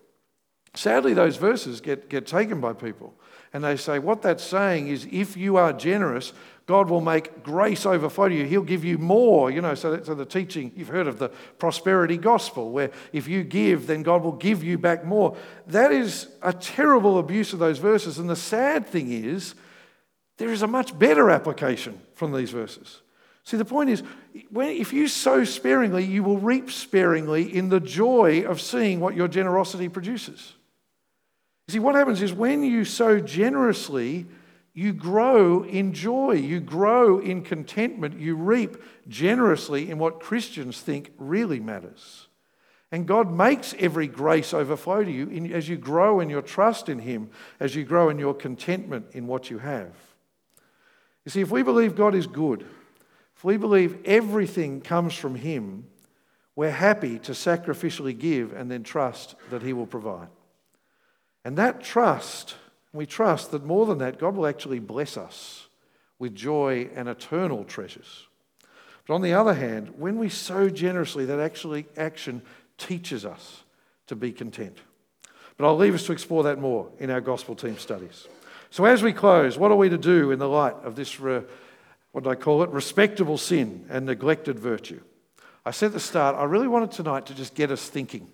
Sadly, 0.74 1.12
those 1.12 1.36
verses 1.36 1.80
get, 1.80 2.08
get 2.08 2.26
taken 2.26 2.60
by 2.60 2.72
people. 2.72 3.14
And 3.52 3.62
they 3.62 3.76
say, 3.76 3.98
what 3.98 4.22
that's 4.22 4.42
saying 4.42 4.88
is 4.88 5.06
if 5.10 5.36
you 5.36 5.56
are 5.56 5.72
generous, 5.72 6.32
God 6.64 6.88
will 6.88 7.02
make 7.02 7.42
grace 7.42 7.84
overflow 7.84 8.28
to 8.28 8.34
you. 8.34 8.44
He'll 8.46 8.62
give 8.62 8.84
you 8.84 8.96
more. 8.96 9.50
You 9.50 9.60
know, 9.60 9.74
so, 9.74 10.02
so 10.02 10.14
the 10.14 10.24
teaching, 10.24 10.72
you've 10.74 10.88
heard 10.88 11.06
of 11.06 11.18
the 11.18 11.28
prosperity 11.58 12.16
gospel, 12.16 12.70
where 12.70 12.90
if 13.12 13.28
you 13.28 13.44
give, 13.44 13.86
then 13.86 14.02
God 14.02 14.22
will 14.22 14.32
give 14.32 14.64
you 14.64 14.78
back 14.78 15.04
more. 15.04 15.36
That 15.66 15.92
is 15.92 16.28
a 16.40 16.52
terrible 16.52 17.18
abuse 17.18 17.52
of 17.52 17.58
those 17.58 17.78
verses. 17.78 18.18
And 18.18 18.30
the 18.30 18.36
sad 18.36 18.86
thing 18.86 19.12
is, 19.12 19.54
there 20.38 20.52
is 20.52 20.62
a 20.62 20.66
much 20.66 20.98
better 20.98 21.30
application 21.30 22.00
from 22.14 22.32
these 22.32 22.50
verses. 22.50 23.02
See, 23.44 23.56
the 23.56 23.64
point 23.64 23.90
is, 23.90 24.02
when, 24.50 24.68
if 24.70 24.92
you 24.92 25.08
sow 25.08 25.44
sparingly, 25.44 26.04
you 26.04 26.22
will 26.22 26.38
reap 26.38 26.70
sparingly 26.70 27.54
in 27.54 27.68
the 27.68 27.80
joy 27.80 28.42
of 28.42 28.60
seeing 28.60 29.00
what 29.00 29.16
your 29.16 29.28
generosity 29.28 29.88
produces. 29.88 30.54
You 31.66 31.72
see, 31.72 31.78
what 31.80 31.94
happens 31.94 32.22
is 32.22 32.32
when 32.32 32.62
you 32.62 32.84
sow 32.84 33.18
generously, 33.18 34.26
you 34.74 34.92
grow 34.92 35.64
in 35.64 35.92
joy, 35.92 36.32
you 36.32 36.60
grow 36.60 37.18
in 37.18 37.42
contentment, 37.42 38.18
you 38.18 38.36
reap 38.36 38.76
generously 39.08 39.90
in 39.90 39.98
what 39.98 40.20
Christians 40.20 40.80
think 40.80 41.12
really 41.18 41.60
matters. 41.60 42.28
And 42.92 43.06
God 43.06 43.32
makes 43.32 43.74
every 43.78 44.06
grace 44.06 44.54
overflow 44.54 45.02
to 45.02 45.10
you 45.10 45.52
as 45.52 45.68
you 45.68 45.76
grow 45.76 46.20
in 46.20 46.30
your 46.30 46.42
trust 46.42 46.88
in 46.88 47.00
Him, 47.00 47.30
as 47.58 47.74
you 47.74 47.84
grow 47.84 48.08
in 48.08 48.18
your 48.18 48.34
contentment 48.34 49.06
in 49.12 49.26
what 49.26 49.50
you 49.50 49.58
have. 49.58 49.92
You 51.24 51.30
see, 51.30 51.40
if 51.40 51.50
we 51.50 51.62
believe 51.62 51.94
God 51.94 52.14
is 52.14 52.26
good, 52.26 52.66
if 53.36 53.44
we 53.44 53.56
believe 53.56 53.98
everything 54.04 54.80
comes 54.80 55.14
from 55.14 55.34
Him, 55.34 55.86
we're 56.54 56.70
happy 56.70 57.18
to 57.20 57.32
sacrificially 57.32 58.16
give 58.16 58.52
and 58.52 58.70
then 58.70 58.82
trust 58.82 59.34
that 59.50 59.62
He 59.62 59.72
will 59.72 59.86
provide. 59.86 60.28
And 61.44 61.56
that 61.58 61.82
trust, 61.82 62.56
we 62.92 63.06
trust 63.06 63.50
that 63.50 63.64
more 63.64 63.86
than 63.86 63.98
that, 63.98 64.18
God 64.18 64.36
will 64.36 64.46
actually 64.46 64.78
bless 64.78 65.16
us 65.16 65.68
with 66.18 66.34
joy 66.34 66.88
and 66.94 67.08
eternal 67.08 67.64
treasures. 67.64 68.26
But 69.06 69.14
on 69.14 69.22
the 69.22 69.34
other 69.34 69.54
hand, 69.54 69.94
when 69.98 70.18
we 70.18 70.28
sow 70.28 70.68
generously, 70.68 71.24
that 71.24 71.40
actually 71.40 71.86
action 71.96 72.42
teaches 72.78 73.24
us 73.24 73.64
to 74.06 74.14
be 74.14 74.30
content. 74.30 74.78
But 75.56 75.66
I'll 75.66 75.76
leave 75.76 75.94
us 75.94 76.06
to 76.06 76.12
explore 76.12 76.44
that 76.44 76.58
more 76.58 76.88
in 76.98 77.10
our 77.10 77.20
gospel 77.20 77.54
team 77.54 77.78
studies. 77.78 78.28
So 78.72 78.86
as 78.86 79.02
we 79.02 79.12
close, 79.12 79.58
what 79.58 79.70
are 79.70 79.76
we 79.76 79.90
to 79.90 79.98
do 79.98 80.30
in 80.30 80.38
the 80.38 80.48
light 80.48 80.72
of 80.82 80.96
this, 80.96 81.20
uh, 81.20 81.42
what 82.12 82.24
do 82.24 82.30
I 82.30 82.34
call 82.34 82.62
it, 82.62 82.70
respectable 82.70 83.36
sin 83.36 83.84
and 83.90 84.06
neglected 84.06 84.58
virtue? 84.58 85.02
I 85.62 85.72
said 85.72 85.88
at 85.88 85.92
the 85.92 86.00
start, 86.00 86.36
I 86.36 86.44
really 86.44 86.68
wanted 86.68 86.90
tonight 86.90 87.26
to 87.26 87.34
just 87.34 87.54
get 87.54 87.70
us 87.70 87.86
thinking. 87.90 88.30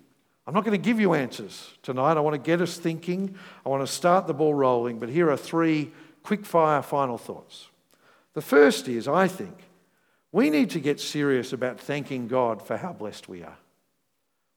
I'm 0.47 0.53
not 0.53 0.63
going 0.63 0.81
to 0.81 0.83
give 0.83 0.97
you 0.97 1.13
answers 1.13 1.73
tonight. 1.83 2.15
I 2.15 2.21
want 2.21 2.35
to 2.35 2.41
get 2.41 2.61
us 2.61 2.77
thinking. 2.77 3.35
I 3.65 3.69
want 3.69 3.85
to 3.85 3.93
start 3.93 4.27
the 4.27 4.33
ball 4.33 4.53
rolling. 4.53 4.97
But 4.97 5.09
here 5.09 5.29
are 5.29 5.35
three 5.35 5.91
quick 6.23 6.45
fire 6.45 6.81
final 6.83 7.17
thoughts. 7.17 7.67
The 8.33 8.41
first 8.41 8.87
is, 8.87 9.09
I 9.09 9.27
think, 9.27 9.57
we 10.31 10.49
need 10.49 10.69
to 10.69 10.79
get 10.79 11.01
serious 11.01 11.51
about 11.51 11.81
thanking 11.81 12.29
God 12.29 12.65
for 12.65 12.77
how 12.77 12.93
blessed 12.93 13.27
we 13.27 13.43
are. 13.43 13.57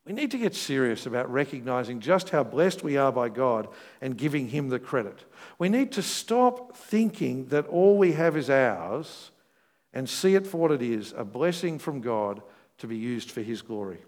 We 0.05 0.13
need 0.13 0.33
to 0.33 0.39
get 0.39 0.55
serious 0.55 1.07
about 1.07 1.31
recognizing 1.33 2.01
just 2.01 2.31
how 2.31 2.43
blessed 2.43 2.83
we 2.83 2.97
are 2.97 3.13
by 3.13 3.29
God 3.29 3.69
and 4.01 4.19
giving 4.19 4.49
Him 4.49 4.69
the 4.69 4.81
credit. 4.81 5.25
We 5.59 5.69
need 5.69 5.93
to 5.93 6.03
stop 6.03 6.77
thinking 6.77 7.47
that 7.47 7.69
all 7.69 7.97
we 7.97 8.13
have 8.13 8.37
is 8.37 8.51
ours 8.51 9.31
and 9.95 10.09
see 10.09 10.35
it 10.35 10.47
for 10.47 10.59
what 10.59 10.73
it 10.73 10.83
is 10.83 11.15
a 11.17 11.25
blessing 11.25 11.79
from 11.79 12.01
God 12.01 12.43
to 12.79 12.89
be 12.89 12.97
used 12.97 13.31
for 13.31 13.43
His 13.43 13.63
glory. 13.63 13.99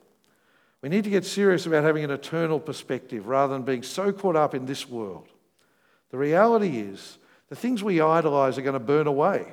We 0.83 0.89
need 0.89 1.05
to 1.05 1.11
get 1.11 1.25
serious 1.25 1.65
about 1.65 1.85
having 1.85 2.05
an 2.05 2.11
eternal 2.11 2.59
perspective 2.59 3.27
rather 3.27 3.53
than 3.53 3.63
being 3.63 3.83
so 3.83 4.13
caught 4.13 4.37
up 4.37 4.55
in 4.55 4.67
this 4.67 4.89
world. 4.89 5.29
The 6.11 6.19
reality 6.19 6.79
is, 6.79 7.19
the 7.49 7.57
things 7.57 7.83
we 7.83 8.01
idolize 8.01 8.59
are 8.59 8.63
going 8.63 8.75
to 8.75 8.81
burn 8.81 9.07
away. 9.07 9.53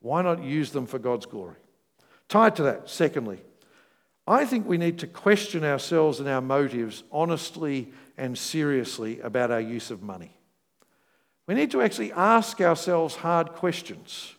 Why 0.00 0.22
not 0.22 0.42
use 0.42 0.72
them 0.72 0.86
for 0.86 0.98
God's 0.98 1.26
glory? 1.26 1.56
Tied 2.28 2.56
to 2.56 2.64
that, 2.64 2.90
secondly, 2.90 3.40
I 4.26 4.44
think 4.44 4.66
we 4.66 4.78
need 4.78 4.98
to 4.98 5.06
question 5.06 5.64
ourselves 5.64 6.18
and 6.18 6.28
our 6.28 6.40
motives 6.40 7.04
honestly 7.12 7.92
and 8.16 8.36
seriously 8.36 9.20
about 9.20 9.50
our 9.50 9.60
use 9.60 9.90
of 9.90 10.02
money. 10.02 10.36
We 11.46 11.54
need 11.54 11.70
to 11.70 11.82
actually 11.82 12.12
ask 12.12 12.60
ourselves 12.60 13.16
hard 13.16 13.52
questions. 13.52 14.34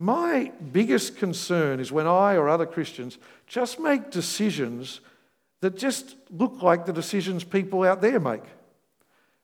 My 0.00 0.52
biggest 0.72 1.16
concern 1.16 1.80
is 1.80 1.92
when 1.92 2.06
I 2.06 2.34
or 2.34 2.48
other 2.48 2.66
Christians 2.66 3.18
just 3.46 3.78
make 3.78 4.10
decisions 4.10 5.00
that 5.60 5.76
just 5.76 6.16
look 6.30 6.62
like 6.62 6.86
the 6.86 6.92
decisions 6.92 7.44
people 7.44 7.84
out 7.84 8.00
there 8.00 8.20
make. 8.20 8.42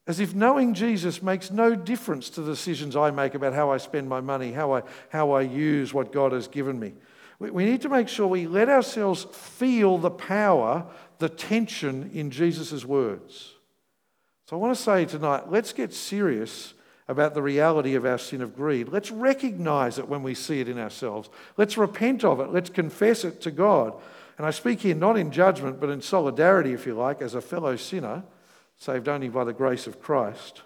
As 0.07 0.21
if 0.21 0.35
knowing 0.35 0.75
Jesus 0.75 1.23
makes 1.23 1.51
no 1.51 1.75
difference 1.75 2.29
to 2.31 2.43
the 2.43 2.53
decisions 2.53 2.95
I 2.95 3.11
make 3.11 3.35
about 3.35 3.55
how 3.55 3.71
I 3.71 3.79
spend 3.79 4.09
my 4.09 4.21
money, 4.21 4.53
how 4.53 4.75
I, 4.75 4.83
how 5.09 5.33
I 5.33 5.43
use 5.43 5.95
what 5.95 6.13
God 6.13 6.33
has 6.33 6.47
given 6.47 6.79
me. 6.79 6.93
We, 7.39 7.65
need 7.65 7.83
to 7.83 7.89
make 7.89 8.09
sure 8.09 8.27
we 8.27 8.47
let 8.47 8.69
ourselves 8.69 9.25
feel 9.33 9.99
the 9.99 10.11
power, 10.11 10.87
the 11.19 11.29
tension 11.29 12.11
in 12.15 12.31
Jesus' 12.31 12.85
words. 12.85 13.55
So 14.47 14.57
I 14.57 14.61
want 14.61 14.77
to 14.77 14.83
say 14.83 15.05
tonight 15.05 15.51
let's 15.51 15.73
get 15.73 15.93
serious 15.93 16.75
about 17.09 17.35
the 17.35 17.43
reality 17.43 17.95
of 17.95 18.07
our 18.07 18.19
sin 18.19 18.41
of 18.41 18.57
greed. 18.57 18.89
Let's 18.89 19.11
recognize 19.11 19.99
it 19.99 20.09
when 20.09 20.23
we 20.23 20.35
see 20.35 20.61
it 20.61 20.69
in 20.69 20.79
ourselves. 20.79 21.29
Let's 21.57 21.77
repent 21.77 22.25
of 22.25 22.41
it. 22.41 22.51
Let's 22.51 22.71
confess 22.71 23.25
it 23.25 23.41
to 23.43 23.51
God. 23.51 23.95
And 24.39 24.47
I 24.47 24.51
speak 24.51 24.81
here 24.81 24.95
not 24.95 25.19
in 25.19 25.31
judgment, 25.31 25.81
but 25.81 25.91
in 25.91 26.01
solidarity, 26.01 26.73
if 26.73 26.87
you 26.87 26.95
like, 26.95 27.21
as 27.21 27.35
a 27.35 27.41
fellow 27.41 27.77
sinner, 27.77 28.25
saved 28.77 29.09
only 29.09 29.29
by 29.29 29.45
the 29.45 29.53
grace 29.53 29.87
of 29.87 30.01
Christ. 30.01 30.63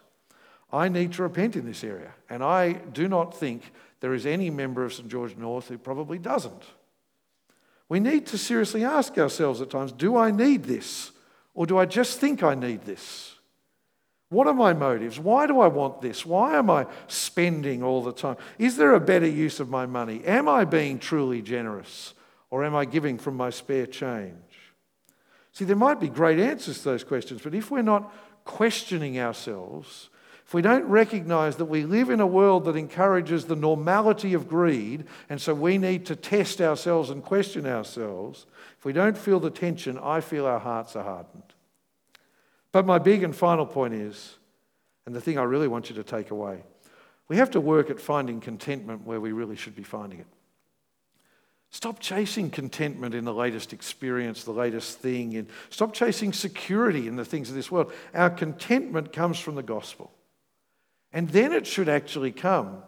I 0.73 0.89
need 0.89 1.13
to 1.15 1.23
repent 1.23 1.57
in 1.57 1.67
this 1.67 1.83
area. 1.83 2.13
And 2.31 2.43
I 2.43 2.73
do 2.73 3.09
not 3.09 3.37
think 3.37 3.73
there 4.01 4.15
is 4.15 4.27
any 4.27 4.51
member 4.51 4.85
of 4.85 4.93
St. 4.95 5.09
George 5.09 5.37
North 5.37 5.69
who 5.69 5.79
probably 5.79 6.19
doesn't. 6.19 6.63
We 7.89 8.01
need 8.01 8.27
to 8.27 8.39
seriously 8.39 8.85
ask 8.85 9.17
ourselves 9.19 9.61
at 9.61 9.71
times 9.71 9.93
do 9.93 10.17
I 10.17 10.31
need 10.31 10.65
this? 10.65 11.13
Or 11.55 11.67
do 11.67 11.79
I 11.79 11.87
just 11.87 12.21
think 12.21 12.43
I 12.43 12.55
need 12.55 12.83
this? 12.83 13.35
What 14.31 14.47
are 14.47 14.55
my 14.55 14.75
motives? 14.75 15.19
Why 15.19 15.47
do 15.47 15.61
I 15.61 15.69
want 15.69 16.03
this? 16.03 16.25
Why 16.25 16.57
am 16.57 16.69
I 16.69 16.87
spending 17.07 17.83
all 17.83 18.03
the 18.03 18.13
time? 18.13 18.37
Is 18.59 18.77
there 18.77 18.95
a 18.95 19.01
better 19.01 19.27
use 19.27 19.59
of 19.59 19.71
my 19.71 19.87
money? 19.87 20.23
Am 20.25 20.49
I 20.49 20.65
being 20.65 20.99
truly 20.99 21.41
generous? 21.41 22.15
Or 22.51 22.65
am 22.65 22.77
I 22.77 22.85
giving 22.85 23.19
from 23.19 23.37
my 23.37 23.51
spare 23.51 23.87
change? 23.87 24.35
See, 25.53 25.65
there 25.65 25.77
might 25.77 25.99
be 25.99 26.09
great 26.09 26.39
answers 26.39 26.79
to 26.79 26.85
those 26.85 27.05
questions, 27.05 27.41
but 27.43 27.55
if 27.55 27.71
we're 27.71 27.83
not 27.83 28.13
questioning 28.45 29.19
ourselves, 29.19 30.11
if 30.49 30.55
we 30.55 30.63
don't 30.63 30.87
recognize 30.87 31.57
that 31.57 31.67
we 31.67 31.85
live 31.85 32.09
in 32.09 32.21
a 32.21 32.27
world 32.27 32.65
that 32.65 32.75
encourages 32.75 33.45
the 33.45 33.55
normality 33.55 34.33
of 34.33 34.49
greed, 34.49 35.05
and 35.29 35.39
so 35.39 35.53
we 35.53 35.77
need 35.77 36.07
to 36.07 36.17
test 36.17 36.63
ourselves 36.63 37.11
and 37.11 37.23
question 37.23 37.67
ourselves, 37.67 38.47
if 38.79 38.87
we 38.87 38.95
don't 38.95 39.19
feel 39.19 39.41
the 39.41 39.51
tension, 39.51 39.99
I 39.99 40.23
feel 40.23 40.47
our 40.47 40.59
hearts 40.59 40.97
are 40.97 41.05
hardened. 41.05 41.53
But 42.73 42.87
my 42.87 42.99
big 42.99 43.25
and 43.25 43.37
final 43.37 43.67
point 43.67 43.93
is, 43.93 44.39
and 45.05 45.15
the 45.15 45.21
thing 45.21 45.37
I 45.37 45.43
really 45.43 45.69
want 45.69 45.91
you 45.91 45.97
to 45.97 46.03
take 46.03 46.31
away, 46.31 46.63
we 47.29 47.37
have 47.37 47.51
to 47.51 47.61
work 47.61 47.91
at 47.91 48.01
finding 48.01 48.41
contentment 48.41 49.05
where 49.05 49.21
we 49.21 49.33
really 49.33 49.57
should 49.57 49.77
be 49.77 49.83
finding 49.83 50.21
it. 50.21 50.27
Stop 51.69 52.01
chasing 52.01 52.49
contentment 52.49 53.15
in 53.15 53.27
the 53.27 53.35
latest 53.35 53.75
experience, 53.75 54.45
the 54.45 54.53
latest 54.53 55.01
thing. 55.01 55.37
And 55.37 55.47
stop 55.69 55.93
chasing 55.93 56.33
security 56.33 57.07
in 57.07 57.17
the 57.17 57.25
things 57.27 57.51
of 57.51 57.55
this 57.55 57.71
world. 57.71 57.93
Our 58.15 58.31
contentment 58.31 59.13
comes 59.13 59.39
from 59.39 59.55
the 59.55 59.63
gospel. 59.63 60.11
And 61.13 61.29
then 61.31 61.53
it 61.53 61.67
should 61.67 61.89
actually 61.89 62.33
come 62.33 62.83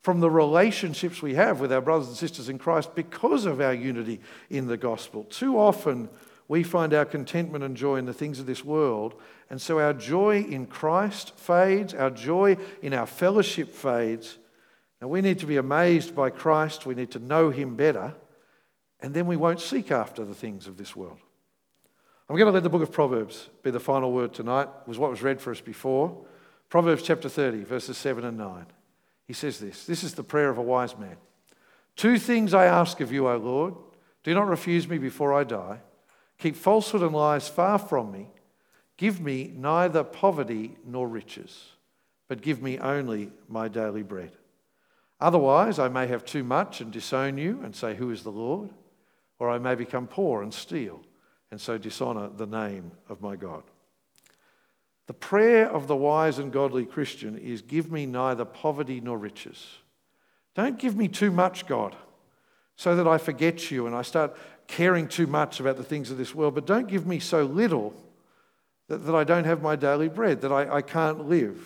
from 0.00 0.20
the 0.20 0.30
relationships 0.30 1.20
we 1.20 1.34
have 1.34 1.60
with 1.60 1.72
our 1.72 1.80
brothers 1.80 2.08
and 2.08 2.16
sisters 2.16 2.48
in 2.48 2.58
Christ 2.58 2.94
because 2.94 3.44
of 3.44 3.60
our 3.60 3.74
unity 3.74 4.20
in 4.48 4.66
the 4.66 4.76
gospel. 4.76 5.24
Too 5.24 5.58
often, 5.58 6.08
we 6.48 6.62
find 6.62 6.94
our 6.94 7.04
contentment 7.04 7.62
and 7.62 7.76
joy 7.76 7.96
in 7.96 8.06
the 8.06 8.14
things 8.14 8.40
of 8.40 8.46
this 8.46 8.64
world. 8.64 9.14
And 9.50 9.60
so 9.60 9.78
our 9.78 9.92
joy 9.92 10.46
in 10.48 10.66
Christ 10.66 11.36
fades, 11.36 11.94
our 11.94 12.10
joy 12.10 12.56
in 12.80 12.94
our 12.94 13.06
fellowship 13.06 13.74
fades. 13.74 14.38
Now 15.00 15.08
we 15.08 15.20
need 15.20 15.38
to 15.40 15.46
be 15.46 15.58
amazed 15.58 16.14
by 16.14 16.30
Christ, 16.30 16.86
we 16.86 16.94
need 16.94 17.10
to 17.12 17.18
know 17.18 17.50
Him 17.50 17.76
better, 17.76 18.14
and 19.00 19.14
then 19.14 19.26
we 19.26 19.36
won't 19.36 19.60
seek 19.60 19.92
after 19.92 20.24
the 20.24 20.34
things 20.34 20.66
of 20.66 20.76
this 20.76 20.96
world. 20.96 21.18
I'm 22.28 22.36
going 22.36 22.46
to 22.46 22.52
let 22.52 22.62
the 22.62 22.68
book 22.68 22.82
of 22.82 22.92
Proverbs 22.92 23.48
be 23.62 23.70
the 23.70 23.80
final 23.80 24.12
word 24.12 24.34
tonight, 24.34 24.68
it 24.82 24.88
was 24.88 24.98
what 24.98 25.10
was 25.10 25.22
read 25.22 25.40
for 25.40 25.50
us 25.50 25.60
before. 25.60 26.26
Proverbs 26.68 27.02
chapter 27.02 27.28
30, 27.28 27.64
verses 27.64 27.96
7 27.96 28.24
and 28.24 28.36
9. 28.36 28.66
He 29.26 29.32
says 29.32 29.58
this 29.58 29.86
This 29.86 30.02
is 30.02 30.14
the 30.14 30.22
prayer 30.22 30.50
of 30.50 30.58
a 30.58 30.62
wise 30.62 30.96
man. 30.98 31.16
Two 31.96 32.18
things 32.18 32.54
I 32.54 32.66
ask 32.66 33.00
of 33.00 33.12
you, 33.12 33.28
O 33.28 33.36
Lord. 33.36 33.74
Do 34.22 34.34
not 34.34 34.48
refuse 34.48 34.88
me 34.88 34.98
before 34.98 35.32
I 35.32 35.44
die. 35.44 35.80
Keep 36.38 36.56
falsehood 36.56 37.02
and 37.02 37.14
lies 37.14 37.48
far 37.48 37.78
from 37.78 38.12
me. 38.12 38.28
Give 38.96 39.20
me 39.20 39.52
neither 39.54 40.04
poverty 40.04 40.76
nor 40.84 41.08
riches, 41.08 41.72
but 42.26 42.42
give 42.42 42.62
me 42.62 42.78
only 42.78 43.32
my 43.48 43.68
daily 43.68 44.02
bread. 44.02 44.32
Otherwise, 45.20 45.78
I 45.78 45.88
may 45.88 46.06
have 46.06 46.24
too 46.24 46.44
much 46.44 46.80
and 46.80 46.92
disown 46.92 47.38
you 47.38 47.60
and 47.64 47.74
say, 47.74 47.94
Who 47.94 48.10
is 48.10 48.22
the 48.22 48.30
Lord? 48.30 48.70
Or 49.38 49.50
I 49.50 49.58
may 49.58 49.74
become 49.74 50.06
poor 50.06 50.42
and 50.42 50.52
steal 50.52 51.00
and 51.50 51.60
so 51.60 51.78
dishonor 51.78 52.28
the 52.28 52.46
name 52.46 52.92
of 53.08 53.20
my 53.20 53.36
God. 53.36 53.62
The 55.08 55.14
prayer 55.14 55.68
of 55.68 55.86
the 55.86 55.96
wise 55.96 56.38
and 56.38 56.52
godly 56.52 56.84
Christian 56.84 57.38
is 57.38 57.62
Give 57.62 57.90
me 57.90 58.06
neither 58.06 58.44
poverty 58.44 59.00
nor 59.00 59.18
riches. 59.18 59.66
Don't 60.54 60.78
give 60.78 60.96
me 60.96 61.08
too 61.08 61.30
much, 61.30 61.66
God, 61.66 61.96
so 62.76 62.94
that 62.94 63.08
I 63.08 63.16
forget 63.16 63.70
you 63.70 63.86
and 63.86 63.96
I 63.96 64.02
start 64.02 64.36
caring 64.66 65.08
too 65.08 65.26
much 65.26 65.60
about 65.60 65.78
the 65.78 65.82
things 65.82 66.10
of 66.10 66.18
this 66.18 66.34
world, 66.34 66.54
but 66.54 66.66
don't 66.66 66.88
give 66.88 67.06
me 67.06 67.18
so 67.20 67.44
little 67.44 67.94
that, 68.88 68.98
that 69.06 69.14
I 69.14 69.24
don't 69.24 69.44
have 69.44 69.62
my 69.62 69.76
daily 69.76 70.08
bread, 70.08 70.42
that 70.42 70.52
I, 70.52 70.76
I 70.76 70.82
can't 70.82 71.26
live. 71.26 71.58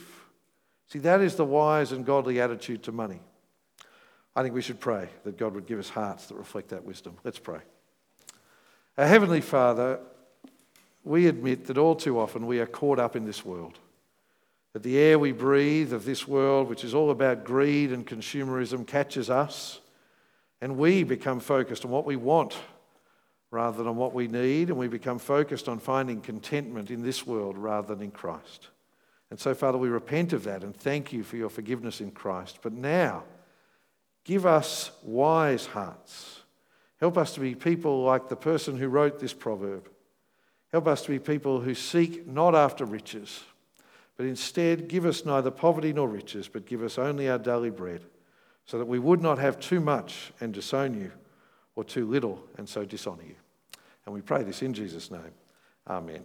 See, 0.86 1.01
that 1.01 1.20
is 1.20 1.34
the 1.34 1.45
wise 1.45 1.90
and 1.90 2.07
godly 2.07 2.40
attitude 2.40 2.84
to 2.84 2.93
money. 2.93 3.20
I 4.36 4.43
think 4.43 4.55
we 4.55 4.62
should 4.62 4.78
pray 4.78 5.09
that 5.24 5.36
God 5.36 5.55
would 5.55 5.66
give 5.66 5.80
us 5.80 5.88
hearts 5.88 6.26
that 6.26 6.36
reflect 6.36 6.68
that 6.68 6.84
wisdom. 6.84 7.16
Let's 7.24 7.40
pray. 7.40 7.59
Our 8.97 9.07
Heavenly 9.07 9.40
Father, 9.40 9.99
we 11.05 11.26
admit 11.26 11.66
that 11.66 11.78
all 11.78 11.96
too 11.96 12.18
often 12.18 12.46
we 12.46 12.61
are 12.61 12.66
caught 12.66 12.98
up 12.98 13.16
in 13.16 13.24
this 13.24 13.44
world. 13.44 13.78
That 14.72 14.82
the 14.82 14.98
air 14.98 15.18
we 15.18 15.32
breathe 15.32 15.92
of 15.92 16.05
this 16.05 16.26
world, 16.26 16.68
which 16.68 16.84
is 16.84 16.94
all 16.94 17.11
about 17.11 17.44
greed 17.44 17.92
and 17.92 18.07
consumerism, 18.07 18.86
catches 18.86 19.28
us, 19.28 19.80
and 20.61 20.76
we 20.78 21.05
become 21.05 21.40
focused 21.40 21.84
on 21.84 21.90
what 21.90 22.07
we 22.07 22.16
want 22.16 22.57
rather 23.50 23.76
than 23.76 23.86
on 23.86 23.96
what 23.96 24.14
we 24.14 24.28
need, 24.28 24.70
and 24.70 24.78
we 24.78 24.88
become 24.88 25.18
focused 25.18 25.68
on 25.68 25.78
finding 25.78 26.22
contentment 26.22 26.90
in 26.90 27.03
this 27.03 27.26
world 27.26 27.59
rather 27.59 27.94
than 27.94 28.03
in 28.03 28.11
Christ. 28.11 28.68
And 29.30 29.38
so, 29.38 29.55
Father, 29.55 29.76
we 29.76 29.88
repent 29.88 30.32
of 30.32 30.44
that 30.44 30.62
and 30.62 30.74
thank 30.74 31.12
you 31.12 31.22
for 31.22 31.36
your 31.36 31.50
forgiveness 31.50 32.00
in 32.00 32.12
Christ. 32.12 32.61
But 32.62 32.72
now, 32.72 33.24
give 34.24 34.46
us 34.46 34.90
wise 35.03 35.66
hearts. 35.66 36.40
Help 36.98 37.18
us 37.18 37.34
to 37.34 37.40
be 37.40 37.55
people 37.55 38.05
like 38.05 38.28
the 38.28 38.36
person 38.36 38.78
who 38.78 38.88
wrote 38.88 39.18
this 39.18 39.34
proverb. 39.34 39.88
Help 40.72 40.86
us 40.86 41.02
to 41.02 41.10
be 41.10 41.18
people 41.18 41.60
who 41.60 41.74
seek 41.74 42.26
not 42.26 42.54
after 42.54 42.84
riches, 42.84 43.44
but 44.16 44.26
instead 44.26 44.88
give 44.88 45.04
us 45.04 45.24
neither 45.24 45.50
poverty 45.50 45.92
nor 45.92 46.08
riches, 46.08 46.48
but 46.48 46.66
give 46.66 46.82
us 46.82 46.98
only 46.98 47.28
our 47.28 47.38
daily 47.38 47.70
bread, 47.70 48.02
so 48.64 48.78
that 48.78 48.86
we 48.86 48.98
would 48.98 49.20
not 49.20 49.38
have 49.38 49.60
too 49.60 49.80
much 49.80 50.32
and 50.40 50.54
disown 50.54 50.94
you, 50.98 51.12
or 51.76 51.84
too 51.84 52.06
little 52.06 52.42
and 52.56 52.68
so 52.68 52.84
dishonour 52.84 53.24
you. 53.24 53.36
And 54.06 54.14
we 54.14 54.20
pray 54.20 54.42
this 54.42 54.62
in 54.62 54.74
Jesus' 54.74 55.10
name. 55.10 55.32
Amen. 55.86 56.22